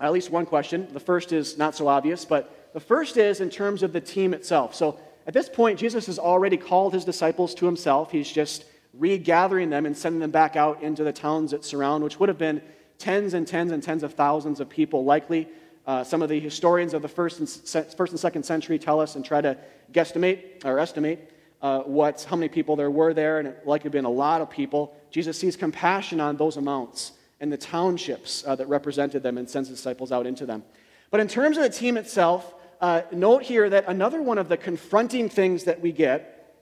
At 0.00 0.12
least 0.12 0.30
one 0.30 0.46
question. 0.46 0.88
The 0.92 1.00
first 1.00 1.32
is 1.32 1.56
not 1.56 1.74
so 1.74 1.88
obvious, 1.88 2.24
but 2.24 2.72
the 2.72 2.80
first 2.80 3.16
is 3.16 3.40
in 3.40 3.50
terms 3.50 3.82
of 3.82 3.92
the 3.92 4.00
team 4.00 4.34
itself. 4.34 4.74
So, 4.74 4.98
at 5.26 5.32
this 5.32 5.48
point, 5.48 5.78
Jesus 5.78 6.04
has 6.06 6.18
already 6.18 6.58
called 6.58 6.92
his 6.92 7.04
disciples 7.04 7.54
to 7.54 7.64
himself. 7.64 8.10
He's 8.10 8.30
just 8.30 8.64
regathering 8.92 9.70
them 9.70 9.86
and 9.86 9.96
sending 9.96 10.20
them 10.20 10.30
back 10.30 10.54
out 10.54 10.82
into 10.82 11.02
the 11.02 11.12
towns 11.12 11.52
that 11.52 11.64
surround, 11.64 12.04
which 12.04 12.20
would 12.20 12.28
have 12.28 12.36
been 12.36 12.60
tens 12.98 13.32
and 13.32 13.46
tens 13.46 13.72
and 13.72 13.82
tens 13.82 14.02
of 14.02 14.12
thousands 14.12 14.60
of 14.60 14.68
people, 14.68 15.04
likely 15.04 15.48
uh, 15.86 16.04
some 16.04 16.22
of 16.22 16.28
the 16.28 16.38
historians 16.38 16.94
of 16.94 17.02
the 17.02 17.08
first 17.08 17.38
and, 17.40 17.48
first 17.94 18.12
and 18.12 18.20
second 18.20 18.42
century 18.42 18.78
tell 18.78 19.00
us 19.00 19.16
and 19.16 19.24
try 19.24 19.40
to 19.40 19.56
guesstimate 19.92 20.64
or 20.64 20.78
estimate 20.78 21.32
uh, 21.62 21.80
what, 21.80 22.22
how 22.28 22.36
many 22.36 22.48
people 22.48 22.76
there 22.76 22.90
were 22.90 23.14
there, 23.14 23.38
and 23.38 23.48
it 23.48 23.66
likely 23.66 23.90
been 23.90 24.04
a 24.04 24.10
lot 24.10 24.40
of 24.40 24.50
people. 24.50 24.94
Jesus 25.10 25.38
sees 25.38 25.56
compassion 25.56 26.20
on 26.20 26.36
those 26.36 26.56
amounts 26.56 27.12
and 27.40 27.52
the 27.52 27.56
townships 27.56 28.44
uh, 28.46 28.54
that 28.56 28.68
represented 28.68 29.22
them 29.22 29.38
and 29.38 29.48
sends 29.48 29.68
disciples 29.68 30.12
out 30.12 30.26
into 30.26 30.46
them. 30.46 30.62
But 31.10 31.20
in 31.20 31.28
terms 31.28 31.56
of 31.56 31.62
the 31.62 31.70
team 31.70 31.96
itself, 31.96 32.54
uh, 32.80 33.02
note 33.12 33.42
here 33.42 33.68
that 33.70 33.84
another 33.88 34.20
one 34.22 34.38
of 34.38 34.48
the 34.48 34.56
confronting 34.56 35.28
things 35.28 35.64
that 35.64 35.80
we 35.80 35.92
get 35.92 36.56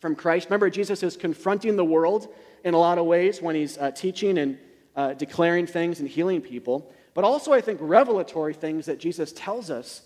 from 0.00 0.14
Christ, 0.14 0.48
remember, 0.48 0.70
Jesus 0.70 1.02
is 1.02 1.16
confronting 1.16 1.76
the 1.76 1.84
world 1.84 2.28
in 2.64 2.74
a 2.74 2.78
lot 2.78 2.98
of 2.98 3.06
ways 3.06 3.40
when 3.40 3.54
he's 3.54 3.78
uh, 3.78 3.90
teaching 3.90 4.38
and 4.38 4.58
uh, 4.94 5.14
declaring 5.14 5.66
things 5.66 6.00
and 6.00 6.08
healing 6.08 6.40
people 6.40 6.92
but 7.16 7.24
also, 7.24 7.54
I 7.54 7.62
think, 7.62 7.78
revelatory 7.80 8.52
things 8.52 8.84
that 8.84 8.98
Jesus 8.98 9.32
tells 9.32 9.70
us 9.70 10.02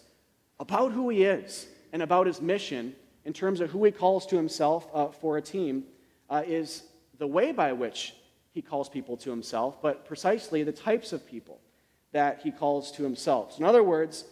about 0.60 0.92
who 0.92 1.08
he 1.08 1.24
is 1.24 1.66
and 1.92 2.02
about 2.02 2.28
his 2.28 2.40
mission 2.40 2.94
in 3.24 3.32
terms 3.32 3.60
of 3.60 3.68
who 3.70 3.84
he 3.84 3.90
calls 3.90 4.24
to 4.28 4.36
himself 4.36 4.88
uh, 4.94 5.08
for 5.08 5.36
a 5.36 5.42
team 5.42 5.86
uh, 6.30 6.44
is 6.46 6.84
the 7.18 7.26
way 7.26 7.50
by 7.50 7.72
which 7.72 8.14
he 8.52 8.62
calls 8.62 8.88
people 8.88 9.16
to 9.18 9.30
himself, 9.30 9.80
but 9.80 10.04
precisely 10.04 10.62
the 10.62 10.72
types 10.72 11.12
of 11.12 11.26
people 11.26 11.60
that 12.12 12.40
he 12.42 12.50
calls 12.50 12.90
to 12.92 13.02
himself. 13.02 13.52
So, 13.52 13.58
in 13.58 13.64
other 13.64 13.82
words, 13.82 14.24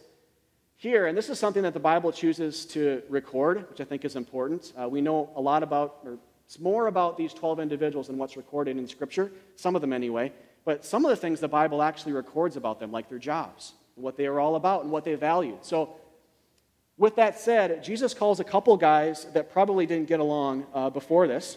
here, 0.77 1.07
and 1.07 1.17
this 1.17 1.29
is 1.29 1.39
something 1.39 1.63
that 1.63 1.75
the 1.75 1.81
Bible 1.81 2.13
chooses 2.13 2.65
to 2.67 3.03
record, 3.09 3.69
which 3.69 3.81
I 3.81 3.85
think 3.85 4.05
is 4.05 4.17
important. 4.17 4.73
Uh, 4.81 4.89
we 4.89 5.01
know 5.01 5.31
a 5.35 5.41
lot 5.41 5.63
about, 5.63 5.99
or 6.05 6.19
it's 6.47 6.59
more 6.59 6.87
about 6.87 7.17
these 7.17 7.35
12 7.35 7.61
individuals 7.61 8.07
than 8.07 8.17
what's 8.17 8.37
recorded 8.37 8.77
in 8.77 8.87
Scripture, 8.87 9.33
some 9.57 9.75
of 9.75 9.81
them 9.81 9.93
anyway. 9.93 10.33
But 10.65 10.85
some 10.85 11.05
of 11.05 11.11
the 11.11 11.17
things 11.17 11.41
the 11.41 11.49
Bible 11.49 11.83
actually 11.83 12.13
records 12.13 12.57
about 12.57 12.79
them, 12.79 12.93
like 12.93 13.09
their 13.09 13.19
jobs, 13.19 13.73
what 13.95 14.17
they 14.17 14.29
were 14.29 14.41
all 14.41 14.55
about, 14.55 14.83
and 14.83 14.91
what 14.91 15.05
they 15.05 15.15
valued. 15.15 15.65
So, 15.65 15.97
with 16.97 17.17
that 17.17 17.39
said, 17.39 17.83
Jesus 17.85 18.13
calls 18.13 18.41
a 18.41 18.45
couple 18.45 18.77
guys 18.77 19.27
that 19.33 19.53
probably 19.53 19.87
didn't 19.87 20.09
get 20.09 20.21
along 20.21 20.67
uh, 20.75 20.91
before 20.91 21.29
this. 21.29 21.57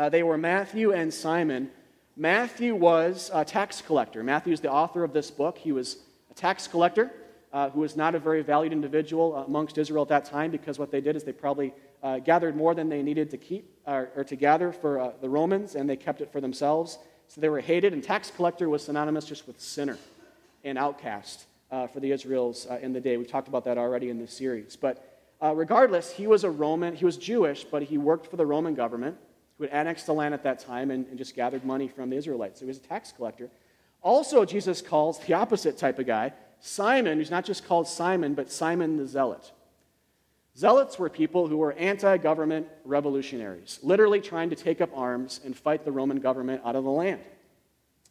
Uh, 0.00 0.08
they 0.08 0.22
were 0.22 0.38
Matthew 0.38 0.94
and 0.94 1.12
Simon. 1.12 1.70
Matthew 2.16 2.74
was 2.74 3.30
a 3.34 3.44
tax 3.44 3.82
collector. 3.82 4.22
Matthew 4.22 4.50
is 4.50 4.60
the 4.60 4.72
author 4.72 5.04
of 5.04 5.12
this 5.12 5.30
book. 5.30 5.58
He 5.58 5.72
was 5.72 5.98
a 6.30 6.34
tax 6.34 6.66
collector 6.66 7.12
uh, 7.52 7.68
who 7.68 7.80
was 7.80 7.98
not 7.98 8.14
a 8.14 8.18
very 8.18 8.40
valued 8.40 8.72
individual 8.72 9.36
amongst 9.36 9.76
Israel 9.76 10.00
at 10.00 10.08
that 10.08 10.24
time 10.24 10.50
because 10.50 10.78
what 10.78 10.90
they 10.90 11.02
did 11.02 11.16
is 11.16 11.24
they 11.24 11.34
probably 11.34 11.74
uh, 12.02 12.18
gathered 12.18 12.56
more 12.56 12.74
than 12.74 12.88
they 12.88 13.02
needed 13.02 13.28
to 13.28 13.36
keep 13.36 13.76
or, 13.86 14.08
or 14.16 14.24
to 14.24 14.36
gather 14.36 14.72
for 14.72 14.98
uh, 14.98 15.12
the 15.20 15.28
Romans, 15.28 15.74
and 15.74 15.86
they 15.86 15.96
kept 15.96 16.22
it 16.22 16.32
for 16.32 16.40
themselves. 16.40 16.98
So 17.28 17.42
they 17.42 17.50
were 17.50 17.60
hated, 17.60 17.92
and 17.92 18.02
tax 18.02 18.32
collector 18.34 18.70
was 18.70 18.82
synonymous 18.82 19.26
just 19.26 19.46
with 19.46 19.60
sinner 19.60 19.98
and 20.64 20.78
outcast 20.78 21.44
uh, 21.70 21.88
for 21.88 22.00
the 22.00 22.10
Israels 22.10 22.66
uh, 22.70 22.78
in 22.80 22.94
the 22.94 23.02
day. 23.02 23.18
We've 23.18 23.30
talked 23.30 23.48
about 23.48 23.66
that 23.66 23.76
already 23.76 24.08
in 24.08 24.18
this 24.18 24.32
series. 24.32 24.76
But 24.76 25.20
uh, 25.42 25.54
regardless, 25.54 26.10
he 26.10 26.26
was 26.26 26.42
a 26.44 26.50
Roman, 26.50 26.96
he 26.96 27.04
was 27.04 27.18
Jewish, 27.18 27.64
but 27.64 27.82
he 27.82 27.98
worked 27.98 28.28
for 28.28 28.36
the 28.36 28.46
Roman 28.46 28.74
government 28.74 29.18
who 29.60 29.66
had 29.66 29.74
annexed 29.74 30.06
the 30.06 30.14
land 30.14 30.32
at 30.32 30.42
that 30.42 30.58
time 30.58 30.90
and, 30.90 31.06
and 31.08 31.18
just 31.18 31.36
gathered 31.36 31.66
money 31.66 31.86
from 31.86 32.08
the 32.08 32.16
Israelites. 32.16 32.58
So 32.58 32.64
he 32.64 32.68
was 32.68 32.78
a 32.78 32.80
tax 32.80 33.12
collector. 33.12 33.50
Also, 34.00 34.46
Jesus 34.46 34.80
calls 34.80 35.18
the 35.18 35.34
opposite 35.34 35.76
type 35.76 35.98
of 35.98 36.06
guy, 36.06 36.32
Simon, 36.60 37.18
who's 37.18 37.30
not 37.30 37.44
just 37.44 37.66
called 37.66 37.86
Simon, 37.86 38.32
but 38.32 38.50
Simon 38.50 38.96
the 38.96 39.06
Zealot. 39.06 39.52
Zealots 40.56 40.98
were 40.98 41.10
people 41.10 41.46
who 41.46 41.58
were 41.58 41.72
anti 41.72 42.16
government 42.16 42.68
revolutionaries, 42.86 43.78
literally 43.82 44.22
trying 44.22 44.48
to 44.48 44.56
take 44.56 44.80
up 44.80 44.88
arms 44.94 45.40
and 45.44 45.54
fight 45.54 45.84
the 45.84 45.92
Roman 45.92 46.20
government 46.20 46.62
out 46.64 46.74
of 46.74 46.84
the 46.84 46.90
land. 46.90 47.20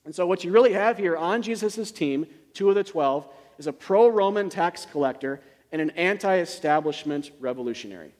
And 0.05 0.13
so, 0.13 0.27
what 0.27 0.43
you 0.43 0.51
really 0.51 0.73
have 0.73 0.99
here 0.99 1.17
on 1.17 1.41
Jesus' 1.41 1.91
team, 1.91 2.27
two 2.53 2.69
of 2.69 2.75
the 2.75 2.83
12, 2.83 3.27
is 3.57 3.65
a 3.65 3.73
pro 3.73 4.07
Roman 4.07 4.49
tax 4.49 4.85
collector 4.85 5.41
and 5.71 5.81
an 5.81 5.89
anti 5.91 6.38
establishment 6.38 7.31
revolutionary. 7.39 8.13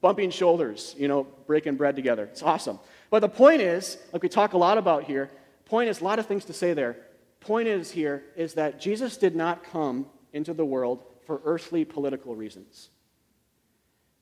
Bumping 0.00 0.30
shoulders, 0.30 0.94
you 0.96 1.08
know, 1.08 1.26
breaking 1.46 1.76
bread 1.76 1.96
together. 1.96 2.24
It's 2.24 2.42
awesome. 2.42 2.78
But 3.10 3.20
the 3.20 3.28
point 3.28 3.62
is, 3.62 3.98
like 4.12 4.22
we 4.22 4.28
talk 4.28 4.52
a 4.52 4.58
lot 4.58 4.78
about 4.78 5.04
here, 5.04 5.30
point 5.64 5.88
is 5.88 6.00
a 6.00 6.04
lot 6.04 6.18
of 6.18 6.26
things 6.26 6.44
to 6.46 6.52
say 6.52 6.72
there. 6.72 6.96
Point 7.40 7.68
is 7.68 7.90
here 7.90 8.24
is 8.36 8.54
that 8.54 8.80
Jesus 8.80 9.16
did 9.16 9.34
not 9.34 9.64
come 9.64 10.06
into 10.32 10.54
the 10.54 10.64
world 10.64 11.04
for 11.26 11.40
earthly 11.44 11.84
political 11.84 12.34
reasons. 12.34 12.90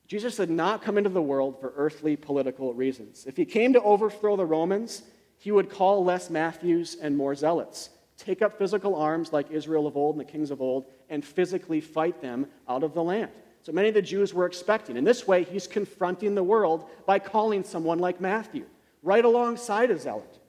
Jesus 0.07 0.37
did 0.37 0.49
not 0.49 0.81
come 0.81 0.97
into 0.97 1.09
the 1.09 1.21
world 1.21 1.59
for 1.59 1.73
earthly 1.75 2.15
political 2.15 2.73
reasons. 2.73 3.25
If 3.27 3.35
he 3.35 3.45
came 3.45 3.73
to 3.73 3.81
overthrow 3.81 4.37
the 4.37 4.45
Romans, 4.45 5.03
he 5.37 5.51
would 5.51 5.69
call 5.69 6.03
less 6.03 6.29
Matthews 6.29 6.97
and 6.99 7.15
more 7.15 7.35
zealots, 7.35 7.89
take 8.17 8.41
up 8.41 8.57
physical 8.57 8.95
arms 8.95 9.33
like 9.33 9.51
Israel 9.51 9.85
of 9.85 9.97
old 9.97 10.15
and 10.15 10.25
the 10.25 10.31
kings 10.31 10.49
of 10.49 10.61
old, 10.61 10.85
and 11.09 11.23
physically 11.23 11.81
fight 11.81 12.21
them 12.21 12.47
out 12.67 12.83
of 12.83 12.93
the 12.93 13.03
land. 13.03 13.31
So 13.63 13.71
many 13.71 13.89
of 13.89 13.93
the 13.93 14.01
Jews 14.01 14.33
were 14.33 14.45
expecting. 14.45 14.97
In 14.97 15.03
this 15.03 15.27
way, 15.27 15.43
he's 15.43 15.67
confronting 15.67 16.35
the 16.35 16.43
world 16.43 16.89
by 17.05 17.19
calling 17.19 17.63
someone 17.63 17.99
like 17.99 18.21
Matthew, 18.21 18.65
right 19.03 19.23
alongside 19.23 19.91
a 19.91 19.99
zealot. 19.99 20.39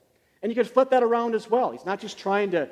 And 0.41 0.51
you 0.51 0.55
could 0.55 0.69
flip 0.69 0.91
that 0.91 1.03
around 1.03 1.35
as 1.35 1.49
well. 1.49 1.71
He's 1.71 1.85
not 1.85 1.99
just 1.99 2.17
trying 2.17 2.51
to 2.51 2.69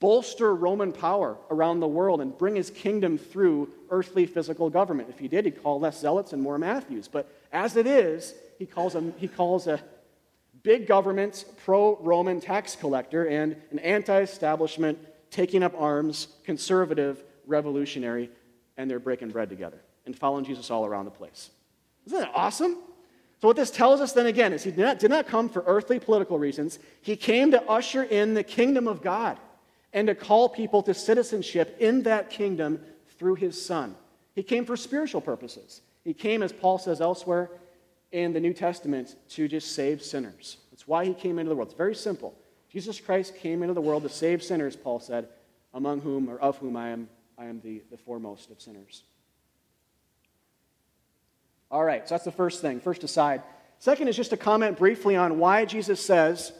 bolster 0.00 0.54
Roman 0.54 0.92
power 0.92 1.36
around 1.50 1.80
the 1.80 1.86
world 1.86 2.20
and 2.20 2.36
bring 2.36 2.56
his 2.56 2.70
kingdom 2.70 3.18
through 3.18 3.70
earthly 3.90 4.26
physical 4.26 4.70
government. 4.70 5.10
If 5.10 5.18
he 5.18 5.28
did, 5.28 5.44
he'd 5.44 5.62
call 5.62 5.78
less 5.78 6.00
zealots 6.00 6.32
and 6.32 6.42
more 6.42 6.58
Matthews. 6.58 7.06
But 7.06 7.30
as 7.52 7.76
it 7.76 7.86
is, 7.86 8.34
he 8.58 8.66
calls 8.66 8.94
a, 8.94 9.12
he 9.18 9.28
calls 9.28 9.66
a 9.66 9.80
big 10.62 10.86
government, 10.86 11.44
pro 11.64 11.96
Roman 12.00 12.40
tax 12.40 12.76
collector, 12.76 13.28
and 13.28 13.56
an 13.70 13.78
anti 13.80 14.20
establishment, 14.20 14.98
taking 15.30 15.62
up 15.62 15.74
arms, 15.78 16.28
conservative, 16.44 17.22
revolutionary, 17.46 18.30
and 18.80 18.90
they're 18.90 18.98
breaking 18.98 19.28
bread 19.28 19.50
together 19.50 19.78
and 20.06 20.16
following 20.16 20.42
Jesus 20.42 20.70
all 20.70 20.86
around 20.86 21.04
the 21.04 21.10
place. 21.10 21.50
Isn't 22.06 22.18
that 22.18 22.32
awesome? 22.34 22.78
So, 23.40 23.48
what 23.48 23.56
this 23.56 23.70
tells 23.70 24.00
us 24.00 24.12
then 24.12 24.24
again 24.24 24.54
is 24.54 24.64
he 24.64 24.70
did 24.70 24.80
not, 24.80 24.98
did 24.98 25.10
not 25.10 25.26
come 25.26 25.50
for 25.50 25.62
earthly 25.66 25.98
political 25.98 26.38
reasons. 26.38 26.78
He 27.02 27.14
came 27.14 27.50
to 27.50 27.62
usher 27.64 28.02
in 28.04 28.32
the 28.32 28.42
kingdom 28.42 28.88
of 28.88 29.02
God 29.02 29.38
and 29.92 30.08
to 30.08 30.14
call 30.14 30.48
people 30.48 30.82
to 30.84 30.94
citizenship 30.94 31.76
in 31.78 32.04
that 32.04 32.30
kingdom 32.30 32.80
through 33.18 33.34
his 33.34 33.62
son. 33.62 33.94
He 34.34 34.42
came 34.42 34.64
for 34.64 34.78
spiritual 34.78 35.20
purposes. 35.20 35.82
He 36.02 36.14
came, 36.14 36.42
as 36.42 36.52
Paul 36.52 36.78
says 36.78 37.02
elsewhere 37.02 37.50
in 38.12 38.32
the 38.32 38.40
New 38.40 38.54
Testament, 38.54 39.16
to 39.30 39.46
just 39.46 39.74
save 39.74 40.02
sinners. 40.02 40.56
That's 40.70 40.88
why 40.88 41.04
he 41.04 41.12
came 41.12 41.38
into 41.38 41.50
the 41.50 41.54
world. 41.54 41.68
It's 41.68 41.76
very 41.76 41.94
simple. 41.94 42.34
Jesus 42.70 42.98
Christ 42.98 43.36
came 43.36 43.62
into 43.62 43.74
the 43.74 43.80
world 43.80 44.04
to 44.04 44.08
save 44.08 44.42
sinners, 44.42 44.74
Paul 44.74 45.00
said, 45.00 45.28
among 45.74 46.00
whom 46.00 46.30
or 46.30 46.38
of 46.38 46.56
whom 46.58 46.76
I 46.76 46.88
am, 46.88 47.08
I 47.40 47.46
am 47.46 47.60
the, 47.62 47.82
the 47.90 47.96
foremost 47.96 48.50
of 48.50 48.60
sinners. 48.60 49.02
All 51.70 51.82
right, 51.82 52.06
so 52.06 52.14
that's 52.14 52.24
the 52.24 52.32
first 52.32 52.60
thing, 52.60 52.80
first 52.80 53.02
aside. 53.02 53.42
Second 53.78 54.08
is 54.08 54.16
just 54.16 54.30
to 54.30 54.36
comment 54.36 54.76
briefly 54.76 55.16
on 55.16 55.38
why 55.38 55.64
Jesus 55.64 56.04
says, 56.04 56.52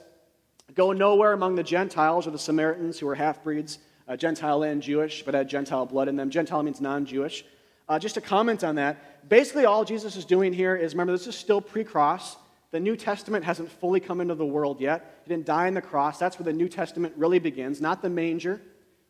Go 0.74 0.92
nowhere 0.92 1.34
among 1.34 1.56
the 1.56 1.62
Gentiles 1.62 2.26
or 2.26 2.30
the 2.30 2.38
Samaritans 2.38 2.98
who 2.98 3.08
are 3.08 3.14
half 3.14 3.42
breeds, 3.42 3.78
uh, 4.08 4.16
Gentile 4.16 4.62
and 4.62 4.80
Jewish, 4.80 5.22
but 5.22 5.34
had 5.34 5.48
Gentile 5.48 5.84
blood 5.84 6.08
in 6.08 6.16
them. 6.16 6.30
Gentile 6.30 6.62
means 6.62 6.80
non 6.80 7.04
Jewish. 7.04 7.44
Uh, 7.86 7.98
just 7.98 8.14
to 8.14 8.20
comment 8.20 8.64
on 8.64 8.76
that, 8.76 9.28
basically 9.28 9.66
all 9.66 9.84
Jesus 9.84 10.16
is 10.16 10.24
doing 10.24 10.52
here 10.52 10.76
is 10.76 10.94
remember, 10.94 11.12
this 11.12 11.26
is 11.26 11.36
still 11.36 11.60
pre 11.60 11.84
cross. 11.84 12.36
The 12.70 12.80
New 12.80 12.96
Testament 12.96 13.44
hasn't 13.44 13.70
fully 13.70 14.00
come 14.00 14.20
into 14.20 14.36
the 14.36 14.46
world 14.46 14.80
yet. 14.80 15.20
He 15.24 15.28
didn't 15.28 15.44
die 15.44 15.66
on 15.66 15.74
the 15.74 15.82
cross. 15.82 16.18
That's 16.18 16.38
where 16.38 16.44
the 16.44 16.52
New 16.52 16.68
Testament 16.68 17.12
really 17.16 17.40
begins, 17.40 17.80
not 17.80 18.00
the 18.00 18.08
manger 18.08 18.62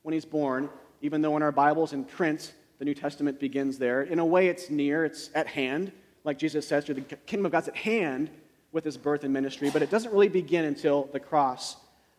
when 0.03 0.15
he's 0.15 0.25
born, 0.25 0.71
even 1.01 1.23
though 1.23 1.37
in 1.37 1.43
our 1.43 1.53
Bibles 1.53 1.93
in 1.93 2.05
print, 2.05 2.53
the 2.79 2.85
New 2.85 2.95
Testament 2.95 3.39
begins 3.39 3.79
there. 3.79 4.03
In 4.03 4.19
a 4.19 4.25
way, 4.25 4.49
it's 4.49 4.71
near, 4.71 5.05
it's 5.05 5.31
at 5.35 5.47
hand. 5.47 5.93
Like 6.25 6.39
Jesus 6.39 6.67
says, 6.67 6.85
the 6.85 6.95
kingdom 6.95 7.47
of 7.47 7.53
God's 7.53 7.69
at 7.69 7.77
hand 7.77 8.31
with 8.73 8.85
his 8.85 8.97
birth 8.97 9.25
and 9.25 9.33
ministry, 9.33 9.71
but 9.71 9.83
it 9.83 9.91
doesn't 9.91 10.13
really 10.13 10.29
begin 10.29 10.65
until 10.65 11.09
the 11.13 11.21
cross. 11.21 11.77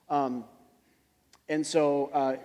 Um, 0.10 0.44
and 1.48 1.66
so, 1.66 2.10
uh, 2.14 2.36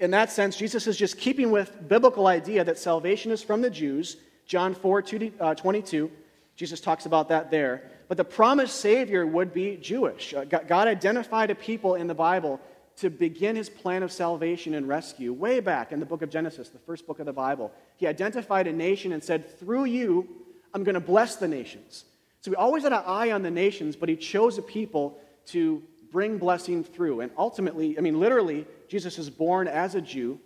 in 0.00 0.10
that 0.10 0.32
sense, 0.32 0.56
Jesus 0.56 0.86
is 0.86 0.96
just 0.96 1.18
keeping 1.18 1.50
with 1.50 1.88
biblical 1.88 2.26
idea 2.26 2.64
that 2.64 2.78
salvation 2.78 3.30
is 3.30 3.42
from 3.42 3.60
the 3.60 3.70
Jews. 3.70 4.16
John 4.46 4.74
4 4.74 5.02
2, 5.02 5.32
uh, 5.38 5.54
22, 5.54 6.10
Jesus 6.56 6.80
talks 6.80 7.06
about 7.06 7.28
that 7.28 7.50
there. 7.50 7.90
But 8.08 8.16
the 8.16 8.24
promised 8.24 8.80
Savior 8.80 9.26
would 9.26 9.54
be 9.54 9.76
Jewish. 9.76 10.34
Uh, 10.34 10.44
God 10.44 10.88
identified 10.88 11.50
a 11.50 11.54
people 11.54 11.94
in 11.94 12.06
the 12.06 12.14
Bible 12.14 12.60
to 13.02 13.10
begin 13.10 13.56
his 13.56 13.68
plan 13.68 14.04
of 14.04 14.12
salvation 14.12 14.74
and 14.74 14.86
rescue 14.86 15.32
way 15.32 15.58
back 15.58 15.90
in 15.90 15.98
the 15.98 16.06
book 16.06 16.22
of 16.22 16.30
Genesis, 16.30 16.68
the 16.68 16.78
first 16.78 17.04
book 17.04 17.18
of 17.18 17.26
the 17.26 17.32
Bible. 17.32 17.72
He 17.96 18.06
identified 18.06 18.68
a 18.68 18.72
nation 18.72 19.12
and 19.12 19.22
said, 19.22 19.58
Through 19.58 19.86
you, 19.86 20.28
I'm 20.72 20.84
going 20.84 20.94
to 20.94 21.00
bless 21.00 21.34
the 21.34 21.48
nations. 21.48 22.04
So 22.42 22.52
we 22.52 22.56
always 22.56 22.84
had 22.84 22.92
an 22.92 23.02
eye 23.04 23.32
on 23.32 23.42
the 23.42 23.50
nations, 23.50 23.96
but 23.96 24.08
he 24.08 24.14
chose 24.14 24.56
a 24.56 24.62
people 24.62 25.18
to 25.46 25.82
bring 26.12 26.38
blessing 26.38 26.84
through. 26.84 27.22
And 27.22 27.32
ultimately, 27.36 27.98
I 27.98 28.02
mean, 28.02 28.20
literally, 28.20 28.68
Jesus 28.88 29.18
is 29.18 29.28
born 29.28 29.66
as 29.66 29.96
a 29.96 30.00
Jew 30.00 30.38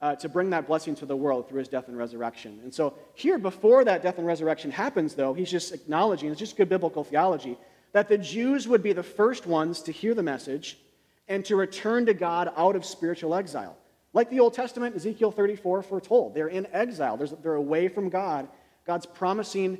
uh, 0.00 0.16
to 0.16 0.28
bring 0.30 0.48
that 0.50 0.66
blessing 0.66 0.94
to 0.96 1.06
the 1.06 1.16
world 1.16 1.50
through 1.50 1.58
his 1.58 1.68
death 1.68 1.88
and 1.88 1.98
resurrection. 1.98 2.60
And 2.62 2.72
so, 2.72 2.94
here, 3.12 3.36
before 3.36 3.84
that 3.84 4.02
death 4.02 4.16
and 4.16 4.26
resurrection 4.26 4.70
happens, 4.70 5.14
though, 5.14 5.34
he's 5.34 5.50
just 5.50 5.74
acknowledging, 5.74 6.30
it's 6.30 6.40
just 6.40 6.56
good 6.56 6.70
biblical 6.70 7.04
theology, 7.04 7.58
that 7.92 8.08
the 8.08 8.16
Jews 8.16 8.66
would 8.66 8.82
be 8.82 8.94
the 8.94 9.02
first 9.02 9.46
ones 9.46 9.82
to 9.82 9.92
hear 9.92 10.14
the 10.14 10.22
message 10.22 10.78
and 11.28 11.44
to 11.46 11.56
return 11.56 12.06
to 12.06 12.14
God 12.14 12.52
out 12.56 12.76
of 12.76 12.84
spiritual 12.84 13.34
exile. 13.34 13.76
Like 14.12 14.30
the 14.30 14.40
Old 14.40 14.54
Testament, 14.54 14.94
Ezekiel 14.94 15.30
34 15.30 15.82
foretold. 15.82 16.34
They're 16.34 16.48
in 16.48 16.66
exile, 16.72 17.16
they're 17.16 17.54
away 17.54 17.88
from 17.88 18.08
God. 18.08 18.48
God's 18.86 19.06
promising 19.06 19.78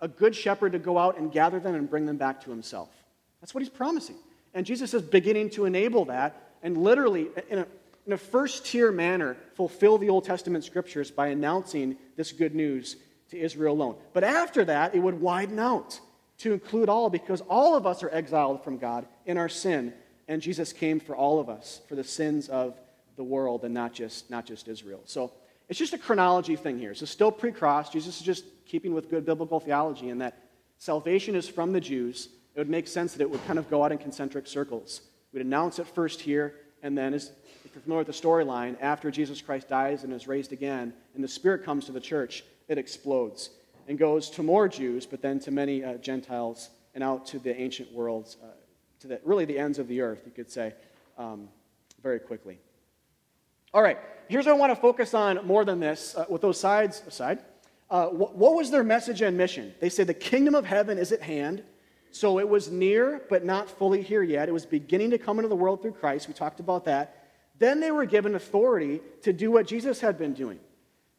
a 0.00 0.08
good 0.08 0.34
shepherd 0.34 0.72
to 0.72 0.78
go 0.78 0.96
out 0.96 1.18
and 1.18 1.30
gather 1.30 1.60
them 1.60 1.74
and 1.74 1.88
bring 1.88 2.06
them 2.06 2.16
back 2.16 2.42
to 2.44 2.50
himself. 2.50 2.88
That's 3.40 3.54
what 3.54 3.62
he's 3.62 3.68
promising. 3.68 4.16
And 4.54 4.64
Jesus 4.64 4.94
is 4.94 5.02
beginning 5.02 5.50
to 5.50 5.66
enable 5.66 6.06
that 6.06 6.44
and 6.62 6.76
literally, 6.76 7.28
in 7.50 7.60
a 7.60 7.66
in 8.08 8.14
a 8.14 8.18
first 8.18 8.64
tier 8.64 8.90
manner, 8.90 9.36
fulfill 9.52 9.98
the 9.98 10.08
Old 10.08 10.24
Testament 10.24 10.64
scriptures 10.64 11.10
by 11.10 11.28
announcing 11.28 11.98
this 12.16 12.32
good 12.32 12.54
news 12.54 12.96
to 13.30 13.38
Israel 13.38 13.74
alone. 13.74 13.96
But 14.14 14.24
after 14.24 14.64
that, 14.64 14.94
it 14.94 14.98
would 14.98 15.20
widen 15.20 15.58
out 15.58 16.00
to 16.38 16.54
include 16.54 16.88
all 16.88 17.10
because 17.10 17.42
all 17.42 17.76
of 17.76 17.86
us 17.86 18.02
are 18.02 18.08
exiled 18.08 18.64
from 18.64 18.78
God 18.78 19.06
in 19.26 19.36
our 19.36 19.50
sin. 19.50 19.92
And 20.28 20.42
Jesus 20.42 20.72
came 20.72 21.00
for 21.00 21.16
all 21.16 21.40
of 21.40 21.48
us, 21.48 21.80
for 21.88 21.94
the 21.94 22.04
sins 22.04 22.48
of 22.48 22.78
the 23.16 23.24
world 23.24 23.64
and 23.64 23.74
not 23.74 23.92
just, 23.92 24.30
not 24.30 24.46
just 24.46 24.68
Israel. 24.68 25.00
So 25.06 25.32
it's 25.68 25.78
just 25.78 25.94
a 25.94 25.98
chronology 25.98 26.54
thing 26.54 26.78
here. 26.78 26.94
So 26.94 27.06
still 27.06 27.32
pre 27.32 27.50
cross. 27.50 27.90
Jesus 27.90 28.20
is 28.20 28.22
just 28.22 28.44
keeping 28.66 28.94
with 28.94 29.10
good 29.10 29.26
biblical 29.26 29.58
theology 29.58 30.10
in 30.10 30.18
that 30.18 30.38
salvation 30.78 31.34
is 31.34 31.48
from 31.48 31.72
the 31.72 31.80
Jews. 31.80 32.28
It 32.54 32.58
would 32.58 32.70
make 32.70 32.86
sense 32.86 33.12
that 33.12 33.20
it 33.20 33.30
would 33.30 33.44
kind 33.46 33.58
of 33.58 33.68
go 33.70 33.84
out 33.84 33.92
in 33.92 33.98
concentric 33.98 34.46
circles. 34.46 35.02
We'd 35.32 35.44
announce 35.44 35.78
it 35.78 35.86
first 35.86 36.20
here, 36.20 36.54
and 36.82 36.96
then 36.96 37.14
as 37.14 37.32
if 37.64 37.74
you're 37.74 37.82
familiar 37.82 38.04
with 38.04 38.06
the 38.06 38.28
storyline, 38.28 38.76
after 38.80 39.10
Jesus 39.10 39.42
Christ 39.42 39.68
dies 39.68 40.04
and 40.04 40.12
is 40.12 40.26
raised 40.26 40.52
again, 40.52 40.92
and 41.14 41.22
the 41.22 41.28
Spirit 41.28 41.64
comes 41.64 41.84
to 41.84 41.92
the 41.92 42.00
church, 42.00 42.44
it 42.66 42.78
explodes 42.78 43.50
and 43.88 43.98
goes 43.98 44.30
to 44.30 44.42
more 44.42 44.68
Jews, 44.68 45.06
but 45.06 45.22
then 45.22 45.38
to 45.40 45.50
many 45.50 45.84
uh, 45.84 45.94
Gentiles 45.94 46.70
and 46.94 47.04
out 47.04 47.26
to 47.26 47.38
the 47.38 47.58
ancient 47.58 47.92
worlds, 47.92 48.36
uh, 48.42 48.46
to 49.00 49.08
the, 49.08 49.20
really 49.24 49.44
the 49.44 49.58
ends 49.58 49.78
of 49.78 49.88
the 49.88 50.00
earth, 50.00 50.22
you 50.26 50.32
could 50.32 50.50
say, 50.50 50.74
um, 51.16 51.48
very 52.02 52.18
quickly. 52.18 52.58
All 53.74 53.82
right, 53.82 53.98
here's 54.28 54.46
what 54.46 54.54
I 54.54 54.58
want 54.58 54.74
to 54.74 54.80
focus 54.80 55.14
on 55.14 55.46
more 55.46 55.64
than 55.64 55.80
this, 55.80 56.14
uh, 56.16 56.24
with 56.28 56.42
those 56.42 56.58
sides 56.58 57.02
aside. 57.06 57.40
Uh, 57.90 58.06
what, 58.06 58.34
what 58.34 58.54
was 58.54 58.70
their 58.70 58.84
message 58.84 59.22
and 59.22 59.36
mission? 59.36 59.74
They 59.80 59.88
say 59.88 60.04
the 60.04 60.14
kingdom 60.14 60.54
of 60.54 60.64
heaven 60.64 60.98
is 60.98 61.12
at 61.12 61.22
hand. 61.22 61.62
So 62.10 62.38
it 62.38 62.48
was 62.48 62.70
near, 62.70 63.22
but 63.28 63.44
not 63.44 63.68
fully 63.68 64.02
here 64.02 64.22
yet. 64.22 64.48
It 64.48 64.52
was 64.52 64.64
beginning 64.64 65.10
to 65.10 65.18
come 65.18 65.38
into 65.38 65.48
the 65.48 65.56
world 65.56 65.82
through 65.82 65.92
Christ. 65.92 66.26
We 66.26 66.34
talked 66.34 66.60
about 66.60 66.86
that. 66.86 67.28
Then 67.58 67.80
they 67.80 67.90
were 67.90 68.06
given 68.06 68.34
authority 68.34 69.00
to 69.22 69.32
do 69.32 69.50
what 69.50 69.66
Jesus 69.66 70.00
had 70.00 70.18
been 70.18 70.32
doing. 70.32 70.58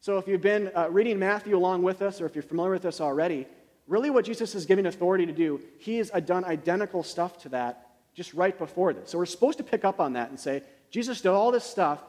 So 0.00 0.18
if 0.18 0.26
you've 0.26 0.40
been 0.40 0.70
uh, 0.74 0.88
reading 0.90 1.18
Matthew 1.18 1.56
along 1.56 1.82
with 1.82 2.02
us, 2.02 2.20
or 2.20 2.26
if 2.26 2.34
you're 2.34 2.42
familiar 2.42 2.72
with 2.72 2.86
us 2.86 3.00
already, 3.00 3.46
really 3.90 4.08
what 4.08 4.24
Jesus 4.24 4.54
is 4.54 4.64
giving 4.64 4.86
authority 4.86 5.26
to 5.26 5.32
do, 5.32 5.60
he 5.78 5.98
has 5.98 6.10
done 6.24 6.44
identical 6.44 7.02
stuff 7.02 7.36
to 7.42 7.50
that 7.50 7.88
just 8.14 8.32
right 8.32 8.56
before 8.56 8.92
this. 8.94 9.10
So 9.10 9.18
we're 9.18 9.26
supposed 9.26 9.58
to 9.58 9.64
pick 9.64 9.84
up 9.84 10.00
on 10.00 10.14
that 10.14 10.30
and 10.30 10.38
say, 10.38 10.62
Jesus 10.90 11.20
did 11.20 11.30
all 11.30 11.50
this 11.50 11.64
stuff. 11.64 12.02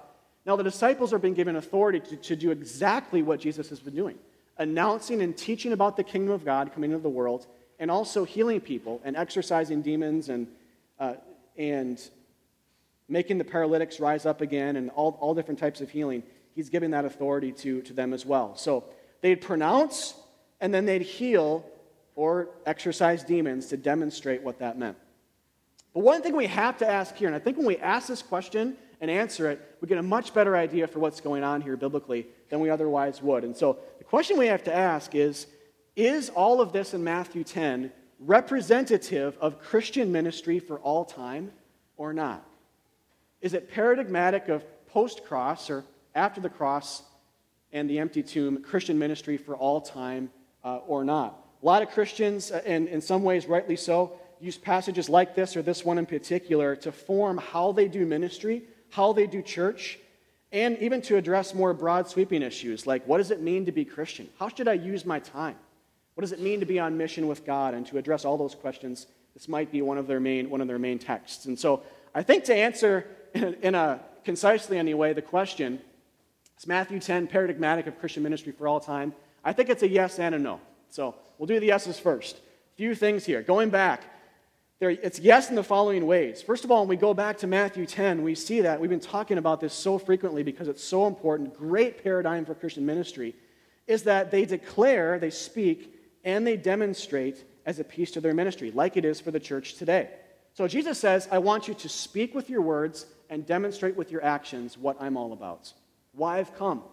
Now 0.46 0.56
the 0.56 0.63
disciples 0.63 1.12
are 1.12 1.20
being 1.20 1.34
given 1.34 1.56
authority 1.56 2.00
to, 2.00 2.15
to 2.15 2.36
do 2.36 2.52
exactly 2.52 3.22
what 3.22 3.39
Jesus 3.39 3.70
has 3.70 3.80
been 3.80 3.96
doing 3.96 4.17
announcing 4.58 5.24
and 5.24 5.36
teaching 5.36 5.72
about 5.74 5.98
the 5.98 6.04
kingdom 6.04 6.32
of 6.32 6.46
God 6.46 6.72
coming 6.74 6.91
into 6.91 7.02
the 7.02 7.10
world, 7.10 7.48
and 7.80 7.89
also 7.89 8.24
healing 8.24 8.62
people 8.62 9.02
and 9.04 9.15
exorcising 9.15 9.82
demons 9.82 10.30
and, 10.30 10.46
uh, 11.00 11.15
and 11.58 12.00
making 13.10 13.39
the 13.39 13.44
paralytics 13.44 14.00
rise 14.00 14.28
up 14.28 14.39
again, 14.39 14.76
and 14.76 14.91
all, 14.91 15.17
all 15.20 15.34
different 15.34 15.60
types 15.60 15.82
of 15.82 15.89
healing. 15.89 16.22
He's 16.54 16.70
giving 16.70 16.91
that 16.91 17.06
authority 17.06 17.52
to, 17.54 17.82
to 17.82 17.94
them 17.94 18.13
as 18.13 18.24
well. 18.24 18.56
So 18.56 18.84
they'd 19.22 19.41
pronounce, 19.41 20.13
and 20.60 20.72
then 20.72 20.86
they'd 20.86 21.02
heal 21.02 21.65
or 22.22 22.50
exorcise 22.68 23.24
demons 23.24 23.66
to 23.66 23.76
demonstrate 23.76 24.44
what 24.44 24.60
that 24.60 24.78
meant. 24.78 24.96
But 25.92 26.02
one 26.02 26.22
thing 26.22 26.36
we 26.36 26.46
have 26.46 26.78
to 26.78 26.88
ask 26.88 27.16
here, 27.16 27.26
and 27.28 27.36
I 27.36 27.40
think 27.40 27.58
when 27.58 27.66
we 27.66 27.78
ask 27.78 28.08
this 28.08 28.22
question 28.22 28.78
and 29.02 29.10
answer 29.10 29.50
it, 29.50 29.60
we 29.82 29.88
get 29.88 29.98
a 29.98 30.04
much 30.04 30.32
better 30.32 30.56
idea 30.56 30.86
for 30.86 31.00
what's 31.00 31.20
going 31.20 31.44
on 31.44 31.62
here 31.62 31.76
biblically 31.76 32.28
than 32.52 32.60
we 32.60 32.70
otherwise 32.70 33.24
would. 33.24 33.44
And 33.44 33.58
so 33.58 33.80
the 33.98 34.04
question 34.04 34.38
we 34.38 34.46
have 34.46 34.64
to 34.66 34.74
ask 34.74 35.16
is 35.16 35.48
Is 35.96 36.30
all 36.30 36.62
of 36.62 36.72
this 36.72 36.94
in 36.94 37.04
Matthew 37.04 37.44
10 37.44 37.92
representative 38.20 39.36
of 39.42 39.60
Christian 39.60 40.12
ministry 40.12 40.60
for 40.60 40.78
all 40.78 41.04
time 41.04 41.52
or 41.98 42.14
not? 42.14 42.46
Is 43.42 43.56
it 43.56 43.72
paradigmatic 43.72 44.48
of 44.48 44.64
post 44.86 45.26
cross 45.26 45.72
or 45.72 45.86
after 46.14 46.40
the 46.40 46.50
cross 46.50 47.02
and 47.74 47.90
the 47.90 47.98
empty 47.98 48.22
tomb, 48.22 48.62
Christian 48.62 49.00
ministry 49.00 49.38
for 49.38 49.56
all 49.56 49.82
time 49.82 50.30
uh, 50.64 50.78
or 50.86 51.04
not? 51.04 51.41
A 51.62 51.65
lot 51.65 51.82
of 51.82 51.89
Christians, 51.89 52.52
uh, 52.52 52.62
and 52.65 52.88
in 52.88 53.02
some 53.02 53.24
ways 53.24 53.45
rightly 53.45 53.76
so, 53.76 54.13
use 54.39 54.58
passages 54.58 55.10
like 55.10 55.36
this 55.36 55.56
or 55.56 55.62
this 55.62 55.86
one 55.86 55.97
in 55.97 56.06
particular 56.06 56.76
to 56.78 56.91
form 56.91 57.38
how 57.38 57.71
they 57.71 57.88
do 57.88 58.06
ministry, 58.06 58.63
how 58.89 59.13
they 59.13 59.28
do 59.28 59.41
church, 59.41 60.00
and 60.52 60.78
even 60.80 61.02
to 61.04 61.17
address 61.17 61.54
more 61.54 61.74
broad 61.74 62.10
sweeping 62.10 62.41
issues 62.41 62.86
like 62.86 63.08
what 63.08 63.19
does 63.19 63.32
it 63.32 63.41
mean 63.41 63.65
to 63.65 63.71
be 63.71 63.86
Christian? 63.86 64.28
How 64.39 64.50
should 64.50 64.67
I 64.67 64.74
use 64.74 65.06
my 65.06 65.19
time? 65.19 65.56
What 66.15 66.21
does 66.21 66.32
it 66.32 66.41
mean 66.41 66.60
to 66.60 66.65
be 66.65 66.80
on 66.80 66.97
mission 66.97 67.28
with 67.28 67.45
God? 67.45 67.74
And 67.74 67.86
to 67.88 67.97
address 67.97 68.26
all 68.26 68.38
those 68.38 68.56
questions, 68.56 69.08
this 69.34 69.47
might 69.47 69.71
be 69.71 69.82
one 69.82 69.97
of 69.97 70.08
their 70.08 70.19
main, 70.19 70.50
one 70.50 70.62
of 70.62 70.67
their 70.67 70.80
main 70.80 71.00
texts. 71.00 71.45
And 71.45 71.58
so 71.58 71.84
I 72.13 72.24
think 72.24 72.43
to 72.45 72.56
answer 72.56 73.08
in 73.34 73.76
a 73.76 74.02
concisely 74.26 74.78
anyway, 74.78 75.13
the 75.13 75.21
question 75.21 75.80
is 76.58 76.67
Matthew 76.67 77.00
10 77.00 77.28
paradigmatic 77.28 77.88
of 77.88 77.97
Christian 78.00 78.24
ministry 78.24 78.52
for 78.52 78.67
all 78.67 78.80
time? 78.80 79.13
I 79.43 79.53
think 79.53 79.70
it's 79.70 79.84
a 79.84 79.88
yes 79.88 80.20
and 80.20 80.36
a 80.36 80.39
no. 80.39 80.59
So 80.92 81.16
we'll 81.38 81.48
do 81.48 81.60
the 81.60 81.68
yeses 81.68 81.98
first. 81.98 82.38
A 82.38 82.76
few 82.76 82.96
things 82.96 83.26
here. 83.26 83.42
Going 83.42 83.70
back, 83.70 84.04
there, 84.80 84.89
it's 84.89 85.20
yes 85.20 85.50
in 85.50 85.56
the 85.56 85.64
following 85.64 86.06
ways. 86.06 86.42
First 86.42 86.66
of 86.66 86.72
all, 86.72 86.82
when 86.82 86.89
we 86.89 86.98
go 86.98 87.14
back 87.14 87.38
to 87.39 87.48
Matthew 87.48 87.86
10, 87.86 88.24
we 88.24 88.36
see 88.36 88.62
that 88.62 88.80
we've 88.80 88.89
been 88.89 89.00
talking 89.00 89.38
about 89.38 89.62
this 89.62 89.74
so 89.74 89.98
frequently 89.98 90.44
because 90.44 90.68
it's 90.68 90.84
so 90.84 91.08
important. 91.08 91.56
Great 91.56 92.04
paradigm 92.04 92.46
for 92.46 92.56
Christian 92.56 92.86
ministry 92.86 93.36
is 93.88 94.04
that 94.04 94.32
they 94.32 94.44
declare, 94.44 95.18
they 95.18 95.30
speak, 95.30 95.96
and 96.24 96.46
they 96.46 96.58
demonstrate 96.58 97.44
as 97.66 97.80
a 97.80 97.84
piece 97.84 98.12
to 98.12 98.22
their 98.22 98.34
ministry, 98.34 98.72
like 98.72 98.98
it 98.98 99.06
is 99.06 99.22
for 99.22 99.32
the 99.32 99.39
church 99.39 99.76
today. 99.76 100.10
So 100.54 100.68
Jesus 100.68 100.98
says, 100.98 101.28
I 101.32 101.38
want 101.38 101.68
you 101.68 101.74
to 101.76 101.89
speak 101.89 102.36
with 102.36 102.50
your 102.50 102.62
words 102.62 103.06
and 103.30 103.46
demonstrate 103.46 103.96
with 103.96 104.12
your 104.12 104.24
actions 104.24 104.78
what 104.78 104.98
I'm 105.00 105.16
all 105.16 105.32
about. 105.32 105.72
Why 106.14 106.39
I've 106.39 106.56
come. 106.58 106.84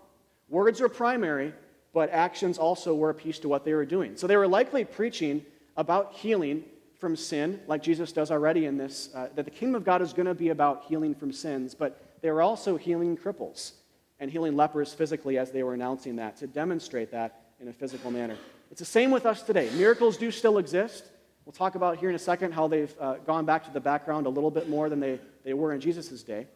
Words 0.49 0.81
are 0.81 0.89
primary, 0.89 1.53
but 1.93 2.11
actions 2.11 2.59
also 2.59 2.95
were 2.95 3.11
a 3.11 3.15
piece 3.15 3.39
to 3.41 3.49
what 3.49 3.65
they 3.65 3.75
were 3.75 3.87
doing. 3.87 4.17
So 4.17 4.27
they 4.27 4.37
were 4.37 4.49
likely 4.49 4.85
preaching 4.85 5.45
about 5.77 6.13
healing 6.13 6.65
from 6.99 7.15
sin, 7.15 7.61
like 7.67 7.83
Jesus 7.83 8.13
does 8.13 8.31
already 8.31 8.67
in 8.67 8.77
this, 8.77 9.11
uh, 9.15 9.29
that 9.37 9.45
the 9.45 9.51
kingdom 9.51 9.77
of 9.77 9.85
God 9.85 10.03
is 10.03 10.13
going 10.13 10.27
to 10.27 10.35
be 10.35 10.49
about 10.49 10.85
healing 10.89 11.15
from 11.15 11.33
sins, 11.33 11.75
but 11.75 12.19
they 12.23 12.31
were 12.31 12.43
also 12.43 12.77
healing 12.77 13.17
cripples 13.17 13.73
and 14.19 14.31
healing 14.31 14.57
lepers 14.57 14.93
physically 14.93 15.39
as 15.39 15.53
they 15.53 15.63
were 15.63 15.75
announcing 15.75 16.17
that 16.17 16.37
to 16.39 16.47
demonstrate 16.47 17.13
that 17.13 17.43
in 17.61 17.69
a 17.69 17.73
physical 17.73 18.11
manner. 18.11 18.37
It's 18.71 18.81
the 18.81 18.85
same 18.85 19.11
with 19.11 19.27
us 19.27 19.43
today. 19.43 19.71
Miracles 19.77 20.17
do 20.17 20.31
still 20.31 20.59
exist. 20.59 21.05
We'll 21.45 21.53
talk 21.53 21.77
about 21.77 21.99
here 21.99 22.11
in 22.11 22.15
a 22.15 22.19
second 22.19 22.53
how 22.53 22.69
they've 22.69 22.95
uh, 23.01 23.15
gone 23.27 23.45
back 23.45 23.65
to 23.65 23.71
the 23.71 23.81
background 23.81 24.27
a 24.27 24.29
little 24.29 24.51
bit 24.51 24.69
more 24.69 24.89
than 24.89 25.01
they, 25.01 25.21
they 25.45 25.55
were 25.55 25.73
in 25.73 25.81
Jesus' 25.81 26.23
day. 26.23 26.47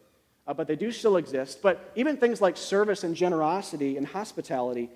Uh, 0.45 0.53
but 0.53 0.67
they 0.67 0.75
do 0.75 0.91
still 0.91 1.17
exist. 1.17 1.61
But 1.61 1.91
even 1.95 2.17
things 2.17 2.41
like 2.41 2.57
service 2.57 3.03
and 3.03 3.15
generosity 3.15 3.97
and 3.97 4.05
hospitality, 4.05 4.89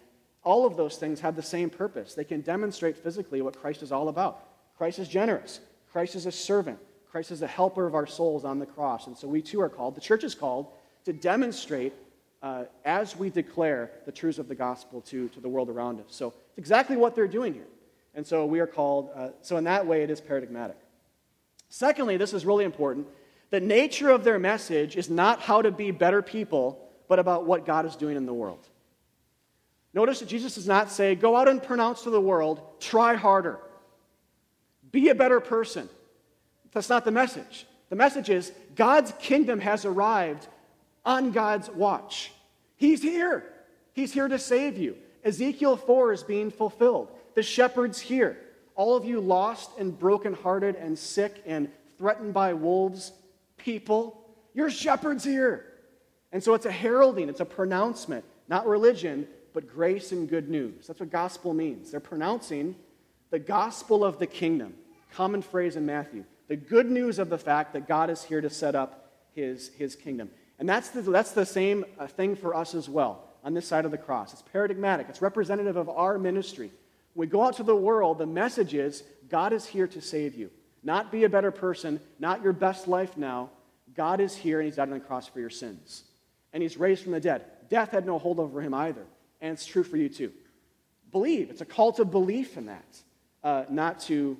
all 0.47 0.65
of 0.65 0.77
those 0.77 0.95
things 0.95 1.19
have 1.19 1.35
the 1.35 1.41
same 1.43 1.69
purpose. 1.69 2.13
They 2.13 2.23
can 2.23 2.39
demonstrate 2.39 2.95
physically 2.95 3.41
what 3.41 3.59
Christ 3.59 3.83
is 3.83 3.91
all 3.91 4.07
about. 4.07 4.47
Christ 4.77 4.97
is 4.97 5.09
generous, 5.09 5.59
Christ 5.91 6.15
is 6.15 6.25
a 6.25 6.31
servant, 6.31 6.79
Christ 7.11 7.31
is 7.31 7.41
a 7.41 7.47
helper 7.47 7.85
of 7.85 7.93
our 7.95 8.07
souls 8.07 8.45
on 8.45 8.57
the 8.57 8.65
cross. 8.65 9.07
And 9.07 9.17
so 9.17 9.27
we 9.27 9.41
too 9.41 9.59
are 9.59 9.67
called, 9.67 9.95
the 9.95 10.01
church 10.01 10.23
is 10.23 10.33
called, 10.33 10.67
to 11.03 11.11
demonstrate 11.11 11.91
uh, 12.41 12.63
as 12.85 13.17
we 13.17 13.29
declare 13.29 13.91
the 14.05 14.11
truths 14.11 14.39
of 14.39 14.47
the 14.47 14.55
gospel 14.55 15.01
to, 15.01 15.27
to 15.29 15.41
the 15.41 15.49
world 15.49 15.69
around 15.69 15.99
us. 15.99 16.05
So 16.11 16.27
it's 16.27 16.59
exactly 16.59 16.95
what 16.95 17.13
they're 17.13 17.27
doing 17.27 17.53
here. 17.53 17.67
And 18.15 18.25
so 18.25 18.45
we 18.45 18.61
are 18.61 18.67
called, 18.67 19.09
uh, 19.13 19.29
so 19.41 19.57
in 19.57 19.65
that 19.65 19.85
way, 19.85 20.01
it 20.01 20.09
is 20.09 20.21
paradigmatic. 20.21 20.77
Secondly, 21.67 22.15
this 22.15 22.33
is 22.33 22.45
really 22.45 22.63
important. 22.63 23.05
The 23.49 23.59
nature 23.59 24.11
of 24.11 24.23
their 24.23 24.39
message 24.39 24.95
is 24.95 25.09
not 25.09 25.41
how 25.41 25.61
to 25.61 25.71
be 25.71 25.91
better 25.91 26.21
people, 26.21 26.87
but 27.09 27.19
about 27.19 27.45
what 27.45 27.65
God 27.65 27.85
is 27.85 27.97
doing 27.97 28.15
in 28.15 28.25
the 28.25 28.33
world. 28.33 28.69
Notice 29.97 30.19
that 30.19 30.29
Jesus 30.29 30.53
does 30.53 30.67
not 30.67 30.91
say, 30.91 31.15
go 31.15 31.35
out 31.35 31.47
and 31.47 31.61
pronounce 31.61 32.03
to 32.03 32.11
the 32.11 32.21
world, 32.21 32.61
try 32.79 33.15
harder, 33.15 33.57
be 34.91 35.09
a 35.09 35.15
better 35.15 35.39
person. 35.39 35.89
That's 36.71 36.87
not 36.87 37.03
the 37.03 37.09
message. 37.09 37.65
The 37.89 37.95
message 37.95 38.29
is 38.29 38.51
God's 38.75 39.11
kingdom 39.17 39.59
has 39.59 39.85
arrived 39.85 40.45
on 41.03 41.31
God's 41.31 41.67
watch. 41.71 42.31
He's 42.75 43.01
here. 43.01 43.43
He's 43.93 44.13
here 44.13 44.27
to 44.27 44.37
save 44.37 44.77
you. 44.77 44.97
Ezekiel 45.23 45.75
4 45.75 46.13
is 46.13 46.21
being 46.21 46.51
fulfilled. 46.51 47.09
The 47.33 47.41
shepherd's 47.41 47.99
here. 47.99 48.37
All 48.75 48.95
of 48.95 49.03
you 49.03 49.19
lost 49.19 49.71
and 49.79 49.97
brokenhearted 49.97 50.75
and 50.75 50.95
sick 50.95 51.41
and 51.43 51.69
threatened 51.97 52.35
by 52.35 52.53
wolves, 52.53 53.13
people, 53.57 54.23
your 54.53 54.69
shepherd's 54.69 55.23
here. 55.23 55.65
And 56.31 56.43
so 56.43 56.53
it's 56.53 56.67
a 56.67 56.71
heralding, 56.71 57.29
it's 57.29 57.39
a 57.39 57.45
pronouncement, 57.45 58.25
not 58.47 58.67
religion, 58.67 59.27
but 59.57 59.67
grace 59.67 60.11
and 60.11 60.29
good 60.29 60.49
news. 60.49 60.85
That's 60.85 60.99
what 60.99 61.09
gospel 61.09 61.51
means. 61.51 61.89
They're 61.89 61.99
pronouncing 61.99 62.75
the 63.31 63.39
gospel 63.39 64.05
of 64.05 64.19
the 64.19 64.27
kingdom, 64.27 64.75
common 65.15 65.41
phrase 65.41 65.75
in 65.75 65.83
Matthew, 65.83 66.25
the 66.47 66.55
good 66.55 66.91
news 66.91 67.17
of 67.17 67.29
the 67.29 67.39
fact 67.39 67.73
that 67.73 67.87
God 67.87 68.11
is 68.11 68.23
here 68.23 68.39
to 68.39 68.51
set 68.51 68.75
up 68.75 69.09
his, 69.33 69.69
his 69.69 69.95
kingdom. 69.95 70.29
And 70.59 70.69
that's 70.69 70.89
the, 70.89 71.01
that's 71.01 71.31
the 71.31 71.43
same 71.43 71.85
uh, 71.97 72.05
thing 72.05 72.35
for 72.35 72.53
us 72.53 72.75
as 72.75 72.87
well 72.87 73.29
on 73.43 73.55
this 73.55 73.65
side 73.65 73.83
of 73.83 73.89
the 73.89 73.97
cross. 73.97 74.31
It's 74.31 74.43
paradigmatic, 74.43 75.07
it's 75.09 75.23
representative 75.23 75.75
of 75.75 75.89
our 75.89 76.19
ministry. 76.19 76.69
When 77.15 77.27
we 77.27 77.31
go 77.31 77.41
out 77.41 77.55
to 77.55 77.63
the 77.63 77.75
world, 77.75 78.19
the 78.19 78.27
message 78.27 78.75
is 78.75 79.01
God 79.27 79.53
is 79.53 79.65
here 79.65 79.87
to 79.87 80.01
save 80.01 80.35
you. 80.35 80.51
Not 80.83 81.11
be 81.11 81.23
a 81.23 81.29
better 81.29 81.49
person, 81.49 81.99
not 82.19 82.43
your 82.43 82.53
best 82.53 82.87
life 82.87 83.17
now. 83.17 83.49
God 83.95 84.21
is 84.21 84.35
here 84.35 84.59
and 84.59 84.67
He's 84.67 84.75
died 84.75 84.89
on 84.89 84.93
the 84.93 84.99
cross 84.99 85.27
for 85.27 85.39
your 85.39 85.49
sins. 85.49 86.03
And 86.53 86.61
He's 86.61 86.77
raised 86.77 87.01
from 87.01 87.13
the 87.13 87.19
dead. 87.19 87.41
Death 87.69 87.89
had 87.89 88.05
no 88.05 88.19
hold 88.19 88.39
over 88.39 88.61
Him 88.61 88.75
either. 88.75 89.07
And 89.41 89.53
it's 89.53 89.65
true 89.65 89.83
for 89.83 89.97
you 89.97 90.09
too. 90.09 90.31
Believe. 91.11 91.49
It's 91.49 91.61
a 91.61 91.65
call 91.65 91.93
to 91.93 92.05
belief 92.05 92.57
in 92.57 92.67
that, 92.67 93.01
uh, 93.43 93.65
not 93.69 93.99
to. 94.01 94.37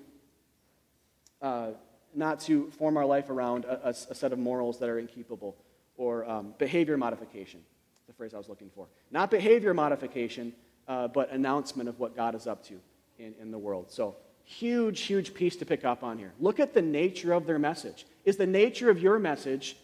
Uh, 1.41 1.69
not 2.15 2.39
to 2.39 2.71
form 2.71 2.97
our 2.97 3.05
life 3.05 3.29
around 3.29 3.65
a, 3.65 3.87
a, 3.87 3.89
a 3.89 4.15
set 4.15 4.33
of 4.33 4.39
morals 4.39 4.79
that 4.79 4.89
are 4.89 4.97
incapable 4.97 5.55
or 5.97 6.27
um, 6.29 6.53
behavior 6.57 6.97
modification, 6.97 7.59
the 8.07 8.13
phrase 8.13 8.33
I 8.33 8.37
was 8.37 8.49
looking 8.49 8.69
for. 8.73 8.87
Not 9.11 9.29
behavior 9.29 9.73
modification, 9.73 10.53
uh, 10.87 11.07
but 11.07 11.31
announcement 11.31 11.89
of 11.89 11.99
what 11.99 12.15
God 12.15 12.35
is 12.35 12.47
up 12.47 12.63
to 12.65 12.79
in, 13.19 13.33
in 13.39 13.51
the 13.51 13.57
world. 13.57 13.91
So, 13.91 14.15
huge, 14.43 15.01
huge 15.01 15.33
piece 15.33 15.55
to 15.57 15.65
pick 15.65 15.83
up 15.83 16.03
on 16.03 16.17
here. 16.17 16.31
Look 16.39 16.59
at 16.59 16.73
the 16.73 16.81
nature 16.81 17.33
of 17.33 17.45
their 17.45 17.59
message. 17.59 18.05
Is 18.23 18.37
the 18.37 18.47
nature 18.47 18.89
of 18.89 18.99
your 18.99 19.19
message 19.19 19.75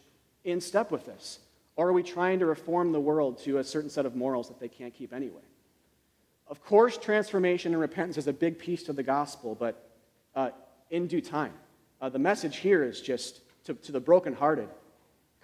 in 0.43 0.61
step 0.61 0.89
with 0.89 1.05
this? 1.05 1.39
Or 1.75 1.89
are 1.89 1.93
we 1.93 2.03
trying 2.03 2.39
to 2.39 2.45
reform 2.45 2.91
the 2.91 2.99
world 2.99 3.39
to 3.43 3.57
a 3.57 3.63
certain 3.63 3.89
set 3.89 4.05
of 4.05 4.15
morals 4.15 4.47
that 4.47 4.59
they 4.59 4.67
can't 4.67 4.93
keep 4.93 5.13
anyway? 5.13 5.41
Of 6.47 6.63
course, 6.63 6.97
transformation 6.97 7.73
and 7.73 7.81
repentance 7.81 8.17
is 8.17 8.27
a 8.27 8.33
big 8.33 8.59
piece 8.59 8.83
to 8.83 8.93
the 8.93 9.03
gospel, 9.03 9.55
but 9.55 9.89
uh, 10.35 10.49
in 10.91 11.07
due 11.07 11.21
time. 11.21 11.53
Uh, 12.01 12.09
the 12.09 12.19
message 12.19 12.57
here 12.57 12.83
is 12.83 13.01
just 13.01 13.41
to, 13.65 13.73
to 13.73 13.91
the 13.91 13.99
brokenhearted 13.99 14.69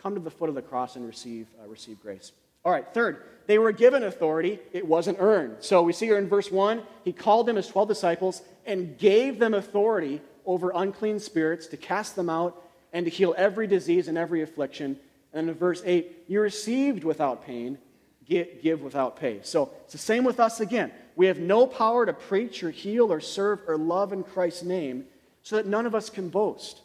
come 0.01 0.13
to 0.13 0.21
the 0.21 0.31
foot 0.31 0.49
of 0.49 0.55
the 0.55 0.61
cross 0.61 0.95
and 0.95 1.05
receive, 1.05 1.47
uh, 1.61 1.67
receive 1.67 2.01
grace. 2.01 2.31
All 2.63 2.71
right, 2.71 2.85
third, 2.93 3.23
they 3.47 3.57
were 3.57 3.71
given 3.71 4.03
authority, 4.03 4.59
it 4.73 4.85
wasn't 4.85 5.17
earned. 5.19 5.57
So 5.59 5.81
we 5.81 5.93
see 5.93 6.05
here 6.05 6.17
in 6.17 6.27
verse 6.27 6.51
1, 6.51 6.81
he 7.03 7.13
called 7.13 7.47
them 7.47 7.55
his 7.55 7.67
12 7.67 7.87
disciples 7.87 8.41
and 8.65 8.97
gave 8.97 9.39
them 9.39 9.53
authority 9.53 10.21
over 10.45 10.71
unclean 10.75 11.19
spirits 11.19 11.67
to 11.67 11.77
cast 11.77 12.15
them 12.15 12.29
out 12.29 12.61
and 12.91 13.05
to 13.05 13.09
heal 13.09 13.33
every 13.37 13.67
disease 13.67 14.07
and 14.07 14.17
every 14.17 14.41
affliction. 14.41 14.97
And 15.33 15.49
in 15.49 15.55
verse 15.55 15.81
8, 15.85 16.25
you 16.27 16.41
received 16.41 17.03
without 17.03 17.45
pain, 17.45 17.77
give 18.25 18.81
without 18.81 19.15
pay. 19.15 19.39
So 19.43 19.71
it's 19.83 19.93
the 19.93 19.99
same 19.99 20.23
with 20.23 20.39
us 20.39 20.59
again. 20.59 20.91
We 21.15 21.25
have 21.27 21.39
no 21.39 21.67
power 21.67 22.05
to 22.05 22.13
preach 22.13 22.63
or 22.63 22.71
heal 22.71 23.11
or 23.11 23.19
serve 23.19 23.61
or 23.67 23.77
love 23.77 24.13
in 24.13 24.23
Christ's 24.23 24.63
name 24.63 25.05
so 25.43 25.55
that 25.55 25.65
none 25.65 25.85
of 25.85 25.95
us 25.95 26.09
can 26.09 26.29
boast. 26.29 26.81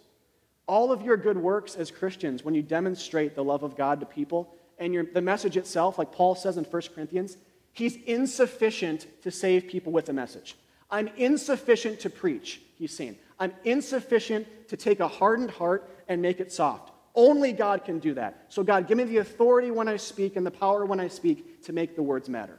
All 0.67 0.91
of 0.91 1.03
your 1.03 1.17
good 1.17 1.37
works 1.37 1.77
as 1.77 1.91
Christians, 1.91 2.43
when 2.43 2.55
you 2.55 2.63
demonstrate 2.63 3.35
the 3.35 3.45
love 3.45 3.63
of 3.63 3.77
God 3.77 4.01
to 4.01 4.07
people, 4.07 4.55
and 4.79 4.95
your, 4.95 5.05
the 5.05 5.21
message 5.21 5.57
itself, 5.57 5.99
like 5.99 6.13
Paul 6.13 6.35
says 6.35 6.57
in 6.57 6.65
1 6.65 6.83
Corinthians, 6.95 7.37
he's 7.73 7.97
insufficient 8.07 9.07
to 9.23 9.31
save 9.31 9.69
people 9.69 9.93
with 9.93 10.07
the 10.07 10.13
message. 10.13 10.57
I'm 10.91 11.09
insufficient 11.17 12.01
to 12.01 12.11
preach, 12.11 12.63
he's 12.79 12.97
saying. 12.97 13.17
I'm 13.39 13.53
insufficient 13.65 14.47
to 14.69 14.77
take 14.77 15.01
a 15.01 15.09
hardened 15.09 15.51
heart 15.51 15.91
and 16.09 16.23
make 16.23 16.41
it 16.41 16.53
soft. 16.53 16.93
Only 17.15 17.53
God 17.53 17.85
can 17.85 18.01
do 18.01 18.15
that. 18.15 18.47
So, 18.49 18.63
God, 18.65 18.89
give 18.89 18.99
me 18.99 19.05
the 19.05 19.19
authority 19.19 19.71
when 19.71 19.87
I 19.87 19.97
speak 19.97 20.37
and 20.37 20.45
the 20.45 20.51
power 20.51 20.85
when 20.85 20.99
I 20.99 21.09
speak 21.09 21.63
to 21.65 21.73
make 21.73 21.95
the 21.95 22.03
words 22.03 22.29
matter. 22.29 22.59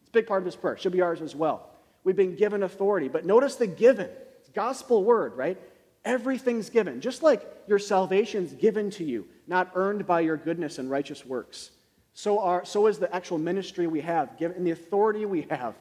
It's 0.00 0.10
a 0.10 0.12
big 0.12 0.26
part 0.26 0.40
of 0.40 0.44
this 0.44 0.56
prayer. 0.56 0.76
Should 0.76 0.92
be 0.92 1.02
ours 1.02 1.20
as 1.20 1.34
well. 1.34 1.68
We've 2.04 2.16
been 2.16 2.36
given 2.36 2.62
authority. 2.62 3.08
But 3.08 3.26
notice 3.26 3.56
the 3.56 3.66
given. 3.66 4.08
It's 4.40 4.48
gospel 4.50 5.02
word, 5.02 5.36
right? 5.36 5.58
Everything's 6.04 6.70
given, 6.70 7.00
just 7.00 7.22
like 7.22 7.42
your 7.66 7.80
salvation's 7.80 8.52
given 8.52 8.88
to 8.92 9.04
you, 9.04 9.26
not 9.46 9.72
earned 9.74 10.06
by 10.06 10.20
your 10.20 10.36
goodness 10.36 10.78
and 10.78 10.88
righteous 10.88 11.26
works. 11.26 11.70
So, 12.14 12.38
are, 12.38 12.64
so 12.64 12.86
is 12.86 12.98
the 12.98 13.14
actual 13.14 13.38
ministry 13.38 13.86
we 13.86 14.00
have, 14.00 14.38
given 14.38 14.56
and 14.56 14.66
the 14.66 14.70
authority 14.70 15.26
we 15.26 15.46
have 15.50 15.74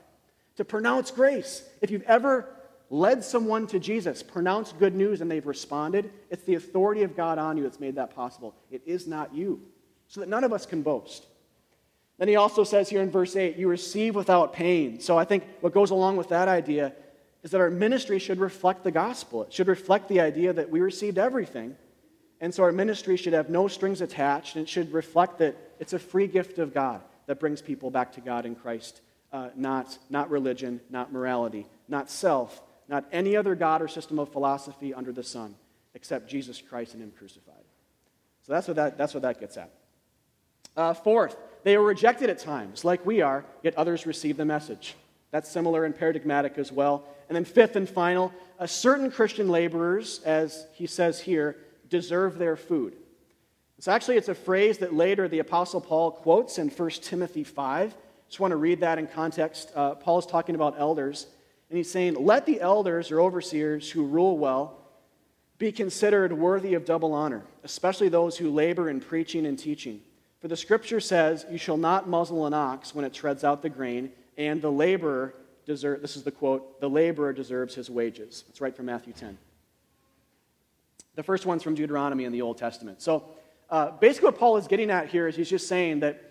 to 0.57 0.65
pronounce 0.65 1.11
grace. 1.11 1.63
If 1.82 1.91
you've 1.91 2.03
ever 2.03 2.49
led 2.90 3.24
someone 3.24 3.68
to 3.68 3.80
Jesus, 3.80 4.24
pronounced 4.24 4.80
good 4.80 4.96
news, 4.96 5.22
and 5.22 5.30
they've 5.30 5.46
responded, 5.46 6.10
it's 6.30 6.44
the 6.44 6.56
authority 6.56 7.04
of 7.04 7.16
God 7.16 7.38
on 7.38 7.58
you 7.58 7.64
that's 7.64 7.80
made 7.80 7.96
that 7.96 8.16
possible. 8.16 8.56
It 8.72 8.82
is 8.86 9.08
not 9.08 9.34
you. 9.36 9.62
So 10.08 10.22
that 10.22 10.30
none 10.30 10.44
of 10.44 10.54
us 10.54 10.66
can 10.66 10.84
boast. 10.84 11.26
Then 12.18 12.28
he 12.28 12.36
also 12.36 12.64
says 12.64 12.90
here 12.90 13.02
in 13.02 13.12
verse 13.12 13.36
8, 13.36 13.58
you 13.58 13.68
receive 13.68 14.16
without 14.16 14.54
pain. 14.54 15.00
So 15.00 15.18
I 15.18 15.26
think 15.26 15.44
what 15.62 15.74
goes 15.74 15.92
along 15.92 16.18
with 16.18 16.30
that 16.30 16.48
idea 16.48 16.94
is 17.44 17.52
that 17.52 17.62
our 17.62 17.70
ministry 17.70 18.20
should 18.20 18.40
reflect 18.40 18.84
the 18.84 18.92
gospel. 18.92 19.44
It 19.44 19.54
should 19.54 19.68
reflect 19.68 20.08
the 20.08 20.22
idea 20.22 20.54
that 20.54 20.70
we 20.70 20.80
received 20.80 21.18
everything. 21.18 21.76
And 22.40 22.54
so 22.54 22.64
our 22.64 22.72
ministry 22.72 23.18
should 23.18 23.34
have 23.34 23.50
no 23.50 23.68
strings 23.68 24.02
attached, 24.02 24.56
and 24.56 24.64
it 24.64 24.70
should 24.70 24.92
reflect 24.94 25.40
that 25.40 25.56
it's 25.80 25.94
a 25.94 26.00
free 26.00 26.28
gift 26.28 26.60
of 26.60 26.74
God 26.74 27.02
that 27.26 27.40
brings 27.40 27.62
people 27.62 27.92
back 27.92 28.14
to 28.14 28.22
God 28.22 28.46
in 28.46 28.56
Christ, 28.56 29.02
uh, 29.32 29.50
not, 29.56 29.98
not 30.10 30.30
religion, 30.30 30.80
not 30.90 31.12
morality, 31.12 31.68
not 31.88 32.10
self, 32.10 32.62
not 32.88 33.06
any 33.12 33.36
other 33.36 33.56
God 33.56 33.82
or 33.82 33.88
system 33.88 34.20
of 34.20 34.32
philosophy 34.32 34.94
under 34.94 35.12
the 35.12 35.24
sun, 35.24 35.56
except 35.94 36.30
Jesus 36.30 36.62
Christ 36.62 36.94
and 36.94 37.04
Him 37.04 37.12
crucified. 37.18 37.56
So 38.44 38.54
that's 38.54 38.68
what 38.68 38.78
that, 38.78 38.98
that's 38.98 39.14
what 39.14 39.24
that 39.24 39.40
gets 39.40 39.58
at. 39.58 39.72
Uh, 40.76 40.94
fourth, 40.94 41.36
they 41.64 41.76
are 41.76 41.82
rejected 41.82 42.30
at 42.30 42.40
times, 42.40 42.86
like 42.86 43.06
we 43.06 43.22
are, 43.22 43.44
yet 43.64 43.76
others 43.76 44.06
receive 44.06 44.38
the 44.38 44.46
message. 44.46 44.96
That's 45.32 45.50
similar 45.50 45.86
and 45.86 45.98
paradigmatic 45.98 46.58
as 46.58 46.72
well. 46.72 47.04
And 47.28 47.36
then, 47.36 47.44
fifth 47.44 47.76
and 47.76 47.90
final, 47.90 48.32
a 48.60 48.68
certain 48.68 49.12
Christian 49.12 49.50
laborers, 49.50 50.22
as 50.24 50.68
he 50.74 50.88
says 50.88 51.20
here, 51.20 51.58
deserve 51.90 52.38
their 52.38 52.56
food. 52.56 52.96
It's 53.78 53.88
actually 53.88 54.18
it's 54.18 54.30
a 54.30 54.36
phrase 54.36 54.80
that 54.80 54.94
later 54.94 55.28
the 55.28 55.40
Apostle 55.40 55.82
Paul 55.82 56.12
quotes 56.12 56.58
in 56.58 56.70
1 56.70 56.90
Timothy 56.90 57.44
5. 57.44 57.96
Just 58.28 58.40
want 58.40 58.52
to 58.52 58.56
read 58.56 58.80
that 58.80 58.98
in 58.98 59.08
context. 59.08 59.72
Uh, 59.76 59.96
Paul 59.96 60.20
is 60.20 60.26
talking 60.26 60.56
about 60.56 60.76
elders, 60.80 61.28
and 61.70 61.78
he's 61.78 61.91
saying, 61.91 62.15
Let 62.15 62.45
the 62.45 62.61
elders 62.61 63.11
or 63.11 63.22
overseers 63.22 63.89
who 63.91 64.05
rule 64.05 64.38
well 64.38 64.78
be 65.57 65.72
considered 65.72 66.32
worthy 66.34 66.74
of 66.76 66.86
double 66.86 67.13
honor, 67.13 67.43
especially 67.63 68.09
those 68.09 68.38
who 68.38 68.49
labor 68.49 68.89
in 68.89 68.99
preaching 68.99 69.45
and 69.45 69.57
teaching. 69.57 70.01
For 70.39 70.47
the 70.47 70.57
scripture 70.57 70.99
says, 70.99 71.45
You 71.49 71.57
shall 71.57 71.78
not 71.78 72.07
muzzle 72.07 72.45
an 72.45 72.53
ox 72.53 72.93
when 72.93 73.05
it 73.05 73.13
treads 73.13 73.43
out 73.43 73.61
the 73.61 73.70
grain, 73.70 74.11
and 74.38 74.61
the 74.61 74.72
laborer 74.72 75.34
deserve, 75.65 76.01
this 76.01 76.15
is 76.15 76.24
the 76.24 76.32
quote, 76.32 76.80
the 76.80 76.89
laborer 76.89 77.34
deserves 77.34 77.76
his 77.76 77.89
wages. 77.89 78.45
It's 78.49 78.61
right 78.61 78.76
from 78.76 78.86
Matthew 78.86 79.13
10. 79.13 79.38
The 81.15 81.24
first 81.24 81.47
one's 81.47 81.63
from 81.63 81.74
Deuteronomy 81.74 82.26
in 82.26 82.32
the 82.32 82.43
Old 82.43 82.57
Testament. 82.59 83.01
So 83.01 83.26
uh, 83.70 83.91
basically, 83.91 84.28
what 84.28 84.38
Paul 84.38 84.57
is 84.57 84.68
getting 84.68 84.91
at 84.91 85.09
here 85.09 85.28
is 85.28 85.36
he's 85.36 85.49
just 85.49 85.68
saying 85.68 85.99
that 86.01 86.24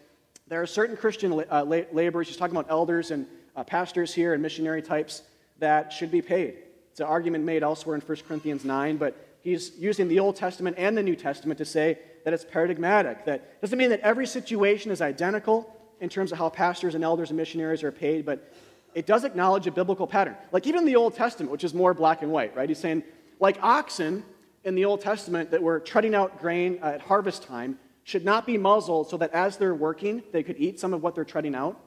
there 0.47 0.63
are 0.63 0.67
certain 0.67 0.97
Christian 0.97 1.45
uh, 1.51 1.65
laborers, 1.65 2.29
he's 2.29 2.37
talking 2.37 2.57
about 2.57 2.71
elders 2.71 3.11
and 3.11 3.27
uh, 3.57 3.65
pastors 3.65 4.15
here 4.15 4.35
and 4.35 4.43
missionary 4.43 4.83
types, 4.83 5.23
that 5.59 5.93
should 5.93 6.11
be 6.11 6.23
paid. 6.23 6.59
It's 6.91 7.01
an 7.01 7.07
argument 7.07 7.45
made 7.45 7.63
elsewhere 7.63 7.97
in 7.97 8.03
1 8.03 8.19
Corinthians 8.29 8.65
9, 8.65 8.97
but 8.97 9.17
he's 9.41 9.73
using 9.79 10.09
the 10.09 10.21
Old 10.21 10.37
Testament 10.37 10.77
and 10.79 10.97
the 10.97 11.03
New 11.03 11.17
Testament 11.17 11.59
to 11.59 11.65
say 11.65 11.99
that 12.25 12.35
it's 12.35 12.45
paradigmatic. 12.45 13.25
That 13.25 13.61
doesn't 13.61 13.79
mean 13.79 13.91
that 13.91 14.01
every 14.01 14.27
situation 14.27 14.91
is 14.91 15.01
identical 15.01 15.73
in 16.01 16.09
terms 16.09 16.33
of 16.33 16.39
how 16.39 16.49
pastors 16.49 16.95
and 16.95 17.03
elders 17.03 17.31
and 17.31 17.37
missionaries 17.37 17.83
are 17.83 17.93
paid, 17.93 18.27
but 18.27 18.53
it 18.95 19.07
does 19.07 19.25
acknowledge 19.25 19.67
a 19.67 19.71
biblical 19.71 20.07
pattern. 20.07 20.37
Like 20.53 20.67
even 20.67 20.85
the 20.85 20.97
Old 20.97 21.15
Testament, 21.15 21.53
which 21.53 21.65
is 21.65 21.75
more 21.75 21.95
black 21.95 22.23
and 22.23 22.31
white, 22.31 22.57
right? 22.57 22.69
He's 22.69 22.79
saying, 22.79 23.05
like 23.41 23.59
oxen 23.63 24.25
in 24.65 24.75
the 24.75 24.85
Old 24.85 25.01
Testament 25.01 25.51
that 25.51 25.63
were 25.63 25.81
treading 25.81 26.15
out 26.15 26.41
grain 26.41 26.79
at 26.83 27.01
harvest 27.01 27.43
time 27.43 27.79
should 28.05 28.25
not 28.25 28.47
be 28.47 28.57
muzzled 28.57 29.11
so 29.11 29.17
that 29.19 29.33
as 29.33 29.57
they're 29.57 29.75
working, 29.75 30.23
they 30.33 30.43
could 30.43 30.57
eat 30.59 30.81
some 30.81 30.95
of 30.95 31.03
what 31.03 31.15
they're 31.15 31.25
treading 31.25 31.55
out. 31.55 31.79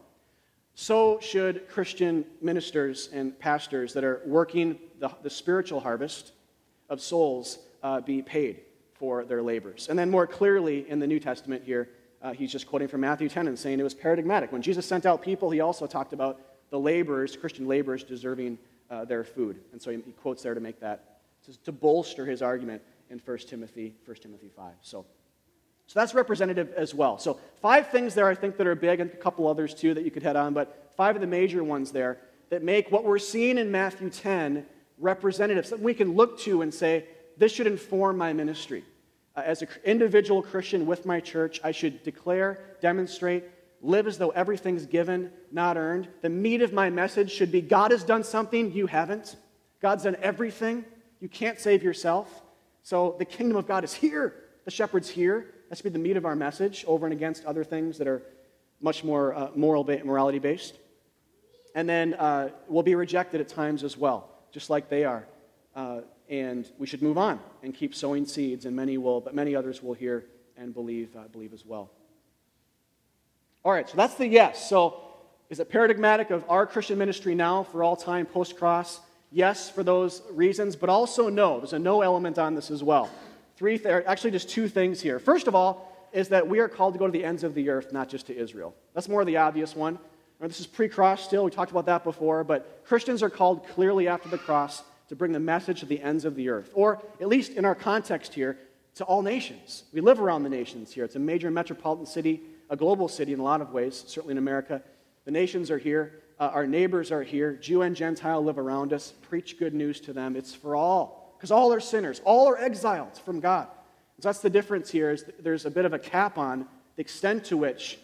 So 0.82 1.20
should 1.20 1.68
Christian 1.68 2.24
ministers 2.42 3.10
and 3.12 3.38
pastors 3.38 3.92
that 3.96 4.06
are 4.06 4.22
working 4.26 4.80
the, 5.00 5.10
the 5.22 5.30
spiritual 5.30 5.82
harvest 5.82 6.32
of 6.88 7.02
souls 7.02 7.60
uh, 7.84 8.00
be 8.00 8.22
paid 8.22 8.62
for 8.94 9.26
their 9.26 9.44
labors. 9.44 9.90
And 9.90 10.00
then 10.00 10.10
more 10.10 10.26
clearly 10.26 10.90
in 10.90 11.00
the 11.00 11.06
New 11.06 11.20
Testament 11.20 11.64
here, 11.66 11.90
uh, 12.22 12.32
he's 12.32 12.50
just 12.50 12.66
quoting 12.66 12.88
from 12.88 13.02
Matthew 13.02 13.28
10 13.28 13.50
and 13.50 13.60
saying 13.60 13.78
it 13.78 13.84
was 13.84 13.94
paradigmatic. 13.94 14.54
When 14.54 14.62
Jesus 14.62 14.86
sent 14.86 15.06
out 15.06 15.22
people, 15.22 15.50
he 15.50 15.60
also 15.60 15.86
talked 15.86 16.14
about 16.14 16.40
the 16.70 16.80
laborers, 16.80 17.36
Christian 17.36 17.68
laborers, 17.68 18.06
deserving 18.06 18.58
uh, 18.90 19.04
their 19.04 19.26
food. 19.26 19.60
And 19.74 19.82
so 19.82 19.92
he, 19.92 19.98
he, 20.06 20.14
quotes 20.14 20.42
there 20.44 20.54
to 20.54 20.62
make 20.62 20.80
that, 20.80 21.20
to, 21.66 21.74
bolster 21.74 22.26
his 22.26 22.42
argument 22.42 22.82
in 23.10 23.20
1 23.20 23.38
Timothy, 23.40 23.96
1 24.06 24.16
Timothy 24.16 24.50
5. 24.56 24.72
So, 24.82 25.06
so 25.90 26.00
that's 26.00 26.14
representative 26.14 26.72
as 26.78 26.94
well. 26.94 27.18
So 27.18 27.40
five 27.64 27.90
things 27.90 28.14
there 28.14 28.28
I 28.28 28.36
think 28.36 28.58
that 28.58 28.68
are 28.68 28.76
big, 28.76 29.00
and 29.00 29.10
a 29.10 29.16
couple 29.16 29.48
others 29.48 29.74
too 29.74 29.96
that 29.96 30.06
you 30.06 30.12
could 30.12 30.22
head 30.22 30.36
on, 30.36 30.54
but 30.54 30.94
five 30.96 31.16
of 31.16 31.22
the 31.22 31.28
major 31.28 31.64
ones 31.64 31.92
there 31.92 32.20
that 32.52 32.62
make 32.62 32.92
what 32.92 33.04
we're 33.04 33.18
seeing 33.18 33.58
in 33.58 33.72
Matthew 33.72 34.12
10 34.12 34.68
representative, 35.00 35.66
something 35.66 35.84
we 35.84 35.96
can 35.96 36.14
look 36.14 36.40
to 36.42 36.62
and 36.62 36.72
say, 36.72 37.06
this 37.38 37.52
should 37.52 37.66
inform 37.66 38.20
my 38.20 38.34
ministry. 38.34 38.84
Uh, 39.36 39.42
as 39.44 39.64
an 39.64 39.70
individual 39.84 40.44
Christian 40.44 40.86
with 40.86 41.08
my 41.08 41.20
church, 41.20 41.60
I 41.64 41.72
should 41.72 42.04
declare, 42.04 42.76
demonstrate, 42.82 43.46
live 43.82 44.06
as 44.06 44.20
though 44.20 44.30
everything's 44.30 44.86
given, 44.86 45.32
not 45.52 45.76
earned. 45.76 46.08
The 46.22 46.30
meat 46.30 46.62
of 46.62 46.72
my 46.72 46.92
message 46.92 47.32
should 47.32 47.52
be 47.52 47.62
God 47.62 47.90
has 47.90 48.04
done 48.04 48.24
something 48.24 48.72
you 48.74 48.86
haven't. 48.86 49.38
God's 49.82 50.04
done 50.04 50.18
everything. 50.22 50.86
You 51.20 51.30
can't 51.30 51.60
save 51.60 51.82
yourself. 51.82 52.44
So 52.84 53.16
the 53.18 53.26
kingdom 53.26 53.58
of 53.58 53.66
God 53.66 53.84
is 53.84 53.94
here. 53.96 54.36
The 54.66 54.72
shepherd's 54.72 55.10
here. 55.10 55.56
That 55.70 55.78
should 55.78 55.84
be 55.84 55.90
the 55.90 56.00
meat 56.00 56.18
of 56.18 56.26
our 56.26 56.36
message 56.36 56.84
over 56.88 57.06
and 57.06 57.14
against 57.14 57.46
other 57.46 57.64
things 57.64 57.98
that 58.00 58.08
are 58.08 58.24
much 58.82 59.04
more 59.04 59.36
uh, 59.36 59.50
moral 59.56 59.84
ba- 59.84 60.02
morality 60.04 60.40
based. 60.40 60.76
And 61.76 61.88
then 61.88 62.16
uh, 62.16 62.50
will 62.68 62.84
be 62.84 62.96
rejected 62.96 63.40
at 63.40 63.48
times 63.48 63.84
as 63.84 63.96
well, 63.96 64.30
just 64.52 64.70
like 64.70 64.90
they 64.90 65.06
are. 65.06 65.26
Uh, 65.76 66.02
and 66.28 66.70
we 66.78 66.88
should 66.88 67.04
move 67.04 67.18
on 67.18 67.40
and 67.64 67.74
keep 67.74 67.94
sowing 67.94 68.26
seeds, 68.26 68.66
and 68.66 68.76
many 68.76 68.98
will, 68.98 69.22
but 69.22 69.36
many 69.36 69.56
others 69.56 69.82
will 69.84 69.94
hear 69.94 70.26
and 70.58 70.74
believe, 70.74 71.16
uh, 71.16 71.28
believe 71.32 71.54
as 71.54 71.66
well. 71.66 71.92
All 73.64 73.72
right, 73.72 73.88
so 73.88 73.96
that's 73.96 74.16
the 74.16 74.28
yes. 74.28 74.70
So 74.70 75.02
is 75.50 75.60
it 75.60 75.70
paradigmatic 75.70 76.32
of 76.32 76.44
our 76.50 76.66
Christian 76.66 76.98
ministry 76.98 77.36
now 77.36 77.64
for 77.64 77.84
all 77.84 77.96
time 77.96 78.26
post 78.26 78.58
cross? 78.58 79.00
Yes, 79.32 79.70
for 79.70 79.84
those 79.84 80.24
reasons, 80.32 80.76
but 80.76 80.90
also 80.90 81.30
no. 81.30 81.60
There's 81.60 81.74
a 81.74 81.80
no 81.80 82.02
element 82.02 82.40
on 82.40 82.56
this 82.56 82.72
as 82.72 82.84
well. 82.84 83.10
Three, 83.60 83.78
th- 83.78 84.06
actually, 84.08 84.32
just 84.32 84.48
two 84.48 84.70
things 84.70 85.02
here. 85.02 85.20
First 85.20 85.50
of 85.50 85.54
all, 85.54 86.10
is 86.14 86.30
that 86.30 86.48
we 86.48 86.60
are 86.60 86.70
called 86.70 86.94
to 86.94 86.98
go 86.98 87.08
to 87.08 87.12
the 87.12 87.26
ends 87.26 87.44
of 87.44 87.54
the 87.54 87.70
earth, 87.70 87.92
not 87.92 88.08
just 88.08 88.28
to 88.28 88.36
Israel. 88.36 88.74
That's 88.94 89.10
more 89.10 89.26
the 89.26 89.36
obvious 89.36 89.76
one. 89.76 90.00
This 90.40 90.62
is 90.62 90.66
pre 90.66 90.88
cross 90.88 91.22
still. 91.26 91.44
We 91.44 91.52
talked 91.52 91.70
about 91.70 91.86
that 91.88 92.06
before, 92.06 92.46
but 92.46 92.86
Christians 92.86 93.22
are 93.22 93.30
called 93.30 93.68
clearly 93.68 94.08
after 94.08 94.30
the 94.30 94.38
cross 94.38 94.82
to 95.10 95.16
bring 95.18 95.34
the 95.34 95.42
message 95.42 95.82
to 95.82 95.86
the 95.86 96.02
ends 96.02 96.24
of 96.24 96.36
the 96.36 96.48
earth, 96.48 96.72
or 96.74 97.04
at 97.20 97.28
least 97.28 97.52
in 97.52 97.66
our 97.66 97.76
context 97.76 98.34
here, 98.34 98.58
to 98.96 99.04
all 99.04 99.22
nations. 99.22 99.84
We 99.92 100.00
live 100.00 100.22
around 100.22 100.44
the 100.44 100.50
nations 100.50 100.94
here. 100.94 101.04
It's 101.04 101.18
a 101.18 101.20
major 101.20 101.52
metropolitan 101.52 102.06
city, 102.06 102.42
a 102.70 102.78
global 102.78 103.10
city 103.10 103.34
in 103.34 103.42
a 103.42 103.44
lot 103.44 103.60
of 103.60 103.74
ways, 103.74 104.06
certainly 104.08 104.32
in 104.32 104.38
America. 104.38 104.82
The 105.26 105.32
nations 105.32 105.70
are 105.70 105.78
here, 105.78 106.22
uh, 106.40 106.52
our 106.54 106.66
neighbors 106.66 107.12
are 107.12 107.24
here, 107.24 107.58
Jew 107.58 107.82
and 107.82 107.94
Gentile 107.94 108.42
live 108.42 108.58
around 108.58 108.94
us. 108.94 109.14
Preach 109.24 109.60
good 109.60 109.74
news 109.74 110.00
to 110.02 110.14
them. 110.14 110.38
It's 110.38 110.56
for 110.56 110.78
all, 110.78 111.19
because 111.40 111.52
all 111.52 111.72
are 111.72 111.80
sinners, 111.80 112.22
all 112.26 112.48
are 112.48 112.58
exiled 112.58 113.18
from 113.18 113.40
God. 113.40 113.68
So 114.20 114.28
that's 114.28 114.40
the 114.40 114.50
difference 114.50 114.92
here 114.92 115.12
is 115.12 115.24
there's 115.40 115.66
a 115.66 115.72
bit 115.72 115.86
of 115.86 115.94
a 115.94 116.00
cap 116.00 116.38
on 116.38 116.68
the 116.96 117.02
extent 117.02 117.46
to 117.46 117.58
which 117.58 117.98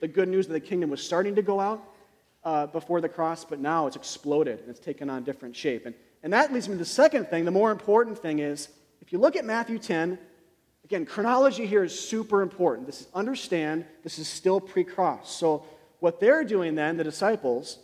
the 0.00 0.08
good 0.08 0.28
news 0.28 0.46
of 0.46 0.52
the 0.52 0.60
kingdom 0.60 0.90
was 0.90 1.00
starting 1.00 1.36
to 1.36 1.42
go 1.42 1.60
out 1.60 1.82
uh, 2.42 2.66
before 2.66 3.00
the 3.00 3.08
cross, 3.08 3.44
but 3.44 3.60
now 3.60 3.86
it's 3.86 3.96
exploded 3.96 4.58
and 4.60 4.68
it's 4.68 4.80
taken 4.80 5.08
on 5.08 5.22
different 5.22 5.54
shape. 5.54 5.86
And 5.86 5.94
and 6.22 6.32
that 6.32 6.52
leads 6.52 6.68
me 6.68 6.74
to 6.74 6.78
the 6.78 6.84
second 6.84 7.28
thing. 7.28 7.44
The 7.44 7.50
more 7.50 7.70
important 7.70 8.18
thing 8.18 8.40
is 8.40 8.68
if 9.00 9.12
you 9.12 9.18
look 9.18 9.36
at 9.36 9.44
Matthew 9.44 9.78
10, 9.78 10.18
again, 10.84 11.06
chronology 11.06 11.66
here 11.66 11.82
is 11.82 11.98
super 11.98 12.42
important. 12.42 12.86
This 12.86 13.02
is 13.02 13.08
understand 13.14 13.84
this 14.02 14.18
is 14.18 14.28
still 14.28 14.60
pre 14.60 14.84
cross. 14.84 15.34
So, 15.34 15.64
what 16.00 16.20
they're 16.20 16.44
doing 16.44 16.74
then, 16.74 16.96
the 16.96 17.04
disciples, 17.04 17.78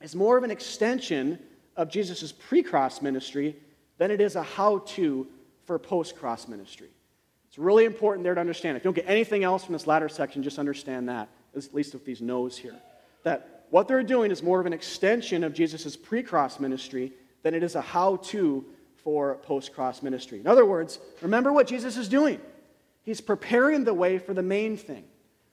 is 0.00 0.14
more 0.14 0.36
of 0.36 0.44
an 0.44 0.50
extension 0.50 1.38
of 1.76 1.88
Jesus' 1.88 2.32
pre 2.32 2.62
cross 2.62 3.02
ministry 3.02 3.56
than 3.98 4.10
it 4.10 4.20
is 4.20 4.36
a 4.36 4.42
how 4.42 4.78
to 4.78 5.26
for 5.64 5.78
post 5.78 6.16
cross 6.16 6.48
ministry. 6.48 6.88
It's 7.48 7.58
really 7.58 7.84
important 7.84 8.24
there 8.24 8.34
to 8.34 8.40
understand. 8.40 8.76
If 8.76 8.84
you 8.84 8.88
don't 8.88 8.94
get 8.94 9.08
anything 9.08 9.44
else 9.44 9.64
from 9.64 9.74
this 9.74 9.86
latter 9.86 10.08
section, 10.08 10.42
just 10.42 10.58
understand 10.58 11.08
that, 11.08 11.28
at 11.56 11.74
least 11.74 11.92
with 11.92 12.04
these 12.04 12.22
no's 12.22 12.56
here. 12.56 12.76
That 13.24 13.66
what 13.70 13.88
they're 13.88 14.02
doing 14.02 14.30
is 14.30 14.42
more 14.42 14.60
of 14.60 14.66
an 14.66 14.72
extension 14.72 15.44
of 15.44 15.52
Jesus' 15.52 15.96
pre 15.96 16.22
cross 16.22 16.60
ministry 16.60 17.12
than 17.42 17.54
it 17.54 17.62
is 17.62 17.74
a 17.74 17.80
how 17.80 18.16
to 18.16 18.64
for 18.96 19.36
post 19.36 19.74
cross 19.74 20.02
ministry. 20.02 20.40
In 20.40 20.46
other 20.46 20.64
words, 20.64 20.98
remember 21.22 21.52
what 21.52 21.66
Jesus 21.66 21.96
is 21.96 22.08
doing. 22.08 22.40
He's 23.02 23.20
preparing 23.20 23.84
the 23.84 23.94
way 23.94 24.18
for 24.18 24.34
the 24.34 24.42
main 24.42 24.76
thing. 24.76 25.04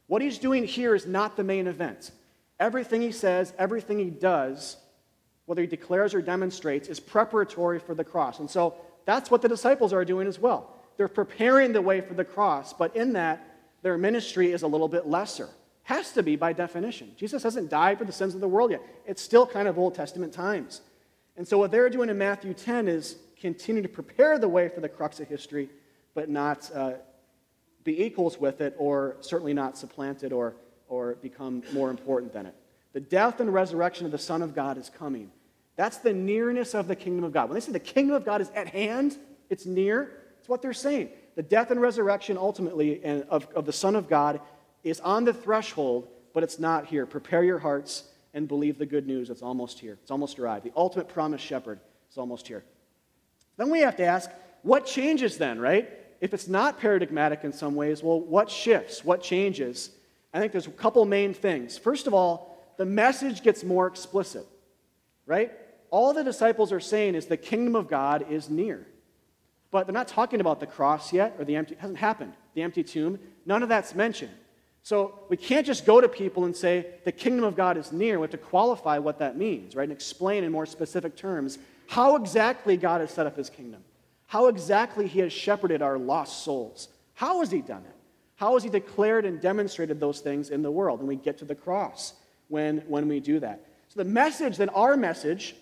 What 0.08 0.22
he's 0.22 0.38
doing 0.38 0.66
here 0.66 0.94
is 0.94 1.06
not 1.06 1.38
the 1.38 1.44
main 1.44 1.68
event. 1.68 2.12
Everything 2.60 3.02
he 3.02 3.12
says, 3.12 3.54
everything 3.58 4.00
he 4.00 4.10
does, 4.10 4.78
whether 5.46 5.62
he 5.62 5.68
declares 5.68 6.14
or 6.14 6.22
demonstrates, 6.22 6.88
is 6.88 7.00
preparatory 7.00 7.80
for 7.80 7.94
the 7.94 8.04
cross. 8.04 8.40
And 8.40 8.50
so 8.50 8.76
that's 9.06 9.30
what 9.30 9.42
the 9.42 9.50
disciples 9.50 9.94
are 9.94 10.04
doing 10.04 10.28
as 10.28 10.40
well. 10.40 10.74
They're 10.98 11.08
preparing 11.08 11.74
the 11.74 11.82
way 11.82 12.02
for 12.02 12.14
the 12.14 12.26
cross, 12.26 12.74
but 12.74 12.96
in 12.96 13.14
that, 13.14 13.56
their 13.82 13.98
ministry 13.98 14.52
is 14.52 14.64
a 14.64 14.68
little 14.68 14.88
bit 14.88 15.08
lesser. 15.08 15.50
Has 15.84 16.12
to 16.14 16.24
be 16.24 16.36
by 16.36 16.54
definition. 16.54 17.12
Jesus 17.16 17.44
hasn't 17.44 17.70
died 17.70 18.00
for 18.00 18.06
the 18.06 18.12
sins 18.12 18.34
of 18.34 18.42
the 18.42 18.48
world 18.48 18.72
yet. 18.72 18.82
It's 19.06 19.22
still 19.22 19.46
kind 19.46 19.68
of 19.68 19.78
Old 19.78 19.94
Testament 19.94 20.34
times. 20.34 20.82
And 21.38 21.48
so, 21.48 21.60
what 21.60 21.70
they're 21.70 21.90
doing 21.90 22.10
in 22.10 22.18
Matthew 22.18 22.56
10 22.56 22.88
is 22.88 23.18
continue 23.40 23.84
to 23.84 23.90
prepare 23.90 24.40
the 24.40 24.50
way 24.50 24.70
for 24.70 24.80
the 24.80 24.90
crux 24.90 25.20
of 25.20 25.28
history, 25.28 25.70
but 26.16 26.30
not 26.30 26.72
uh, 26.74 26.94
be 27.84 28.04
equals 28.04 28.40
with 28.40 28.62
it, 28.62 28.74
or 28.80 29.18
certainly 29.22 29.54
not 29.54 29.78
supplant 29.78 30.24
it 30.24 30.32
or, 30.32 30.56
or 30.88 31.16
become 31.16 31.62
more 31.72 31.92
important 31.92 32.34
than 32.34 32.48
it. 32.48 32.56
The 32.96 33.02
death 33.02 33.42
and 33.42 33.54
resurrection 33.54 34.06
of 34.06 34.14
the 34.14 34.18
Son 34.18 34.42
of 34.42 34.56
God 34.56 34.78
is 34.78 34.90
coming. 34.90 35.30
That's 35.76 35.98
the 35.98 36.14
nearness 36.14 36.74
of 36.74 36.88
the 36.88 36.96
kingdom 36.96 37.26
of 37.26 37.34
God. 37.34 37.50
When 37.50 37.56
they 37.56 37.60
say 37.60 37.74
the 37.74 37.80
kingdom 37.80 38.16
of 38.16 38.24
God 38.24 38.40
is 38.40 38.50
at 38.56 38.70
hand, 38.70 39.18
it's 39.50 39.66
near, 39.66 40.14
it's 40.40 40.48
what 40.48 40.62
they're 40.62 40.72
saying. 40.72 41.10
The 41.36 41.44
death 41.44 41.72
and 41.72 41.82
resurrection 41.82 42.38
ultimately 42.38 43.04
uh, 43.04 43.24
of, 43.28 43.50
of 43.54 43.66
the 43.66 43.74
Son 43.74 43.98
of 43.98 44.08
God 44.08 44.40
is 44.86 45.02
on 45.02 45.26
the 45.26 45.34
threshold, 45.34 46.08
but 46.34 46.42
it's 46.42 46.58
not 46.58 46.86
here. 46.86 47.06
Prepare 47.06 47.44
your 47.44 47.60
hearts 47.60 48.06
and 48.34 48.48
believe 48.48 48.78
the 48.78 48.86
good 48.86 49.06
news. 49.06 49.30
It's 49.30 49.42
almost 49.42 49.78
here. 49.78 49.98
It's 50.02 50.12
almost 50.12 50.40
arrived. 50.40 50.64
The 50.64 50.72
ultimate 50.78 51.10
promised 51.10 51.44
shepherd 51.44 51.82
is 52.10 52.18
almost 52.18 52.48
here. 52.48 52.64
Then 53.58 53.70
we 53.70 53.82
have 53.82 53.98
to 53.98 54.06
ask, 54.06 54.30
what 54.62 54.86
changes 54.86 55.38
then, 55.38 55.60
right? 55.60 55.90
If 56.22 56.34
it's 56.34 56.48
not 56.48 56.80
paradigmatic 56.80 57.44
in 57.44 57.52
some 57.52 57.76
ways, 57.76 58.02
well, 58.02 58.22
what 58.22 58.50
shifts? 58.50 59.04
What 59.04 59.22
changes? 59.22 59.90
I 60.34 60.40
think 60.40 60.54
there's 60.54 60.68
a 60.68 60.72
couple 60.72 61.04
main 61.04 61.34
things. 61.34 61.78
First 61.78 62.08
of 62.08 62.14
all, 62.14 62.55
the 62.78 62.86
message 62.86 63.44
gets 63.44 63.64
more 63.64 63.88
explicit, 63.88 64.46
right? 65.26 65.52
All 65.92 66.14
the 66.14 66.24
disciples 66.24 66.72
are 66.72 66.80
saying 66.80 67.16
is 67.16 67.26
the 67.26 67.38
kingdom 67.38 67.76
of 67.76 67.88
God 67.88 68.26
is 68.30 68.50
near. 68.50 68.86
But 69.72 69.88
they're 69.88 69.94
not 69.94 70.08
talking 70.08 70.42
about 70.42 70.60
the 70.60 70.68
cross 70.68 71.12
yet, 71.12 71.36
or 71.38 71.46
the 71.46 71.56
empty, 71.56 71.76
hasn't 71.78 72.00
happened. 72.00 72.34
The 72.54 72.62
empty 72.62 72.84
tomb, 72.84 73.20
none 73.46 73.64
of 73.64 73.70
that's 73.70 73.94
mentioned. 73.94 74.32
So 74.84 75.20
we 75.30 75.38
can't 75.38 75.66
just 75.66 75.86
go 75.86 76.00
to 76.00 76.08
people 76.08 76.46
and 76.46 76.56
say, 76.56 76.86
the 77.06 77.12
kingdom 77.12 77.44
of 77.44 77.56
God 77.56 77.76
is 77.76 77.92
near. 77.92 78.20
We 78.20 78.24
have 78.24 78.32
to 78.32 78.38
qualify 78.38 79.00
what 79.00 79.20
that 79.20 79.36
means, 79.36 79.76
right? 79.76 79.84
And 79.84 79.92
explain 79.92 80.44
in 80.44 80.52
more 80.52 80.66
specific 80.66 81.16
terms 81.16 81.58
how 81.88 82.16
exactly 82.16 82.78
God 82.78 83.02
has 83.02 83.12
set 83.12 83.26
up 83.26 83.36
his 83.36 83.50
kingdom, 83.50 83.84
how 84.28 84.48
exactly 84.48 85.08
he 85.08 85.20
has 85.20 85.34
shepherded 85.34 85.82
our 85.82 85.98
lost 85.98 86.44
souls. 86.44 86.90
How 87.16 87.40
has 87.40 87.50
he 87.50 87.62
done 87.62 87.84
it? 87.84 87.96
How 88.36 88.54
has 88.54 88.64
he 88.64 88.70
declared 88.70 89.26
and 89.26 89.42
demonstrated 89.42 90.00
those 90.00 90.20
things 90.20 90.50
in 90.50 90.62
the 90.62 90.72
world? 90.72 91.00
And 91.00 91.08
we 91.08 91.16
get 91.16 91.38
to 91.40 91.46
the 91.46 91.56
cross 91.56 92.14
when, 92.48 92.78
when 92.88 93.08
we 93.08 93.20
do 93.20 93.40
that. 93.40 93.66
So 93.90 94.00
the 94.04 94.10
message, 94.10 94.58
then 94.58 94.70
our 94.70 94.98
message 94.98 95.56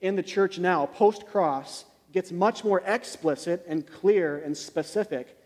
in 0.00 0.16
the 0.16 0.22
church 0.22 0.58
now, 0.58 0.86
post 0.86 1.26
cross, 1.26 1.84
gets 2.12 2.32
much 2.32 2.64
more 2.64 2.82
explicit 2.84 3.64
and 3.68 3.86
clear 3.86 4.38
and 4.38 4.56
specific 4.56 5.36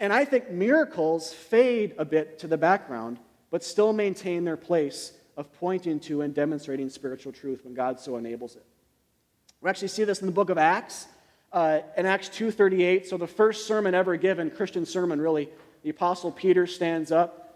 and 0.00 0.12
I 0.12 0.24
think 0.24 0.50
miracles 0.50 1.32
fade 1.32 1.94
a 1.98 2.04
bit 2.04 2.38
to 2.40 2.46
the 2.46 2.56
background, 2.56 3.18
but 3.50 3.64
still 3.64 3.92
maintain 3.92 4.44
their 4.44 4.56
place 4.56 5.12
of 5.36 5.52
pointing 5.58 6.00
to 6.00 6.22
and 6.22 6.34
demonstrating 6.34 6.88
spiritual 6.88 7.32
truth 7.32 7.64
when 7.64 7.74
God 7.74 7.98
so 7.98 8.16
enables 8.16 8.56
it. 8.56 8.64
We 9.60 9.70
actually 9.70 9.88
see 9.88 10.04
this 10.04 10.20
in 10.20 10.26
the 10.26 10.32
book 10.32 10.50
of 10.50 10.58
Acts, 10.58 11.06
uh, 11.52 11.80
in 11.96 12.06
Acts 12.06 12.28
2.38. 12.28 13.06
So 13.06 13.16
the 13.16 13.26
first 13.26 13.66
sermon 13.66 13.94
ever 13.94 14.16
given, 14.16 14.50
Christian 14.50 14.86
sermon 14.86 15.20
really, 15.20 15.48
the 15.82 15.90
Apostle 15.90 16.30
Peter 16.30 16.66
stands 16.66 17.10
up 17.10 17.47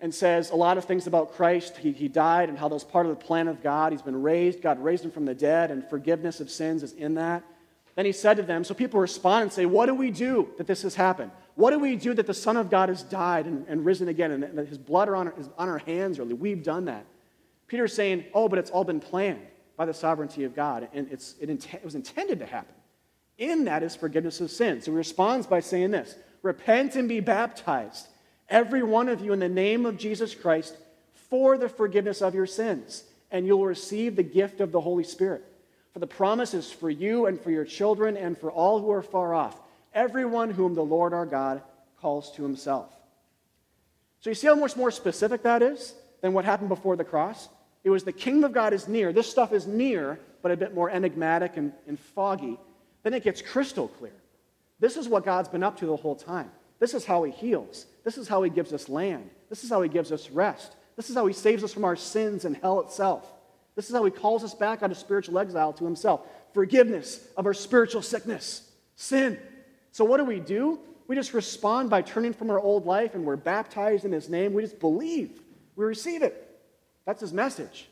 and 0.00 0.14
says 0.14 0.50
a 0.50 0.56
lot 0.56 0.78
of 0.78 0.84
things 0.84 1.06
about 1.06 1.34
Christ. 1.34 1.76
He, 1.76 1.92
he 1.92 2.08
died 2.08 2.48
and 2.48 2.58
how 2.58 2.68
that 2.68 2.74
was 2.74 2.84
part 2.84 3.06
of 3.06 3.10
the 3.10 3.24
plan 3.24 3.48
of 3.48 3.62
God. 3.62 3.92
He's 3.92 4.02
been 4.02 4.22
raised. 4.22 4.62
God 4.62 4.82
raised 4.82 5.04
him 5.04 5.10
from 5.10 5.24
the 5.24 5.34
dead, 5.34 5.70
and 5.70 5.88
forgiveness 5.88 6.40
of 6.40 6.50
sins 6.50 6.82
is 6.82 6.92
in 6.92 7.14
that. 7.14 7.42
Then 7.96 8.06
he 8.06 8.12
said 8.12 8.36
to 8.36 8.44
them, 8.44 8.62
so 8.62 8.74
people 8.74 9.00
respond 9.00 9.42
and 9.42 9.52
say, 9.52 9.66
What 9.66 9.86
do 9.86 9.94
we 9.94 10.12
do 10.12 10.48
that 10.56 10.68
this 10.68 10.82
has 10.82 10.94
happened? 10.94 11.32
What 11.56 11.72
do 11.72 11.80
we 11.80 11.96
do 11.96 12.14
that 12.14 12.28
the 12.28 12.34
Son 12.34 12.56
of 12.56 12.70
God 12.70 12.88
has 12.88 13.02
died 13.02 13.46
and, 13.46 13.66
and 13.66 13.84
risen 13.84 14.06
again 14.06 14.30
and 14.30 14.56
that 14.56 14.68
his 14.68 14.78
blood 14.78 15.08
are 15.08 15.16
on, 15.16 15.32
is 15.36 15.48
on 15.58 15.68
our 15.68 15.78
hands, 15.78 16.20
really? 16.20 16.34
We've 16.34 16.62
done 16.62 16.84
that. 16.84 17.04
Peter's 17.66 17.92
saying, 17.92 18.26
Oh, 18.32 18.48
but 18.48 18.60
it's 18.60 18.70
all 18.70 18.84
been 18.84 19.00
planned 19.00 19.44
by 19.76 19.84
the 19.84 19.94
sovereignty 19.94 20.44
of 20.44 20.54
God, 20.54 20.88
and 20.92 21.08
it's, 21.10 21.34
it, 21.40 21.50
int- 21.50 21.74
it 21.74 21.84
was 21.84 21.96
intended 21.96 22.38
to 22.38 22.46
happen. 22.46 22.74
In 23.36 23.64
that 23.64 23.82
is 23.82 23.94
forgiveness 23.94 24.40
of 24.40 24.50
sins. 24.50 24.84
So 24.84 24.92
he 24.92 24.96
responds 24.96 25.46
by 25.46 25.58
saying 25.58 25.90
this 25.90 26.16
Repent 26.42 26.94
and 26.94 27.08
be 27.08 27.20
baptized, 27.20 28.08
every 28.48 28.82
one 28.82 29.08
of 29.08 29.20
you, 29.20 29.32
in 29.32 29.38
the 29.38 29.48
name 29.48 29.86
of 29.86 29.98
Jesus 29.98 30.34
Christ, 30.34 30.76
for 31.30 31.58
the 31.58 31.68
forgiveness 31.68 32.22
of 32.22 32.34
your 32.34 32.46
sins, 32.46 33.04
and 33.30 33.46
you'll 33.46 33.64
receive 33.64 34.16
the 34.16 34.22
gift 34.22 34.60
of 34.60 34.72
the 34.72 34.80
Holy 34.80 35.04
Spirit. 35.04 35.44
For 35.92 35.98
the 35.98 36.06
promise 36.06 36.54
is 36.54 36.70
for 36.70 36.90
you 36.90 37.26
and 37.26 37.40
for 37.40 37.50
your 37.50 37.64
children 37.64 38.16
and 38.16 38.36
for 38.36 38.50
all 38.50 38.80
who 38.80 38.90
are 38.90 39.02
far 39.02 39.34
off, 39.34 39.60
everyone 39.92 40.50
whom 40.50 40.74
the 40.74 40.84
Lord 40.84 41.12
our 41.12 41.26
God 41.26 41.62
calls 42.00 42.32
to 42.32 42.42
himself. 42.42 42.92
So 44.20 44.30
you 44.30 44.34
see 44.34 44.46
how 44.46 44.54
much 44.54 44.76
more 44.76 44.90
specific 44.90 45.42
that 45.42 45.62
is 45.62 45.94
than 46.22 46.32
what 46.32 46.44
happened 46.44 46.68
before 46.68 46.96
the 46.96 47.04
cross? 47.04 47.48
It 47.84 47.90
was 47.90 48.04
the 48.04 48.12
kingdom 48.12 48.44
of 48.44 48.52
God 48.52 48.72
is 48.72 48.88
near. 48.88 49.12
This 49.12 49.30
stuff 49.30 49.52
is 49.52 49.66
near, 49.66 50.18
but 50.42 50.52
a 50.52 50.56
bit 50.56 50.74
more 50.74 50.90
enigmatic 50.90 51.56
and, 51.56 51.72
and 51.86 51.98
foggy. 51.98 52.58
Then 53.02 53.14
it 53.14 53.22
gets 53.22 53.40
crystal 53.40 53.88
clear. 53.88 54.12
This 54.80 54.96
is 54.96 55.08
what 55.08 55.24
God's 55.24 55.48
been 55.48 55.62
up 55.62 55.78
to 55.78 55.86
the 55.86 55.96
whole 55.96 56.16
time. 56.16 56.50
This 56.78 56.94
is 56.94 57.04
how 57.04 57.24
He 57.24 57.32
heals. 57.32 57.86
This 58.08 58.16
is 58.16 58.26
how 58.26 58.42
He 58.42 58.48
gives 58.48 58.72
us 58.72 58.88
land. 58.88 59.28
This 59.50 59.64
is 59.64 59.68
how 59.68 59.82
He 59.82 59.88
gives 59.90 60.12
us 60.12 60.30
rest. 60.30 60.72
This 60.96 61.10
is 61.10 61.14
how 61.14 61.26
He 61.26 61.34
saves 61.34 61.62
us 61.62 61.74
from 61.74 61.84
our 61.84 61.94
sins 61.94 62.46
and 62.46 62.56
hell 62.56 62.80
itself. 62.80 63.30
This 63.76 63.90
is 63.90 63.94
how 63.94 64.04
he 64.04 64.10
calls 64.10 64.42
us 64.42 64.54
back 64.54 64.82
out 64.82 64.90
of 64.90 64.96
spiritual 64.96 65.38
exile 65.38 65.72
to 65.74 65.84
himself. 65.84 66.22
Forgiveness 66.52 67.24
of 67.36 67.44
our 67.44 67.54
spiritual 67.54 68.00
sickness, 68.02 68.68
sin. 68.96 69.38
So, 69.92 70.04
what 70.04 70.16
do 70.16 70.24
we 70.24 70.40
do? 70.40 70.80
We 71.06 71.14
just 71.14 71.34
respond 71.34 71.88
by 71.88 72.02
turning 72.02 72.32
from 72.32 72.50
our 72.50 72.58
old 72.58 72.86
life 72.86 73.14
and 73.14 73.24
we're 73.24 73.36
baptized 73.36 74.04
in 74.04 74.10
his 74.10 74.28
name. 74.28 74.52
We 74.52 74.62
just 74.62 74.80
believe. 74.80 75.42
We 75.76 75.84
receive 75.84 76.22
it. 76.22 76.60
That's 77.04 77.20
his 77.20 77.32
message. 77.32 77.88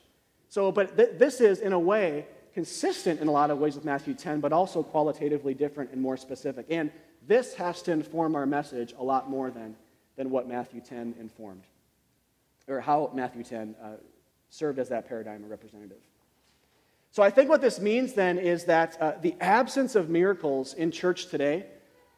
So, 0.48 0.72
but 0.72 0.96
th- 0.96 1.10
this 1.18 1.40
is, 1.40 1.60
in 1.60 1.72
a 1.72 1.78
way, 1.78 2.26
consistent 2.52 3.20
in 3.20 3.28
a 3.28 3.30
lot 3.30 3.50
of 3.52 3.58
ways 3.58 3.76
with 3.76 3.84
Matthew 3.84 4.14
10, 4.14 4.40
but 4.40 4.52
also 4.52 4.82
qualitatively 4.82 5.54
different 5.54 5.92
and 5.92 6.02
more 6.02 6.16
specific. 6.16 6.66
And 6.68 6.90
this 7.28 7.54
has 7.54 7.80
to 7.82 7.92
inform 7.92 8.34
our 8.34 8.46
message 8.46 8.92
a 8.98 9.04
lot 9.04 9.30
more 9.30 9.52
than, 9.52 9.76
than 10.16 10.30
what 10.30 10.48
Matthew 10.48 10.80
10 10.80 11.14
informed, 11.20 11.64
or 12.68 12.80
how 12.80 13.10
Matthew 13.14 13.44
10 13.44 13.76
uh, 13.82 13.88
served 14.50 14.78
as 14.78 14.88
that 14.88 15.08
paradigm 15.08 15.44
or 15.44 15.48
representative. 15.48 16.00
So 17.10 17.22
I 17.22 17.30
think 17.30 17.48
what 17.48 17.60
this 17.60 17.80
means 17.80 18.12
then 18.12 18.38
is 18.38 18.64
that 18.64 19.00
uh, 19.00 19.12
the 19.20 19.34
absence 19.40 19.94
of 19.94 20.10
miracles 20.10 20.74
in 20.74 20.90
church 20.90 21.28
today, 21.28 21.66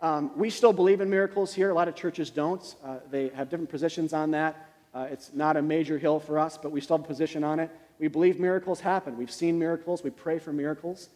um, 0.00 0.36
we 0.36 0.50
still 0.50 0.72
believe 0.72 1.00
in 1.00 1.10
miracles 1.10 1.54
here. 1.54 1.70
A 1.70 1.74
lot 1.74 1.88
of 1.88 1.94
churches 1.94 2.30
don't. 2.30 2.74
Uh, 2.84 2.96
they 3.10 3.28
have 3.28 3.48
different 3.48 3.70
positions 3.70 4.12
on 4.12 4.32
that. 4.32 4.68
Uh, 4.94 5.06
it's 5.10 5.32
not 5.34 5.56
a 5.56 5.62
major 5.62 5.98
hill 5.98 6.18
for 6.18 6.38
us, 6.38 6.58
but 6.58 6.72
we 6.72 6.80
still 6.80 6.96
have 6.96 7.04
a 7.04 7.08
position 7.08 7.44
on 7.44 7.60
it. 7.60 7.70
We 7.98 8.08
believe 8.08 8.40
miracles 8.40 8.80
happen. 8.80 9.16
We've 9.16 9.30
seen 9.30 9.58
miracles. 9.58 10.02
We 10.02 10.10
pray 10.10 10.38
for 10.38 10.52
miracles. 10.52 11.08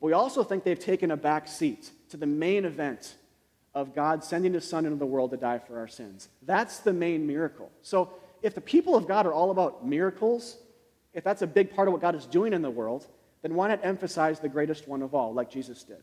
But 0.00 0.06
we 0.08 0.12
also 0.12 0.44
think 0.44 0.64
they've 0.64 0.78
taken 0.78 1.10
a 1.10 1.16
back 1.16 1.48
seat 1.48 1.90
to 2.10 2.16
the 2.16 2.26
main 2.26 2.64
event 2.64 3.16
of 3.74 3.94
God 3.94 4.22
sending 4.22 4.54
his 4.54 4.68
son 4.68 4.86
into 4.86 4.96
the 4.98 5.06
world 5.06 5.30
to 5.32 5.36
die 5.36 5.58
for 5.58 5.78
our 5.78 5.88
sins. 5.88 6.28
That's 6.42 6.78
the 6.78 6.92
main 6.92 7.26
miracle. 7.26 7.70
So 7.82 8.10
if 8.42 8.54
the 8.54 8.60
people 8.60 8.94
of 8.94 9.08
God 9.08 9.26
are 9.26 9.32
all 9.32 9.50
about 9.50 9.86
miracles, 9.86 10.56
if 11.12 11.24
that's 11.24 11.42
a 11.42 11.46
big 11.46 11.74
part 11.74 11.88
of 11.88 11.92
what 11.92 12.00
God 12.00 12.14
is 12.14 12.26
doing 12.26 12.52
in 12.52 12.62
the 12.62 12.70
world, 12.70 13.06
then 13.42 13.54
why 13.54 13.68
not 13.68 13.84
emphasize 13.84 14.40
the 14.40 14.48
greatest 14.48 14.86
one 14.88 15.02
of 15.02 15.14
all, 15.14 15.34
like 15.34 15.50
Jesus 15.50 15.82
did? 15.82 16.02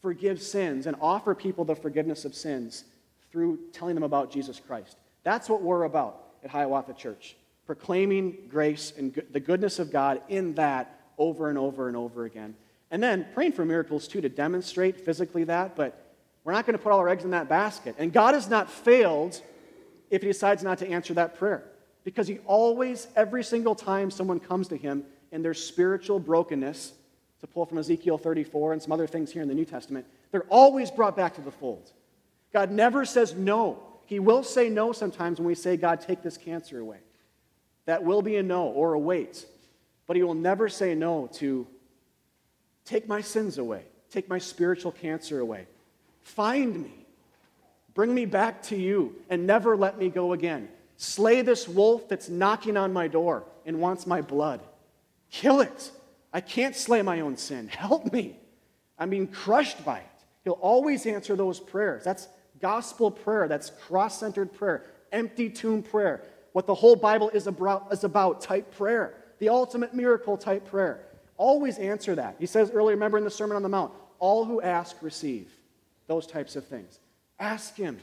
Forgive 0.00 0.40
sins 0.40 0.86
and 0.86 0.96
offer 1.00 1.34
people 1.34 1.64
the 1.64 1.76
forgiveness 1.76 2.24
of 2.24 2.34
sins 2.34 2.84
through 3.30 3.58
telling 3.72 3.94
them 3.94 4.04
about 4.04 4.30
Jesus 4.30 4.60
Christ. 4.60 4.96
That's 5.22 5.48
what 5.48 5.62
we're 5.62 5.84
about 5.84 6.22
at 6.44 6.50
Hiawatha 6.50 6.94
Church. 6.94 7.36
Proclaiming 7.66 8.36
grace 8.48 8.92
and 8.96 9.22
the 9.30 9.40
goodness 9.40 9.78
of 9.78 9.90
God 9.92 10.20
in 10.28 10.54
that 10.54 11.00
over 11.18 11.48
and 11.48 11.56
over 11.56 11.88
and 11.88 11.96
over 11.96 12.24
again. 12.24 12.54
And 12.90 13.02
then 13.02 13.26
praying 13.32 13.52
for 13.52 13.64
miracles 13.64 14.08
too 14.08 14.20
to 14.20 14.28
demonstrate 14.28 15.00
physically 15.00 15.44
that, 15.44 15.76
but 15.76 16.01
we're 16.44 16.52
not 16.52 16.66
going 16.66 16.76
to 16.76 16.82
put 16.82 16.92
all 16.92 16.98
our 16.98 17.08
eggs 17.08 17.24
in 17.24 17.30
that 17.30 17.48
basket. 17.48 17.94
And 17.98 18.12
God 18.12 18.34
has 18.34 18.48
not 18.48 18.70
failed 18.70 19.40
if 20.10 20.22
he 20.22 20.28
decides 20.28 20.62
not 20.62 20.78
to 20.78 20.88
answer 20.88 21.14
that 21.14 21.38
prayer. 21.38 21.64
Because 22.04 22.26
he 22.26 22.38
always, 22.46 23.06
every 23.14 23.44
single 23.44 23.74
time 23.74 24.10
someone 24.10 24.40
comes 24.40 24.68
to 24.68 24.76
him 24.76 25.04
in 25.30 25.42
their 25.42 25.54
spiritual 25.54 26.18
brokenness, 26.18 26.94
to 27.42 27.48
pull 27.48 27.66
from 27.66 27.78
Ezekiel 27.78 28.18
34 28.18 28.72
and 28.72 28.80
some 28.80 28.92
other 28.92 29.06
things 29.06 29.32
here 29.32 29.42
in 29.42 29.48
the 29.48 29.54
New 29.54 29.64
Testament, 29.64 30.06
they're 30.30 30.46
always 30.48 30.92
brought 30.92 31.16
back 31.16 31.34
to 31.34 31.40
the 31.40 31.50
fold. 31.50 31.90
God 32.52 32.70
never 32.70 33.04
says 33.04 33.34
no. 33.34 33.82
He 34.06 34.20
will 34.20 34.44
say 34.44 34.68
no 34.68 34.92
sometimes 34.92 35.38
when 35.38 35.48
we 35.48 35.56
say, 35.56 35.76
God, 35.76 36.00
take 36.00 36.22
this 36.22 36.36
cancer 36.36 36.78
away. 36.78 36.98
That 37.86 38.04
will 38.04 38.22
be 38.22 38.36
a 38.36 38.44
no 38.44 38.66
or 38.66 38.94
a 38.94 38.98
wait. 38.98 39.44
But 40.06 40.16
he 40.16 40.22
will 40.22 40.34
never 40.34 40.68
say 40.68 40.94
no 40.94 41.28
to 41.34 41.66
take 42.84 43.08
my 43.08 43.20
sins 43.20 43.58
away, 43.58 43.86
take 44.08 44.28
my 44.28 44.38
spiritual 44.38 44.92
cancer 44.92 45.40
away, 45.40 45.66
find 46.22 46.82
me, 46.82 47.02
Bring 47.94 48.14
me 48.14 48.24
back 48.24 48.62
to 48.64 48.76
you 48.76 49.16
and 49.28 49.46
never 49.46 49.76
let 49.76 49.98
me 49.98 50.08
go 50.08 50.32
again. 50.32 50.68
Slay 50.96 51.42
this 51.42 51.68
wolf 51.68 52.08
that's 52.08 52.28
knocking 52.28 52.76
on 52.76 52.92
my 52.92 53.08
door 53.08 53.44
and 53.66 53.80
wants 53.80 54.06
my 54.06 54.22
blood. 54.22 54.60
Kill 55.30 55.60
it. 55.60 55.90
I 56.32 56.40
can't 56.40 56.74
slay 56.74 57.02
my 57.02 57.20
own 57.20 57.36
sin. 57.36 57.68
Help 57.68 58.12
me. 58.12 58.38
I'm 58.98 59.10
being 59.10 59.26
crushed 59.26 59.84
by 59.84 59.98
it. 59.98 60.06
He'll 60.44 60.52
always 60.54 61.06
answer 61.06 61.36
those 61.36 61.60
prayers. 61.60 62.04
That's 62.04 62.28
gospel 62.60 63.10
prayer. 63.10 63.48
That's 63.48 63.70
cross 63.70 64.18
centered 64.18 64.52
prayer, 64.52 64.86
empty 65.12 65.50
tomb 65.50 65.82
prayer. 65.82 66.22
What 66.52 66.66
the 66.66 66.74
whole 66.74 66.96
Bible 66.96 67.30
is 67.30 67.46
about, 67.46 67.88
is 67.92 68.04
about 68.04 68.40
type 68.40 68.74
prayer, 68.76 69.14
the 69.38 69.48
ultimate 69.48 69.94
miracle 69.94 70.36
type 70.36 70.66
prayer. 70.68 71.00
Always 71.36 71.78
answer 71.78 72.14
that. 72.14 72.36
He 72.38 72.46
says 72.46 72.70
earlier, 72.70 72.94
remember 72.94 73.18
in 73.18 73.24
the 73.24 73.30
Sermon 73.30 73.56
on 73.56 73.62
the 73.62 73.68
Mount, 73.68 73.92
all 74.18 74.44
who 74.44 74.60
ask 74.60 74.96
receive. 75.02 75.50
Those 76.12 76.26
types 76.26 76.56
of 76.56 76.66
things. 76.66 76.98
Ask 77.40 77.74
Him 77.74 77.98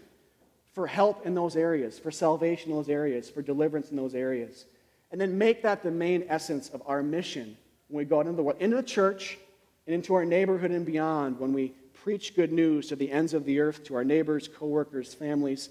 for 0.73 0.87
help 0.87 1.27
in 1.27 1.35
those 1.35 1.55
areas, 1.55 1.99
for 1.99 2.09
salvation 2.09 2.71
in 2.71 2.75
those 2.75 2.89
areas, 2.89 3.29
for 3.29 3.43
deliverance 3.43 3.91
in 3.91 3.97
those 3.97 4.15
areas. 4.15 4.65
And 5.11 5.21
then 5.21 5.37
make 5.37 5.61
that 5.61 5.83
the 5.83 5.91
main 5.91 6.25
essence 6.27 6.69
of 6.69 6.81
our 6.87 7.03
mission 7.03 7.55
when 7.87 8.03
we 8.03 8.09
go 8.09 8.17
out 8.17 8.25
into 8.25 8.35
the 8.35 8.41
world, 8.41 8.59
into 8.59 8.77
the 8.77 8.81
church, 8.81 9.37
and 9.85 9.93
into 9.93 10.15
our 10.15 10.25
neighborhood 10.25 10.71
and 10.71 10.87
beyond, 10.87 11.39
when 11.39 11.53
we 11.53 11.75
preach 12.03 12.35
good 12.35 12.51
news 12.51 12.87
to 12.87 12.95
the 12.95 13.11
ends 13.11 13.35
of 13.35 13.45
the 13.45 13.59
earth, 13.59 13.83
to 13.83 13.93
our 13.93 14.03
neighbors, 14.03 14.47
coworkers, 14.47 15.13
families, 15.13 15.69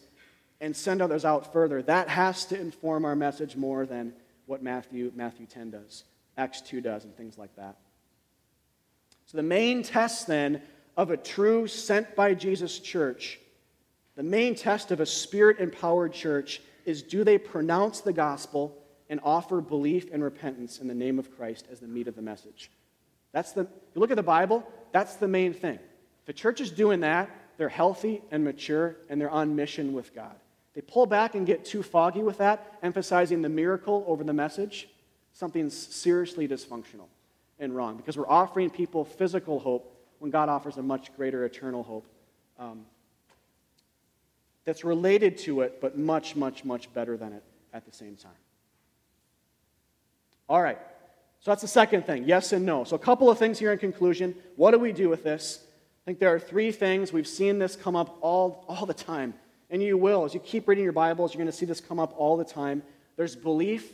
and 0.60 0.76
send 0.76 1.02
others 1.02 1.24
out 1.24 1.52
further. 1.52 1.82
That 1.82 2.08
has 2.08 2.44
to 2.46 2.60
inform 2.60 3.04
our 3.04 3.16
message 3.16 3.56
more 3.56 3.84
than 3.84 4.12
what 4.46 4.62
Matthew, 4.62 5.10
Matthew 5.16 5.46
10 5.46 5.72
does, 5.72 6.04
Acts 6.36 6.60
2 6.60 6.82
does, 6.82 7.02
and 7.02 7.16
things 7.16 7.36
like 7.36 7.56
that. 7.56 7.78
So 9.26 9.38
the 9.38 9.42
main 9.42 9.82
test 9.82 10.28
then 10.28 10.62
of 10.98 11.10
a 11.10 11.16
true 11.16 11.66
sent 11.66 12.14
by 12.14 12.34
Jesus 12.34 12.78
church 12.78 13.40
the 14.18 14.24
main 14.24 14.56
test 14.56 14.90
of 14.90 14.98
a 14.98 15.06
spirit 15.06 15.60
empowered 15.60 16.12
church 16.12 16.60
is 16.84 17.04
do 17.04 17.22
they 17.22 17.38
pronounce 17.38 18.00
the 18.00 18.12
gospel 18.12 18.76
and 19.08 19.20
offer 19.22 19.60
belief 19.60 20.12
and 20.12 20.24
repentance 20.24 20.80
in 20.80 20.88
the 20.88 20.94
name 20.94 21.20
of 21.20 21.36
Christ 21.36 21.68
as 21.70 21.78
the 21.78 21.86
meat 21.86 22.08
of 22.08 22.16
the 22.16 22.20
message? 22.20 22.72
That's 23.30 23.52
the, 23.52 23.60
you 23.60 24.00
look 24.00 24.10
at 24.10 24.16
the 24.16 24.24
Bible, 24.24 24.66
that's 24.90 25.14
the 25.14 25.28
main 25.28 25.54
thing. 25.54 25.78
If 26.24 26.30
a 26.30 26.32
church 26.32 26.60
is 26.60 26.72
doing 26.72 26.98
that, 27.00 27.30
they're 27.58 27.68
healthy 27.68 28.22
and 28.32 28.42
mature 28.42 28.96
and 29.08 29.20
they're 29.20 29.30
on 29.30 29.54
mission 29.54 29.92
with 29.92 30.12
God. 30.16 30.34
They 30.74 30.80
pull 30.80 31.06
back 31.06 31.36
and 31.36 31.46
get 31.46 31.64
too 31.64 31.84
foggy 31.84 32.24
with 32.24 32.38
that, 32.38 32.76
emphasizing 32.82 33.40
the 33.40 33.48
miracle 33.48 34.04
over 34.08 34.24
the 34.24 34.32
message. 34.32 34.88
Something's 35.32 35.76
seriously 35.76 36.48
dysfunctional 36.48 37.06
and 37.60 37.72
wrong 37.76 37.98
because 37.98 38.16
we're 38.16 38.28
offering 38.28 38.68
people 38.68 39.04
physical 39.04 39.60
hope 39.60 39.94
when 40.18 40.30
God 40.30 40.48
offers 40.48 40.76
a 40.76 40.82
much 40.82 41.14
greater 41.16 41.44
eternal 41.44 41.82
hope. 41.82 42.06
Um, 42.58 42.86
that's 44.64 44.84
related 44.84 45.38
to 45.38 45.62
it, 45.62 45.80
but 45.80 45.96
much, 45.96 46.36
much, 46.36 46.64
much 46.64 46.92
better 46.92 47.16
than 47.16 47.32
it 47.32 47.42
at 47.72 47.86
the 47.86 47.92
same 47.92 48.16
time. 48.16 48.32
All 50.48 50.60
right. 50.60 50.78
So 51.40 51.50
that's 51.50 51.62
the 51.62 51.68
second 51.68 52.04
thing 52.04 52.24
yes 52.24 52.52
and 52.52 52.66
no. 52.66 52.84
So, 52.84 52.96
a 52.96 52.98
couple 52.98 53.30
of 53.30 53.38
things 53.38 53.58
here 53.58 53.72
in 53.72 53.78
conclusion. 53.78 54.34
What 54.56 54.72
do 54.72 54.78
we 54.78 54.92
do 54.92 55.08
with 55.08 55.24
this? 55.24 55.60
I 55.62 56.04
think 56.04 56.18
there 56.18 56.34
are 56.34 56.40
three 56.40 56.72
things. 56.72 57.12
We've 57.12 57.26
seen 57.26 57.58
this 57.58 57.76
come 57.76 57.96
up 57.96 58.18
all, 58.20 58.64
all 58.68 58.86
the 58.86 58.94
time. 58.94 59.34
And 59.70 59.82
you 59.82 59.96
will. 59.96 60.24
As 60.24 60.34
you 60.34 60.40
keep 60.40 60.66
reading 60.66 60.84
your 60.84 60.92
Bibles, 60.92 61.32
you're 61.32 61.38
going 61.38 61.50
to 61.50 61.56
see 61.56 61.66
this 61.66 61.80
come 61.80 61.98
up 61.98 62.14
all 62.16 62.36
the 62.36 62.44
time. 62.44 62.82
There's 63.16 63.36
belief 63.36 63.92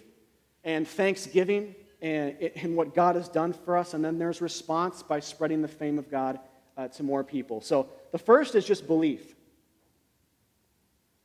and 0.62 0.86
thanksgiving 0.86 1.74
and, 2.04 2.36
and 2.56 2.76
what 2.76 2.94
God 2.94 3.16
has 3.16 3.30
done 3.30 3.54
for 3.54 3.78
us. 3.78 3.94
And 3.94 4.04
then 4.04 4.18
there's 4.18 4.42
response 4.42 5.02
by 5.02 5.20
spreading 5.20 5.62
the 5.62 5.68
fame 5.68 5.98
of 5.98 6.10
God 6.10 6.38
uh, 6.76 6.88
to 6.88 7.02
more 7.02 7.24
people. 7.24 7.62
So 7.62 7.88
the 8.12 8.18
first 8.18 8.54
is 8.54 8.66
just 8.66 8.86
belief. 8.86 9.34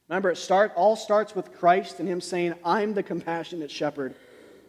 Remember, 0.08 0.32
it 0.32 0.38
start, 0.38 0.72
all 0.78 0.96
starts 0.96 1.36
with 1.36 1.52
Christ 1.52 2.00
and 2.00 2.08
Him 2.08 2.22
saying, 2.22 2.54
I'm 2.64 2.94
the 2.94 3.04
compassionate 3.04 3.70
shepherd. 3.70 4.16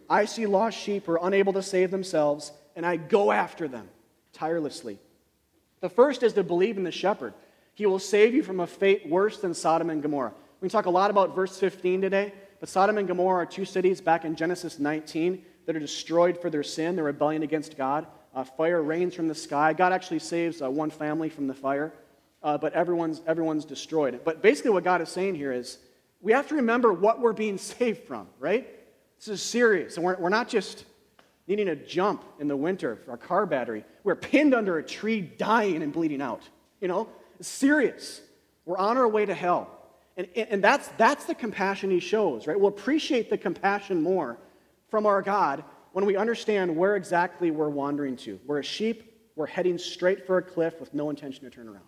I 0.09 0.25
see 0.25 0.45
lost 0.45 0.77
sheep 0.77 1.05
who 1.05 1.13
are 1.13 1.25
unable 1.25 1.53
to 1.53 1.63
save 1.63 1.91
themselves, 1.91 2.51
and 2.75 2.85
I 2.85 2.97
go 2.97 3.31
after 3.31 3.69
them 3.69 3.87
tirelessly. 4.33 4.99
The 5.79 5.89
first 5.89 6.23
is 6.23 6.33
to 6.33 6.43
believe 6.43 6.75
in 6.75 6.83
the 6.83 6.91
shepherd. 6.91 7.33
He 7.73 7.85
will 7.85 7.99
save 7.99 8.35
you 8.35 8.43
from 8.43 8.59
a 8.59 8.67
fate 8.67 9.07
worse 9.07 9.37
than 9.37 9.53
Sodom 9.53 9.89
and 9.89 10.01
Gomorrah. 10.01 10.33
We 10.59 10.67
talk 10.67 10.87
a 10.87 10.91
lot 10.91 11.09
about 11.09 11.33
verse 11.33 11.57
15 11.57 12.01
today, 12.01 12.33
but 12.59 12.67
Sodom 12.67 12.97
and 12.97 13.07
Gomorrah 13.07 13.43
are 13.43 13.45
two 13.45 13.65
cities 13.65 14.01
back 14.01 14.25
in 14.25 14.35
Genesis 14.35 14.77
19 14.77 15.45
that 15.65 15.75
are 15.75 15.79
destroyed 15.79 16.39
for 16.41 16.49
their 16.49 16.63
sin, 16.63 16.95
their 16.95 17.05
rebellion 17.05 17.43
against 17.43 17.77
God. 17.77 18.07
Uh, 18.33 18.43
fire 18.43 18.81
rains 18.81 19.13
from 19.13 19.27
the 19.27 19.35
sky. 19.35 19.73
God 19.73 19.91
actually 19.91 20.19
saves 20.19 20.61
uh, 20.61 20.69
one 20.69 20.89
family 20.89 21.29
from 21.29 21.47
the 21.47 21.53
fire, 21.53 21.93
uh, 22.43 22.57
but 22.57 22.73
everyone's, 22.73 23.21
everyone's 23.27 23.65
destroyed. 23.65 24.21
But 24.23 24.41
basically, 24.41 24.71
what 24.71 24.85
God 24.85 25.01
is 25.01 25.09
saying 25.09 25.35
here 25.35 25.51
is 25.51 25.77
we 26.21 26.31
have 26.31 26.47
to 26.47 26.55
remember 26.55 26.93
what 26.93 27.19
we're 27.19 27.33
being 27.33 27.57
saved 27.57 28.05
from, 28.07 28.27
right? 28.39 28.67
This 29.19 29.27
is 29.27 29.41
serious. 29.41 29.97
And 29.97 30.05
we're, 30.05 30.17
we're 30.17 30.29
not 30.29 30.47
just 30.47 30.85
needing 31.47 31.67
a 31.67 31.75
jump 31.75 32.23
in 32.39 32.47
the 32.47 32.55
winter 32.55 32.95
for 33.03 33.11
our 33.11 33.17
car 33.17 33.45
battery. 33.45 33.83
We're 34.03 34.15
pinned 34.15 34.53
under 34.53 34.77
a 34.77 34.83
tree, 34.83 35.21
dying 35.21 35.83
and 35.83 35.91
bleeding 35.91 36.21
out. 36.21 36.47
You 36.79 36.87
know, 36.87 37.09
it's 37.39 37.49
serious. 37.49 38.21
We're 38.65 38.77
on 38.77 38.97
our 38.97 39.07
way 39.07 39.25
to 39.25 39.33
hell. 39.33 39.69
And, 40.17 40.27
and 40.35 40.63
that's, 40.63 40.87
that's 40.97 41.25
the 41.25 41.35
compassion 41.35 41.89
he 41.89 41.99
shows, 41.99 42.47
right? 42.47 42.59
We'll 42.59 42.69
appreciate 42.69 43.29
the 43.29 43.37
compassion 43.37 44.01
more 44.01 44.37
from 44.91 45.07
our 45.07 45.23
God 45.23 45.63
when 45.93 46.05
we 46.05 46.15
understand 46.15 46.75
where 46.75 46.95
exactly 46.95 47.49
we're 47.49 47.69
wandering 47.69 48.15
to. 48.17 48.39
We're 48.45 48.59
a 48.59 48.63
sheep, 48.63 49.31
we're 49.35 49.47
heading 49.47 49.77
straight 49.77 50.27
for 50.27 50.37
a 50.37 50.41
cliff 50.43 50.79
with 50.79 50.93
no 50.93 51.09
intention 51.09 51.43
to 51.45 51.49
turn 51.49 51.67
around. 51.67 51.85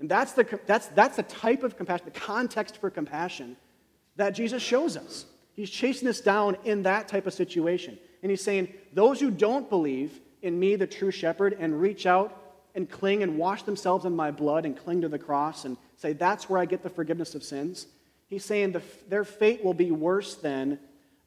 And 0.00 0.08
that's 0.08 0.32
the, 0.32 0.60
that's, 0.66 0.88
that's 0.88 1.16
the 1.16 1.22
type 1.22 1.62
of 1.62 1.76
compassion, 1.76 2.04
the 2.04 2.20
context 2.20 2.76
for 2.76 2.90
compassion 2.90 3.56
that 4.16 4.30
Jesus 4.30 4.62
shows 4.62 4.96
us. 4.96 5.26
He's 5.54 5.70
chasing 5.70 6.08
us 6.08 6.20
down 6.20 6.56
in 6.64 6.82
that 6.82 7.08
type 7.08 7.26
of 7.26 7.32
situation. 7.32 7.98
And 8.22 8.30
he's 8.30 8.42
saying, 8.42 8.72
Those 8.92 9.18
who 9.18 9.30
don't 9.30 9.68
believe 9.68 10.20
in 10.42 10.58
me, 10.58 10.76
the 10.76 10.86
true 10.86 11.10
shepherd, 11.10 11.56
and 11.58 11.80
reach 11.80 12.06
out 12.06 12.36
and 12.74 12.88
cling 12.88 13.22
and 13.22 13.38
wash 13.38 13.62
themselves 13.62 14.04
in 14.04 14.14
my 14.14 14.30
blood 14.30 14.64
and 14.66 14.76
cling 14.76 15.00
to 15.00 15.08
the 15.08 15.18
cross 15.18 15.64
and 15.64 15.76
say, 15.96 16.12
That's 16.12 16.48
where 16.48 16.60
I 16.60 16.64
get 16.64 16.82
the 16.82 16.90
forgiveness 16.90 17.34
of 17.34 17.42
sins, 17.42 17.86
he's 18.28 18.44
saying 18.44 18.72
the, 18.72 18.82
their 19.08 19.24
fate 19.24 19.64
will 19.64 19.74
be 19.74 19.90
worse 19.90 20.36
than 20.36 20.78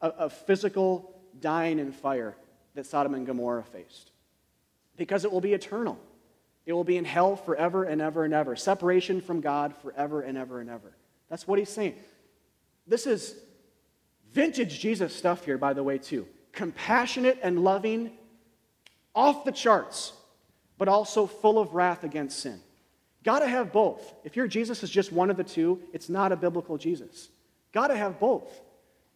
a 0.01 0.29
physical 0.29 1.21
dying 1.39 1.79
in 1.79 1.91
fire 1.91 2.35
that 2.73 2.85
Sodom 2.85 3.13
and 3.13 3.25
Gomorrah 3.25 3.63
faced. 3.63 4.11
Because 4.97 5.25
it 5.25 5.31
will 5.31 5.41
be 5.41 5.53
eternal. 5.53 5.99
It 6.65 6.73
will 6.73 6.83
be 6.83 6.97
in 6.97 7.05
hell 7.05 7.35
forever 7.35 7.83
and 7.83 8.01
ever 8.01 8.23
and 8.23 8.33
ever. 8.33 8.55
Separation 8.55 9.21
from 9.21 9.41
God 9.41 9.75
forever 9.77 10.21
and 10.21 10.37
ever 10.37 10.59
and 10.59 10.69
ever. 10.69 10.95
That's 11.29 11.47
what 11.47 11.59
he's 11.59 11.69
saying. 11.69 11.95
This 12.87 13.07
is 13.07 13.35
vintage 14.31 14.79
Jesus 14.79 15.15
stuff 15.15 15.45
here, 15.45 15.57
by 15.57 15.73
the 15.73 15.83
way, 15.83 15.97
too. 15.97 16.27
Compassionate 16.51 17.39
and 17.41 17.63
loving, 17.63 18.11
off 19.15 19.45
the 19.45 19.51
charts, 19.51 20.13
but 20.77 20.87
also 20.87 21.25
full 21.25 21.59
of 21.59 21.73
wrath 21.73 22.03
against 22.03 22.39
sin. 22.39 22.59
Got 23.23 23.39
to 23.39 23.47
have 23.47 23.71
both. 23.71 24.13
If 24.23 24.35
your 24.35 24.47
Jesus 24.47 24.83
is 24.83 24.89
just 24.89 25.11
one 25.11 25.29
of 25.29 25.37
the 25.37 25.43
two, 25.43 25.79
it's 25.93 26.09
not 26.09 26.31
a 26.31 26.35
biblical 26.35 26.77
Jesus. 26.77 27.29
Got 27.71 27.87
to 27.87 27.95
have 27.95 28.19
both. 28.19 28.61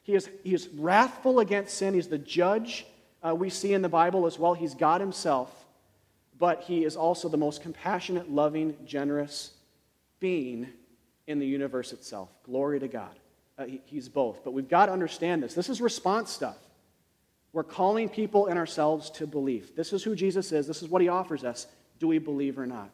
He 0.06 0.14
is, 0.14 0.30
he 0.44 0.54
is 0.54 0.70
wrathful 0.70 1.40
against 1.40 1.76
sin. 1.76 1.96
He's 1.96 2.08
the 2.08 2.20
judge 2.20 2.86
uh, 3.26 3.34
we 3.34 3.50
see 3.50 3.74
in 3.74 3.82
the 3.82 3.90
Bible 3.90 4.28
as 4.28 4.38
well. 4.38 4.54
He's 4.54 4.76
God 4.76 5.02
Himself, 5.02 5.52
but 6.38 6.62
He 6.62 6.86
is 6.86 6.96
also 6.96 7.28
the 7.28 7.38
most 7.38 7.64
compassionate, 7.64 8.30
loving, 8.30 8.78
generous 8.86 9.52
being 10.20 10.68
in 11.26 11.40
the 11.40 11.48
universe 11.48 11.92
itself. 11.92 12.30
Glory 12.44 12.80
to 12.80 12.88
God. 12.88 13.18
Uh, 13.58 13.66
he, 13.66 13.82
he's 13.86 14.08
both. 14.08 14.44
But 14.44 14.52
we've 14.52 14.70
got 14.70 14.86
to 14.88 14.92
understand 14.92 15.42
this. 15.42 15.56
This 15.56 15.70
is 15.70 15.82
response 15.82 16.30
stuff. 16.30 16.58
We're 17.52 17.64
calling 17.64 18.10
people 18.10 18.46
and 18.46 18.60
ourselves 18.60 19.10
to 19.12 19.26
belief. 19.26 19.76
This 19.76 19.92
is 19.92 20.04
who 20.04 20.14
Jesus 20.14 20.52
is. 20.52 20.68
This 20.68 20.84
is 20.84 20.90
what 20.90 21.02
He 21.02 21.08
offers 21.08 21.44
us. 21.44 21.66
Do 21.98 22.08
we 22.08 22.20
believe 22.20 22.60
or 22.60 22.68
not? 22.68 22.92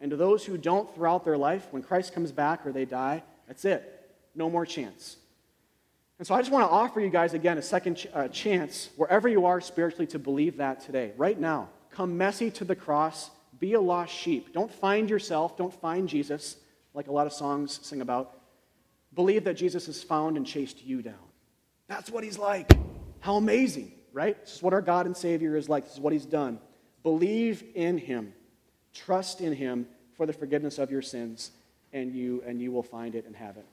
And 0.00 0.10
to 0.10 0.16
those 0.16 0.44
who 0.44 0.58
don't 0.58 0.92
throughout 0.92 1.24
their 1.24 1.38
life, 1.38 1.68
when 1.70 1.84
Christ 1.84 2.14
comes 2.14 2.32
back 2.32 2.66
or 2.66 2.72
they 2.72 2.84
die, 2.84 3.22
that's 3.46 3.64
it. 3.64 4.10
No 4.34 4.50
more 4.50 4.66
chance. 4.66 5.18
And 6.18 6.26
so 6.26 6.34
I 6.34 6.40
just 6.40 6.50
want 6.50 6.68
to 6.68 6.70
offer 6.70 7.00
you 7.00 7.10
guys 7.10 7.32
again 7.32 7.58
a 7.58 7.62
second 7.62 7.94
ch- 7.94 8.08
uh, 8.12 8.26
chance, 8.28 8.90
wherever 8.96 9.28
you 9.28 9.46
are 9.46 9.60
spiritually, 9.60 10.06
to 10.08 10.18
believe 10.18 10.56
that 10.56 10.80
today, 10.80 11.12
right 11.16 11.38
now. 11.38 11.68
Come 11.90 12.18
messy 12.18 12.50
to 12.52 12.64
the 12.64 12.74
cross, 12.74 13.30
be 13.60 13.74
a 13.74 13.80
lost 13.80 14.12
sheep. 14.12 14.52
Don't 14.52 14.72
find 14.72 15.08
yourself, 15.08 15.56
don't 15.56 15.72
find 15.72 16.08
Jesus, 16.08 16.56
like 16.92 17.06
a 17.06 17.12
lot 17.12 17.26
of 17.26 17.32
songs 17.32 17.78
sing 17.82 18.00
about. 18.00 18.40
Believe 19.14 19.44
that 19.44 19.54
Jesus 19.54 19.86
has 19.86 20.02
found 20.02 20.36
and 20.36 20.44
chased 20.44 20.84
you 20.84 21.02
down. 21.02 21.14
That's 21.86 22.10
what 22.10 22.24
he's 22.24 22.38
like. 22.38 22.70
How 23.20 23.36
amazing, 23.36 23.92
right? 24.12 24.38
This 24.44 24.56
is 24.56 24.62
what 24.62 24.72
our 24.72 24.82
God 24.82 25.06
and 25.06 25.16
Savior 25.16 25.56
is 25.56 25.68
like. 25.68 25.84
This 25.84 25.94
is 25.94 26.00
what 26.00 26.12
he's 26.12 26.26
done. 26.26 26.58
Believe 27.04 27.64
in 27.74 27.96
him, 27.96 28.34
trust 28.92 29.40
in 29.40 29.52
him 29.52 29.86
for 30.16 30.26
the 30.26 30.32
forgiveness 30.32 30.78
of 30.78 30.90
your 30.90 31.02
sins, 31.02 31.52
and 31.92 32.12
you, 32.12 32.42
and 32.44 32.60
you 32.60 32.72
will 32.72 32.82
find 32.82 33.14
it 33.14 33.24
and 33.24 33.36
have 33.36 33.56
it. 33.56 33.66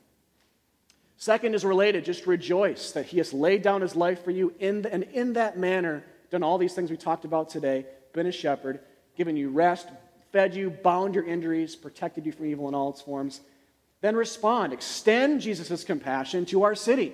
Second 1.17 1.55
is 1.55 1.63
related, 1.63 2.03
just 2.03 2.27
rejoice 2.27 2.91
that 2.91 3.05
he 3.05 3.17
has 3.17 3.33
laid 3.33 3.61
down 3.61 3.81
his 3.81 3.95
life 3.95 4.23
for 4.23 4.31
you 4.31 4.53
in 4.59 4.81
the, 4.81 4.93
and 4.93 5.03
in 5.03 5.33
that 5.33 5.57
manner 5.57 6.03
done 6.29 6.43
all 6.43 6.57
these 6.57 6.73
things 6.73 6.91
we 6.91 6.97
talked 6.97 7.25
about 7.25 7.49
today, 7.49 7.85
been 8.13 8.27
a 8.27 8.31
shepherd, 8.31 8.79
given 9.15 9.37
you 9.37 9.49
rest, 9.49 9.87
fed 10.31 10.53
you, 10.53 10.69
bound 10.69 11.15
your 11.15 11.23
injuries, 11.23 11.75
protected 11.75 12.25
you 12.25 12.31
from 12.31 12.45
evil 12.45 12.67
in 12.67 12.75
all 12.75 12.89
its 12.89 13.01
forms. 13.01 13.41
Then 14.01 14.15
respond, 14.15 14.73
extend 14.73 15.41
Jesus' 15.41 15.83
compassion 15.83 16.45
to 16.47 16.63
our 16.63 16.75
city. 16.75 17.13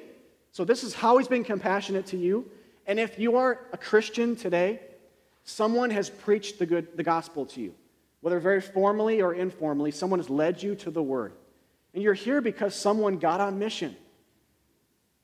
So 0.51 0.65
this 0.65 0.83
is 0.83 0.93
how 0.93 1.17
he's 1.17 1.27
been 1.27 1.43
compassionate 1.43 2.07
to 2.07 2.17
you. 2.17 2.49
And 2.87 2.99
if 2.99 3.19
you 3.19 3.37
are 3.37 3.59
a 3.71 3.77
Christian 3.77 4.35
today, 4.35 4.79
someone 5.43 5.91
has 5.91 6.09
preached 6.09 6.59
the 6.59 6.65
good 6.65 6.97
the 6.97 7.03
gospel 7.03 7.45
to 7.47 7.61
you. 7.61 7.75
Whether 8.21 8.39
very 8.39 8.61
formally 8.61 9.21
or 9.21 9.33
informally, 9.33 9.91
someone 9.91 10.19
has 10.19 10.29
led 10.29 10.61
you 10.61 10.75
to 10.75 10.91
the 10.91 11.01
word. 11.01 11.33
And 11.93 12.01
you're 12.01 12.13
here 12.13 12.41
because 12.41 12.73
someone 12.75 13.17
got 13.17 13.41
on 13.41 13.59
mission. 13.59 13.95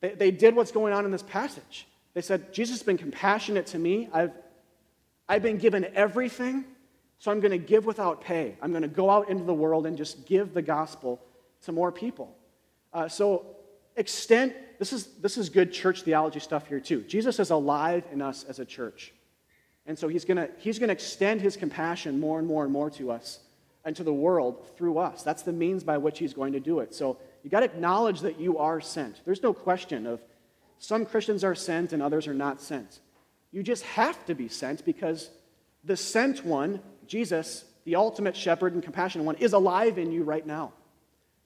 They, 0.01 0.09
they 0.09 0.31
did 0.31 0.55
what's 0.55 0.71
going 0.71 0.93
on 0.93 1.05
in 1.05 1.11
this 1.11 1.23
passage. 1.23 1.87
They 2.13 2.21
said, 2.21 2.53
Jesus 2.53 2.79
has 2.79 2.83
been 2.83 2.97
compassionate 2.97 3.67
to 3.67 3.79
me. 3.79 4.09
I've, 4.13 4.31
I've 5.29 5.41
been 5.41 5.57
given 5.57 5.87
everything, 5.93 6.65
so 7.19 7.31
I'm 7.31 7.39
going 7.39 7.51
to 7.51 7.57
give 7.57 7.85
without 7.85 8.21
pay. 8.21 8.55
I'm 8.61 8.71
going 8.71 8.81
to 8.81 8.87
go 8.87 9.09
out 9.09 9.29
into 9.29 9.43
the 9.43 9.53
world 9.53 9.85
and 9.85 9.97
just 9.97 10.25
give 10.25 10.53
the 10.53 10.61
gospel 10.61 11.21
to 11.63 11.71
more 11.71 11.91
people. 11.91 12.35
Uh, 12.93 13.07
so, 13.07 13.45
extend, 13.95 14.53
this 14.79 14.93
is, 14.93 15.07
this 15.21 15.37
is 15.37 15.49
good 15.49 15.71
church 15.71 16.03
theology 16.03 16.39
stuff 16.39 16.67
here, 16.67 16.79
too. 16.79 17.01
Jesus 17.01 17.39
is 17.39 17.49
alive 17.49 18.03
in 18.11 18.21
us 18.21 18.43
as 18.43 18.59
a 18.59 18.65
church. 18.65 19.13
And 19.85 19.97
so, 19.97 20.07
he's 20.07 20.25
going 20.25 20.37
to 20.37 20.49
he's 20.57 20.79
going 20.79 20.89
to 20.89 20.93
extend 20.93 21.41
his 21.41 21.55
compassion 21.57 22.19
more 22.19 22.39
and 22.39 22.47
more 22.47 22.63
and 22.63 22.73
more 22.73 22.89
to 22.91 23.11
us 23.11 23.39
and 23.87 23.95
to 23.95 24.03
the 24.03 24.13
world 24.13 24.65
through 24.75 24.97
us. 24.97 25.23
That's 25.23 25.43
the 25.43 25.53
means 25.53 25.81
by 25.81 25.97
which 25.97 26.19
he's 26.19 26.33
going 26.33 26.51
to 26.51 26.59
do 26.59 26.79
it. 26.81 26.93
So 26.93 27.17
you 27.41 27.49
got 27.49 27.61
to 27.61 27.65
acknowledge 27.67 28.19
that 28.19 28.37
you 28.37 28.57
are 28.57 28.81
sent. 28.81 29.21
There's 29.23 29.41
no 29.41 29.53
question 29.53 30.05
of 30.05 30.21
some 30.77 31.05
Christians 31.05 31.41
are 31.45 31.55
sent 31.55 31.93
and 31.93 32.03
others 32.03 32.27
are 32.27 32.33
not 32.33 32.61
sent. 32.61 32.99
You 33.53 33.63
just 33.63 33.83
have 33.83 34.25
to 34.25 34.35
be 34.35 34.49
sent 34.49 34.83
because 34.83 35.29
the 35.85 35.95
sent 35.95 36.43
one, 36.43 36.81
Jesus, 37.07 37.63
the 37.85 37.95
ultimate 37.95 38.35
shepherd 38.35 38.73
and 38.73 38.83
compassionate 38.83 39.25
one, 39.25 39.37
is 39.37 39.53
alive 39.53 39.97
in 39.97 40.11
you 40.11 40.23
right 40.23 40.45
now. 40.45 40.73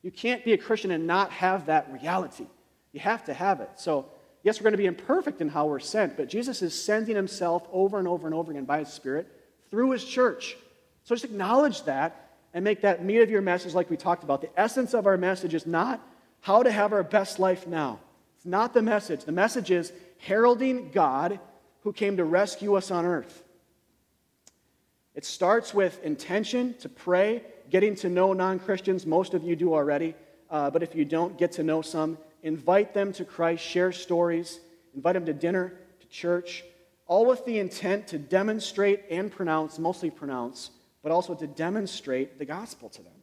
You 0.01 0.09
can't 0.09 0.43
be 0.43 0.53
a 0.53 0.57
Christian 0.57 0.89
and 0.89 1.05
not 1.05 1.29
have 1.29 1.67
that 1.67 1.93
reality. 1.93 2.47
You 2.91 3.01
have 3.01 3.23
to 3.25 3.35
have 3.35 3.61
it. 3.61 3.69
So, 3.75 4.07
yes, 4.41 4.59
we're 4.59 4.63
going 4.63 4.73
to 4.73 4.77
be 4.79 4.87
imperfect 4.87 5.41
in 5.41 5.49
how 5.49 5.67
we're 5.67 5.79
sent, 5.79 6.17
but 6.17 6.27
Jesus 6.27 6.63
is 6.63 6.73
sending 6.73 7.15
himself 7.15 7.67
over 7.71 7.99
and 7.99 8.07
over 8.07 8.25
and 8.25 8.33
over 8.33 8.51
again 8.51 8.65
by 8.65 8.79
his 8.79 8.89
Spirit 8.89 9.27
through 9.69 9.91
his 9.91 10.03
church. 10.03 10.57
So 11.03 11.13
just 11.13 11.25
acknowledge 11.25 11.83
that 11.83 12.30
and 12.53 12.63
make 12.63 12.81
that 12.81 13.03
meat 13.03 13.21
of 13.21 13.29
your 13.29 13.41
message 13.41 13.73
like 13.73 13.89
we 13.89 13.97
talked 13.97 14.23
about. 14.23 14.41
The 14.41 14.59
essence 14.59 14.93
of 14.93 15.07
our 15.07 15.17
message 15.17 15.53
is 15.53 15.65
not 15.65 16.05
how 16.41 16.63
to 16.63 16.71
have 16.71 16.91
our 16.91 17.03
best 17.03 17.39
life 17.39 17.67
now. 17.67 17.99
It's 18.37 18.45
not 18.45 18.73
the 18.73 18.81
message. 18.81 19.23
The 19.23 19.31
message 19.31 19.71
is 19.71 19.93
heralding 20.17 20.91
God 20.91 21.39
who 21.81 21.93
came 21.93 22.17
to 22.17 22.25
rescue 22.25 22.75
us 22.75 22.91
on 22.91 23.05
earth. 23.05 23.43
It 25.13 25.25
starts 25.25 25.73
with 25.73 26.03
intention 26.03 26.75
to 26.79 26.89
pray, 26.89 27.43
getting 27.69 27.95
to 27.95 28.09
know 28.09 28.33
non 28.33 28.59
Christians. 28.59 29.05
Most 29.05 29.33
of 29.33 29.43
you 29.43 29.55
do 29.55 29.73
already. 29.73 30.15
Uh, 30.49 30.69
but 30.69 30.83
if 30.83 30.95
you 30.95 31.05
don't, 31.05 31.37
get 31.37 31.53
to 31.53 31.63
know 31.63 31.81
some. 31.81 32.17
Invite 32.43 32.93
them 32.93 33.13
to 33.13 33.25
Christ, 33.25 33.63
share 33.63 33.91
stories, 33.91 34.59
invite 34.95 35.13
them 35.13 35.25
to 35.25 35.33
dinner, 35.33 35.73
to 35.99 36.07
church, 36.07 36.63
all 37.07 37.25
with 37.25 37.45
the 37.45 37.59
intent 37.59 38.07
to 38.07 38.17
demonstrate 38.17 39.03
and 39.09 39.31
pronounce, 39.31 39.77
mostly 39.77 40.09
pronounce, 40.09 40.71
but 41.03 41.11
also 41.11 41.33
to 41.33 41.47
demonstrate 41.47 42.37
the 42.37 42.45
gospel 42.45 42.89
to 42.89 43.01
them. 43.01 43.13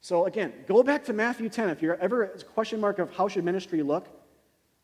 So 0.00 0.26
again, 0.26 0.52
go 0.66 0.82
back 0.82 1.04
to 1.06 1.12
Matthew 1.12 1.48
10. 1.48 1.70
If 1.70 1.80
you're 1.80 1.96
ever 1.96 2.24
a 2.24 2.42
question 2.42 2.80
mark 2.80 2.98
of 2.98 3.14
how 3.14 3.28
should 3.28 3.44
ministry 3.44 3.82
look, 3.82 4.08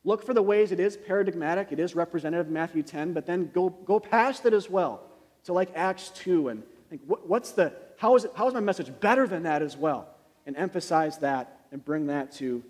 Look 0.04 0.24
for 0.24 0.32
the 0.32 0.42
ways 0.42 0.72
it 0.72 0.80
is 0.80 0.96
paradigmatic, 0.96 1.72
it 1.72 1.78
is 1.78 1.94
representative 1.94 2.46
of 2.46 2.52
Matthew 2.52 2.82
10, 2.82 3.12
but 3.12 3.26
then 3.26 3.50
go, 3.52 3.68
go 3.68 4.00
past 4.00 4.46
it 4.46 4.54
as 4.54 4.70
well 4.70 5.02
to 5.44 5.52
like 5.52 5.70
Acts 5.74 6.08
2 6.10 6.48
and 6.48 6.62
think, 6.88 7.02
what, 7.06 7.28
what's 7.28 7.52
the, 7.52 7.72
how 7.98 8.16
is, 8.16 8.24
it, 8.24 8.32
how 8.34 8.48
is 8.48 8.54
my 8.54 8.60
message 8.60 8.90
better 9.00 9.26
than 9.26 9.42
that 9.42 9.60
as 9.60 9.76
well? 9.76 10.08
And 10.46 10.56
emphasize 10.56 11.18
that 11.18 11.60
and 11.70 11.84
bring 11.84 12.06
that 12.06 12.32
to, 12.32 12.64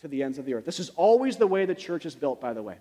to 0.00 0.08
the 0.08 0.22
ends 0.22 0.38
of 0.38 0.46
the 0.46 0.54
earth. 0.54 0.64
This 0.64 0.80
is 0.80 0.90
always 0.90 1.36
the 1.36 1.46
way 1.46 1.66
the 1.66 1.74
church 1.74 2.06
is 2.06 2.14
built, 2.14 2.40
by 2.40 2.54
the 2.54 2.62
way. 2.62 2.78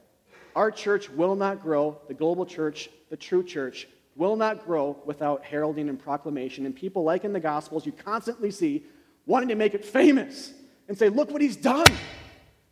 Our 0.55 0.72
church 0.72 1.09
will 1.09 1.36
not 1.36 1.61
grow, 1.61 1.99
the 2.07 2.13
global 2.13 2.45
church, 2.45 2.89
the 3.09 3.17
true 3.17 3.43
church, 3.43 3.88
will 4.16 4.36
not 4.36 4.66
grow 4.66 4.97
without 5.05 5.43
heralding 5.43 5.89
and 5.89 5.99
proclamation. 5.99 6.66
And 6.66 6.76
people, 6.76 7.03
like 7.03 7.24
in 7.24 7.34
the 7.34 7.39
Gospels, 7.39 7.86
you 7.86 7.91
constantly 7.91 8.51
see 8.51 8.86
wanting 9.26 9.49
to 9.49 9.55
make 9.55 9.74
it 9.74 9.86
famous 9.86 10.53
and 10.88 10.97
say, 10.97 11.09
look 11.09 11.32
what 11.32 11.41
he's 11.41 11.55
done. 11.55 11.86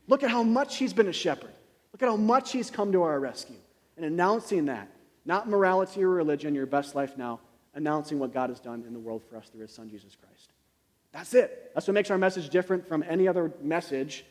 Look 0.07 0.23
at 0.23 0.29
how 0.29 0.43
much 0.43 0.77
he's 0.77 0.93
been 0.93 1.07
a 1.07 1.13
shepherd. 1.13 1.53
Look 1.93 2.01
at 2.01 2.09
how 2.09 2.17
much 2.17 2.51
he's 2.51 2.69
come 2.69 2.91
to 2.91 3.03
our 3.03 3.19
rescue. 3.19 3.55
And 3.95 4.05
announcing 4.05 4.65
that, 4.65 4.89
not 5.25 5.47
morality 5.47 6.03
or 6.03 6.09
religion, 6.09 6.55
your 6.55 6.65
best 6.65 6.95
life 6.95 7.17
now, 7.17 7.39
announcing 7.73 8.19
what 8.19 8.33
God 8.33 8.49
has 8.49 8.59
done 8.59 8.83
in 8.85 8.93
the 8.93 8.99
world 8.99 9.21
for 9.29 9.37
us 9.37 9.47
through 9.49 9.61
his 9.61 9.71
son, 9.71 9.89
Jesus 9.89 10.15
Christ. 10.15 10.51
That's 11.11 11.33
it. 11.33 11.71
That's 11.73 11.87
what 11.87 11.93
makes 11.93 12.11
our 12.11 12.17
message 12.17 12.49
different 12.49 12.87
from 12.87 13.03
any 13.07 13.27
other 13.27 13.51
message 13.61 14.25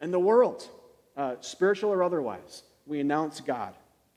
in 0.00 0.10
the 0.10 0.18
world, 0.18 0.68
uh, 1.16 1.36
spiritual 1.40 1.90
or 1.90 2.02
otherwise. 2.02 2.64
We 2.86 3.00
announce 3.00 3.40
God, 3.40 3.74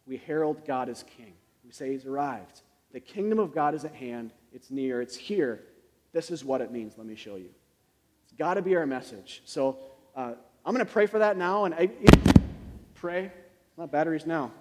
we 0.07 0.17
herald 0.17 0.65
God 0.65 0.89
as 0.89 1.03
king. 1.17 1.34
We 1.65 1.71
say 1.71 1.91
he's 1.91 2.05
arrived. 2.05 2.61
The 2.93 2.99
kingdom 2.99 3.39
of 3.39 3.53
God 3.53 3.73
is 3.73 3.83
at 3.83 3.93
hand, 3.93 4.31
it's 4.53 4.71
near, 4.71 5.01
it's 5.01 5.15
here. 5.15 5.63
This 6.13 6.31
is 6.31 6.45
what 6.45 6.61
it 6.61 6.71
means. 6.71 6.93
Let 6.97 7.07
me 7.07 7.15
show 7.15 7.35
you. 7.35 7.49
It's 8.23 8.33
got 8.37 8.53
to 8.53 8.61
be 8.61 8.75
our 8.75 8.85
message. 8.85 9.41
So 9.45 9.77
uh, 10.15 10.33
I'm 10.65 10.73
going 10.73 10.85
to 10.85 10.91
pray 10.91 11.05
for 11.07 11.19
that 11.19 11.37
now, 11.37 11.65
and 11.65 11.73
I 11.73 11.89
pray. 12.93 13.31
My 13.77 13.85
batteries 13.85 14.25
now. 14.25 14.51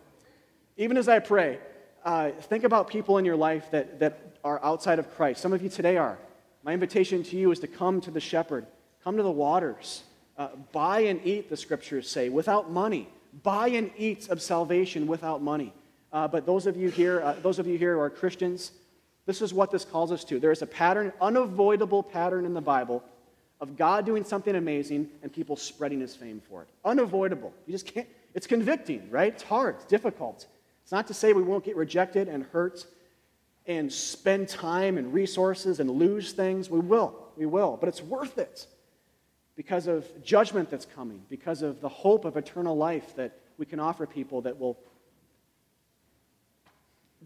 Even 0.76 0.96
as 0.96 1.08
I 1.08 1.20
pray, 1.20 1.60
uh, 2.04 2.30
think 2.30 2.64
about 2.64 2.88
people 2.88 3.18
in 3.18 3.24
your 3.24 3.36
life 3.36 3.70
that, 3.70 4.00
that 4.00 4.38
are 4.42 4.62
outside 4.64 4.98
of 4.98 5.14
Christ. 5.14 5.40
Some 5.40 5.52
of 5.52 5.62
you 5.62 5.68
today 5.68 5.96
are. 5.96 6.18
My 6.64 6.72
invitation 6.72 7.22
to 7.22 7.36
you 7.36 7.52
is 7.52 7.60
to 7.60 7.68
come 7.68 8.00
to 8.00 8.10
the 8.10 8.18
shepherd, 8.18 8.66
come 9.04 9.16
to 9.16 9.22
the 9.22 9.30
waters, 9.30 10.02
uh, 10.36 10.48
buy 10.72 11.00
and 11.00 11.24
eat, 11.24 11.48
the 11.48 11.56
scriptures 11.56 12.10
say, 12.10 12.28
without 12.28 12.72
money. 12.72 13.08
Buy 13.44 13.68
and 13.68 13.92
eat 13.96 14.28
of 14.28 14.42
salvation 14.42 15.06
without 15.06 15.42
money. 15.42 15.72
Uh, 16.14 16.28
but 16.28 16.46
those 16.46 16.66
of 16.68 16.76
you 16.76 16.88
here, 16.88 17.20
uh, 17.22 17.34
those 17.42 17.58
of 17.58 17.66
you 17.66 17.76
here 17.76 17.94
who 17.94 18.00
are 18.00 18.08
Christians, 18.08 18.70
this 19.26 19.42
is 19.42 19.52
what 19.52 19.72
this 19.72 19.84
calls 19.84 20.12
us 20.12 20.22
to. 20.24 20.38
There 20.38 20.52
is 20.52 20.62
a 20.62 20.66
pattern, 20.66 21.12
unavoidable 21.20 22.04
pattern 22.04 22.46
in 22.46 22.54
the 22.54 22.60
Bible 22.60 23.02
of 23.60 23.76
God 23.76 24.06
doing 24.06 24.22
something 24.22 24.54
amazing 24.54 25.08
and 25.22 25.32
people 25.32 25.56
spreading 25.56 26.00
his 26.00 26.14
fame 26.14 26.40
for 26.48 26.62
it. 26.62 26.68
Unavoidable. 26.84 27.52
You 27.66 27.72
just 27.72 27.86
can't, 27.86 28.06
it's 28.32 28.46
convicting, 28.46 29.10
right? 29.10 29.32
It's 29.32 29.42
hard, 29.42 29.74
it's 29.74 29.86
difficult. 29.86 30.46
It's 30.84 30.92
not 30.92 31.08
to 31.08 31.14
say 31.14 31.32
we 31.32 31.42
won't 31.42 31.64
get 31.64 31.74
rejected 31.74 32.28
and 32.28 32.44
hurt 32.44 32.86
and 33.66 33.92
spend 33.92 34.48
time 34.48 34.98
and 34.98 35.12
resources 35.12 35.80
and 35.80 35.90
lose 35.90 36.32
things. 36.32 36.70
We 36.70 36.78
will. 36.78 37.16
We 37.36 37.46
will. 37.46 37.76
But 37.76 37.88
it's 37.88 38.02
worth 38.02 38.38
it 38.38 38.68
because 39.56 39.88
of 39.88 40.06
judgment 40.22 40.70
that's 40.70 40.86
coming, 40.86 41.22
because 41.28 41.62
of 41.62 41.80
the 41.80 41.88
hope 41.88 42.24
of 42.24 42.36
eternal 42.36 42.76
life 42.76 43.16
that 43.16 43.36
we 43.58 43.66
can 43.66 43.80
offer 43.80 44.06
people 44.06 44.42
that 44.42 44.60
will 44.60 44.78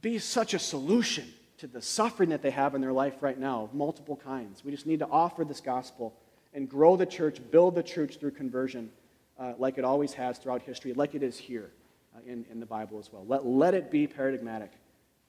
be 0.01 0.19
such 0.19 0.55
a 0.55 0.59
solution 0.59 1.27
to 1.59 1.67
the 1.67 1.83
suffering 1.83 2.31
that 2.31 2.43
they 2.43 2.51
have 2.51 2.75
in 2.75 2.81
their 2.81 2.93
life 2.93 3.15
right 3.21 3.39
now 3.39 3.65
of 3.65 3.75
multiple 3.75 4.17
kinds. 4.17 4.65
We 4.65 4.71
just 4.71 4.87
need 4.87 5.01
to 5.01 5.09
offer 5.09 5.45
this 5.45 5.61
gospel 5.61 6.15
and 6.55 6.69
grow 6.69 6.97
the 6.97 7.07
church, 7.07 7.39
build 7.51 7.75
the 7.75 7.83
church 7.83 8.19
through 8.19 8.31
conversion, 8.33 8.91
uh, 9.39 9.55
like 9.59 9.79
it 9.79 9.85
always 9.85 10.13
has 10.15 10.39
throughout 10.39 10.63
history, 10.63 10.93
like 10.93 11.15
it 11.15 11.23
is 11.23 11.37
here 11.37 11.71
uh, 12.15 12.21
in, 12.27 12.45
in 12.51 12.61
the 12.61 12.67
Bible 12.67 12.99
as 12.99 13.13
well. 13.13 13.25
Let, 13.27 13.45
let 13.45 13.75
it 13.75 13.91
be 13.91 14.07
paradigmatic, 14.07 14.73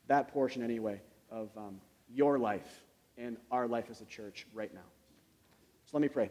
that 0.07 0.31
portion 0.31 0.63
anyway, 0.63 1.01
of 1.31 1.49
um, 1.57 1.81
your 2.13 2.37
life 2.37 2.83
and 3.17 3.37
our 3.51 3.67
life 3.67 3.85
as 3.89 4.01
a 4.01 4.05
church 4.05 4.45
right 4.53 4.73
now. 4.73 4.79
So 5.85 5.97
let 5.97 6.01
me 6.01 6.07
pray. 6.07 6.29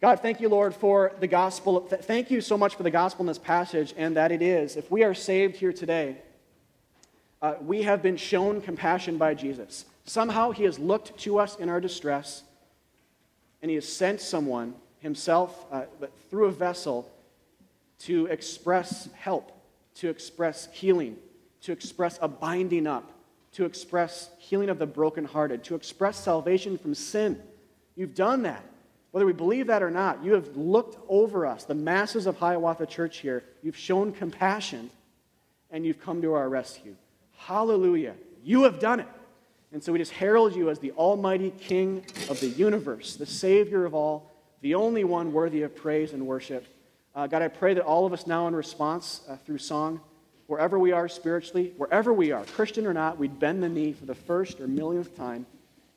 God, 0.00 0.20
thank 0.20 0.40
you, 0.40 0.48
Lord, 0.48 0.74
for 0.74 1.12
the 1.20 1.26
gospel. 1.26 1.80
Thank 1.80 2.30
you 2.30 2.40
so 2.40 2.56
much 2.56 2.74
for 2.74 2.82
the 2.82 2.90
gospel 2.90 3.22
in 3.22 3.26
this 3.26 3.38
passage, 3.38 3.94
and 3.96 4.16
that 4.16 4.32
it 4.32 4.42
is, 4.42 4.76
if 4.76 4.90
we 4.90 5.04
are 5.04 5.14
saved 5.14 5.56
here 5.56 5.72
today, 5.72 6.16
uh, 7.42 7.54
we 7.60 7.82
have 7.82 8.02
been 8.02 8.16
shown 8.16 8.60
compassion 8.60 9.16
by 9.16 9.34
Jesus. 9.34 9.84
Somehow 10.04 10.50
he 10.50 10.64
has 10.64 10.78
looked 10.78 11.18
to 11.20 11.38
us 11.38 11.56
in 11.56 11.68
our 11.68 11.80
distress, 11.80 12.42
and 13.62 13.70
he 13.70 13.74
has 13.76 13.90
sent 13.90 14.20
someone, 14.20 14.74
himself, 15.00 15.66
uh, 15.72 15.84
but 15.98 16.10
through 16.28 16.46
a 16.46 16.52
vessel, 16.52 17.10
to 18.00 18.26
express 18.26 19.08
help, 19.14 19.52
to 19.96 20.08
express 20.08 20.68
healing, 20.72 21.16
to 21.62 21.72
express 21.72 22.18
a 22.22 22.28
binding 22.28 22.86
up, 22.86 23.10
to 23.52 23.64
express 23.64 24.30
healing 24.38 24.68
of 24.68 24.78
the 24.78 24.86
brokenhearted, 24.86 25.64
to 25.64 25.74
express 25.74 26.18
salvation 26.18 26.78
from 26.78 26.94
sin. 26.94 27.40
You've 27.96 28.14
done 28.14 28.42
that. 28.42 28.64
Whether 29.10 29.26
we 29.26 29.32
believe 29.32 29.66
that 29.66 29.82
or 29.82 29.90
not, 29.90 30.22
you 30.22 30.34
have 30.34 30.56
looked 30.56 30.98
over 31.08 31.44
us, 31.44 31.64
the 31.64 31.74
masses 31.74 32.26
of 32.26 32.36
Hiawatha 32.38 32.86
Church 32.86 33.18
here. 33.18 33.42
You've 33.62 33.76
shown 33.76 34.12
compassion, 34.12 34.90
and 35.70 35.84
you've 35.84 36.00
come 36.00 36.22
to 36.22 36.34
our 36.34 36.48
rescue. 36.48 36.94
Hallelujah. 37.46 38.14
You 38.44 38.64
have 38.64 38.78
done 38.78 39.00
it. 39.00 39.08
And 39.72 39.82
so 39.82 39.92
we 39.92 39.98
just 39.98 40.12
herald 40.12 40.54
you 40.54 40.68
as 40.68 40.78
the 40.78 40.92
Almighty 40.92 41.50
King 41.50 42.04
of 42.28 42.38
the 42.40 42.48
universe, 42.48 43.16
the 43.16 43.26
Savior 43.26 43.84
of 43.84 43.94
all, 43.94 44.30
the 44.60 44.74
only 44.74 45.04
one 45.04 45.32
worthy 45.32 45.62
of 45.62 45.74
praise 45.74 46.12
and 46.12 46.26
worship. 46.26 46.66
Uh, 47.14 47.26
God, 47.26 47.40
I 47.40 47.48
pray 47.48 47.74
that 47.74 47.84
all 47.84 48.04
of 48.04 48.12
us 48.12 48.26
now, 48.26 48.46
in 48.46 48.54
response 48.54 49.22
uh, 49.28 49.36
through 49.36 49.58
song, 49.58 50.00
wherever 50.48 50.78
we 50.78 50.92
are 50.92 51.08
spiritually, 51.08 51.72
wherever 51.76 52.12
we 52.12 52.30
are, 52.30 52.44
Christian 52.44 52.86
or 52.86 52.92
not, 52.92 53.16
we'd 53.18 53.38
bend 53.38 53.62
the 53.62 53.68
knee 53.68 53.92
for 53.92 54.06
the 54.06 54.14
first 54.14 54.60
or 54.60 54.68
millionth 54.68 55.16
time. 55.16 55.46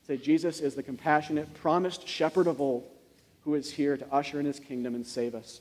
Say, 0.08 0.18
Jesus 0.18 0.60
is 0.60 0.76
the 0.76 0.84
compassionate, 0.84 1.54
promised 1.56 2.08
shepherd 2.08 2.48
of 2.48 2.62
old 2.62 2.88
who 3.41 3.56
is 3.56 3.70
here 3.72 3.98
to 3.98 4.14
usher 4.14 4.39
in 4.39 4.46
his 4.46 4.60
kingdom 4.60 4.96
and 4.96 5.06
save 5.06 5.36
us. 5.36 5.60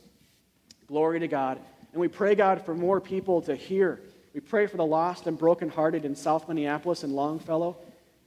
Glory 0.86 1.18
to 1.20 1.28
God. 1.28 1.58
And 1.92 2.00
we 2.00 2.08
pray, 2.08 2.34
God, 2.34 2.64
for 2.64 2.74
more 2.74 3.00
people 3.00 3.42
to 3.42 3.56
hear 3.56 4.00
we 4.34 4.40
pray 4.40 4.66
for 4.66 4.76
the 4.76 4.86
lost 4.86 5.26
and 5.26 5.38
brokenhearted 5.38 6.04
in 6.04 6.16
South 6.16 6.48
Minneapolis 6.48 7.02
and 7.02 7.14
Longfellow, 7.14 7.76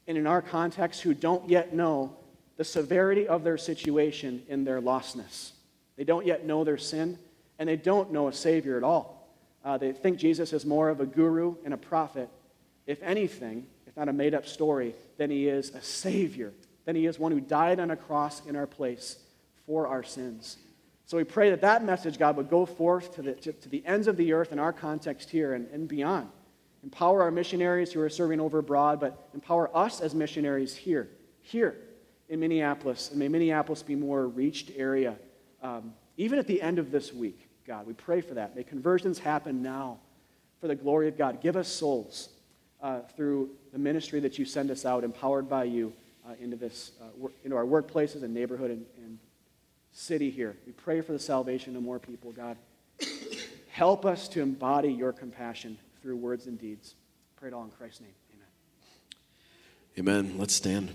and 0.08 0.18
in 0.18 0.28
our 0.28 0.41
context 0.41 1.01
who 1.01 1.14
don't 1.14 1.49
yet 1.49 1.74
know 1.74 2.16
the 2.58 2.64
severity 2.64 3.28
of 3.28 3.43
their 3.43 3.58
situation 3.58 4.43
in 4.47 4.64
their 4.64 4.82
lostness. 4.82 5.51
They 5.97 6.03
don't 6.03 6.26
yet 6.26 6.45
know 6.45 6.64
their 6.64 6.78
sin, 6.78 7.18
and 7.58 7.68
they 7.68 7.76
don't 7.76 8.12
know 8.12 8.28
a 8.28 8.34
Savior 8.34 8.78
at 8.78 8.84
all. 8.84 9.30
Uh, 9.64 9.78
they 9.78 9.91
think 9.93 10.20
Jesus 10.20 10.53
is 10.53 10.66
more 10.66 10.89
of 10.89 10.99
a 10.99 11.06
guru 11.06 11.56
and 11.66 11.74
a 11.74 11.78
prophet, 11.78 12.30
if 12.86 13.01
anything, 13.01 13.66
if 13.88 13.97
not 13.97 14.10
a 14.10 14.14
made 14.14 14.36
up 14.36 14.45
story, 14.45 14.93
than 15.18 15.32
he 15.32 15.47
is 15.47 15.72
a 15.72 15.82
Savior, 15.82 16.53
than 16.86 16.95
he 16.95 17.08
is 17.08 17.18
one 17.18 17.32
who 17.32 17.41
died 17.41 17.80
on 17.80 17.89
a 17.89 17.95
cross 17.95 18.45
in 18.45 18.56
our 18.56 18.68
place 18.68 19.18
for 19.66 19.88
our 19.88 20.03
sins. 20.03 20.58
So 21.06 21.18
we 21.18 21.24
pray 21.24 21.51
that 21.51 21.62
that 21.62 21.84
message, 21.84 22.18
God, 22.18 22.36
would 22.38 22.49
go 22.49 22.66
forth 22.66 23.14
to 23.16 23.22
the, 23.22 23.34
to, 23.34 23.53
to 23.53 23.70
the 23.70 23.86
ends 23.86 24.08
of 24.08 24.18
the 24.18 24.34
earth 24.34 24.51
in 24.51 24.60
our 24.60 24.74
context 24.74 25.30
here 25.30 25.53
and, 25.53 25.68
and 25.72 25.88
beyond. 25.88 26.30
Empower 26.84 27.22
our 27.22 27.32
missionaries 27.32 27.91
who 27.91 28.01
are 28.01 28.10
serving 28.10 28.39
over 28.39 28.60
abroad, 28.60 28.99
but 28.99 29.30
empower 29.34 29.76
us 29.76 30.01
as 30.01 30.16
missionaries 30.16 30.76
here, 30.76 31.10
here 31.41 31.78
in 32.30 32.39
Minneapolis. 32.39 33.10
And 33.12 33.20
may 33.20 33.28
Minneapolis 33.28 33.84
be 33.84 33.95
more 33.95 34.22
a 34.22 34.28
reached 34.28 34.72
area, 34.76 35.16
um, 35.62 35.93
even 36.18 36.39
at 36.39 36.47
the 36.47 36.62
end 36.62 36.80
of 36.80 36.91
this 36.91 37.14
week, 37.14 37.49
God. 37.68 37.86
We 37.86 37.93
pray 37.93 38.22
for 38.22 38.34
that. 38.36 38.56
May 38.56 38.64
conversions 38.64 39.20
happen 39.20 39.62
now 39.62 39.99
for 40.62 40.68
the 40.68 40.76
glory 40.76 41.08
of 41.08 41.18
God. 41.18 41.41
Give 41.41 41.56
us 41.56 41.68
souls 41.68 42.30
uh, 42.82 43.01
through 43.16 43.49
the 43.74 43.80
ministry 43.80 44.20
that 44.22 44.39
you 44.39 44.45
send 44.45 44.72
us 44.72 44.86
out, 44.86 45.03
empowered 45.03 45.49
by 45.49 45.66
you, 45.66 45.93
uh, 46.28 46.34
into, 46.39 46.56
this, 46.56 46.91
uh, 47.01 47.28
into 47.43 47.56
our 47.56 47.66
workplaces 47.66 48.24
and 48.24 48.34
neighborhood 48.34 48.72
and, 48.72 48.86
and 48.95 48.95
city 49.96 50.30
here. 50.30 50.56
We 50.68 50.74
pray 50.74 51.02
for 51.02 51.14
the 51.14 51.20
salvation 51.20 51.76
of 51.76 51.82
more 51.82 52.00
people, 52.00 52.32
God. 52.32 52.58
Help 53.70 54.06
us 54.06 54.28
to 54.30 54.41
embody 54.41 54.89
your 54.91 55.14
compassion 55.14 55.78
through 56.02 56.18
words 56.18 56.46
and 56.48 56.60
deeds. 56.60 56.96
Pray 57.38 57.48
it 57.48 57.54
all 57.54 57.64
in 57.64 57.72
Christ's 57.72 58.02
name. 58.02 58.14
Amen. 59.98 60.26
Amen. 60.26 60.38
Let's 60.38 60.54
stand. 60.54 60.91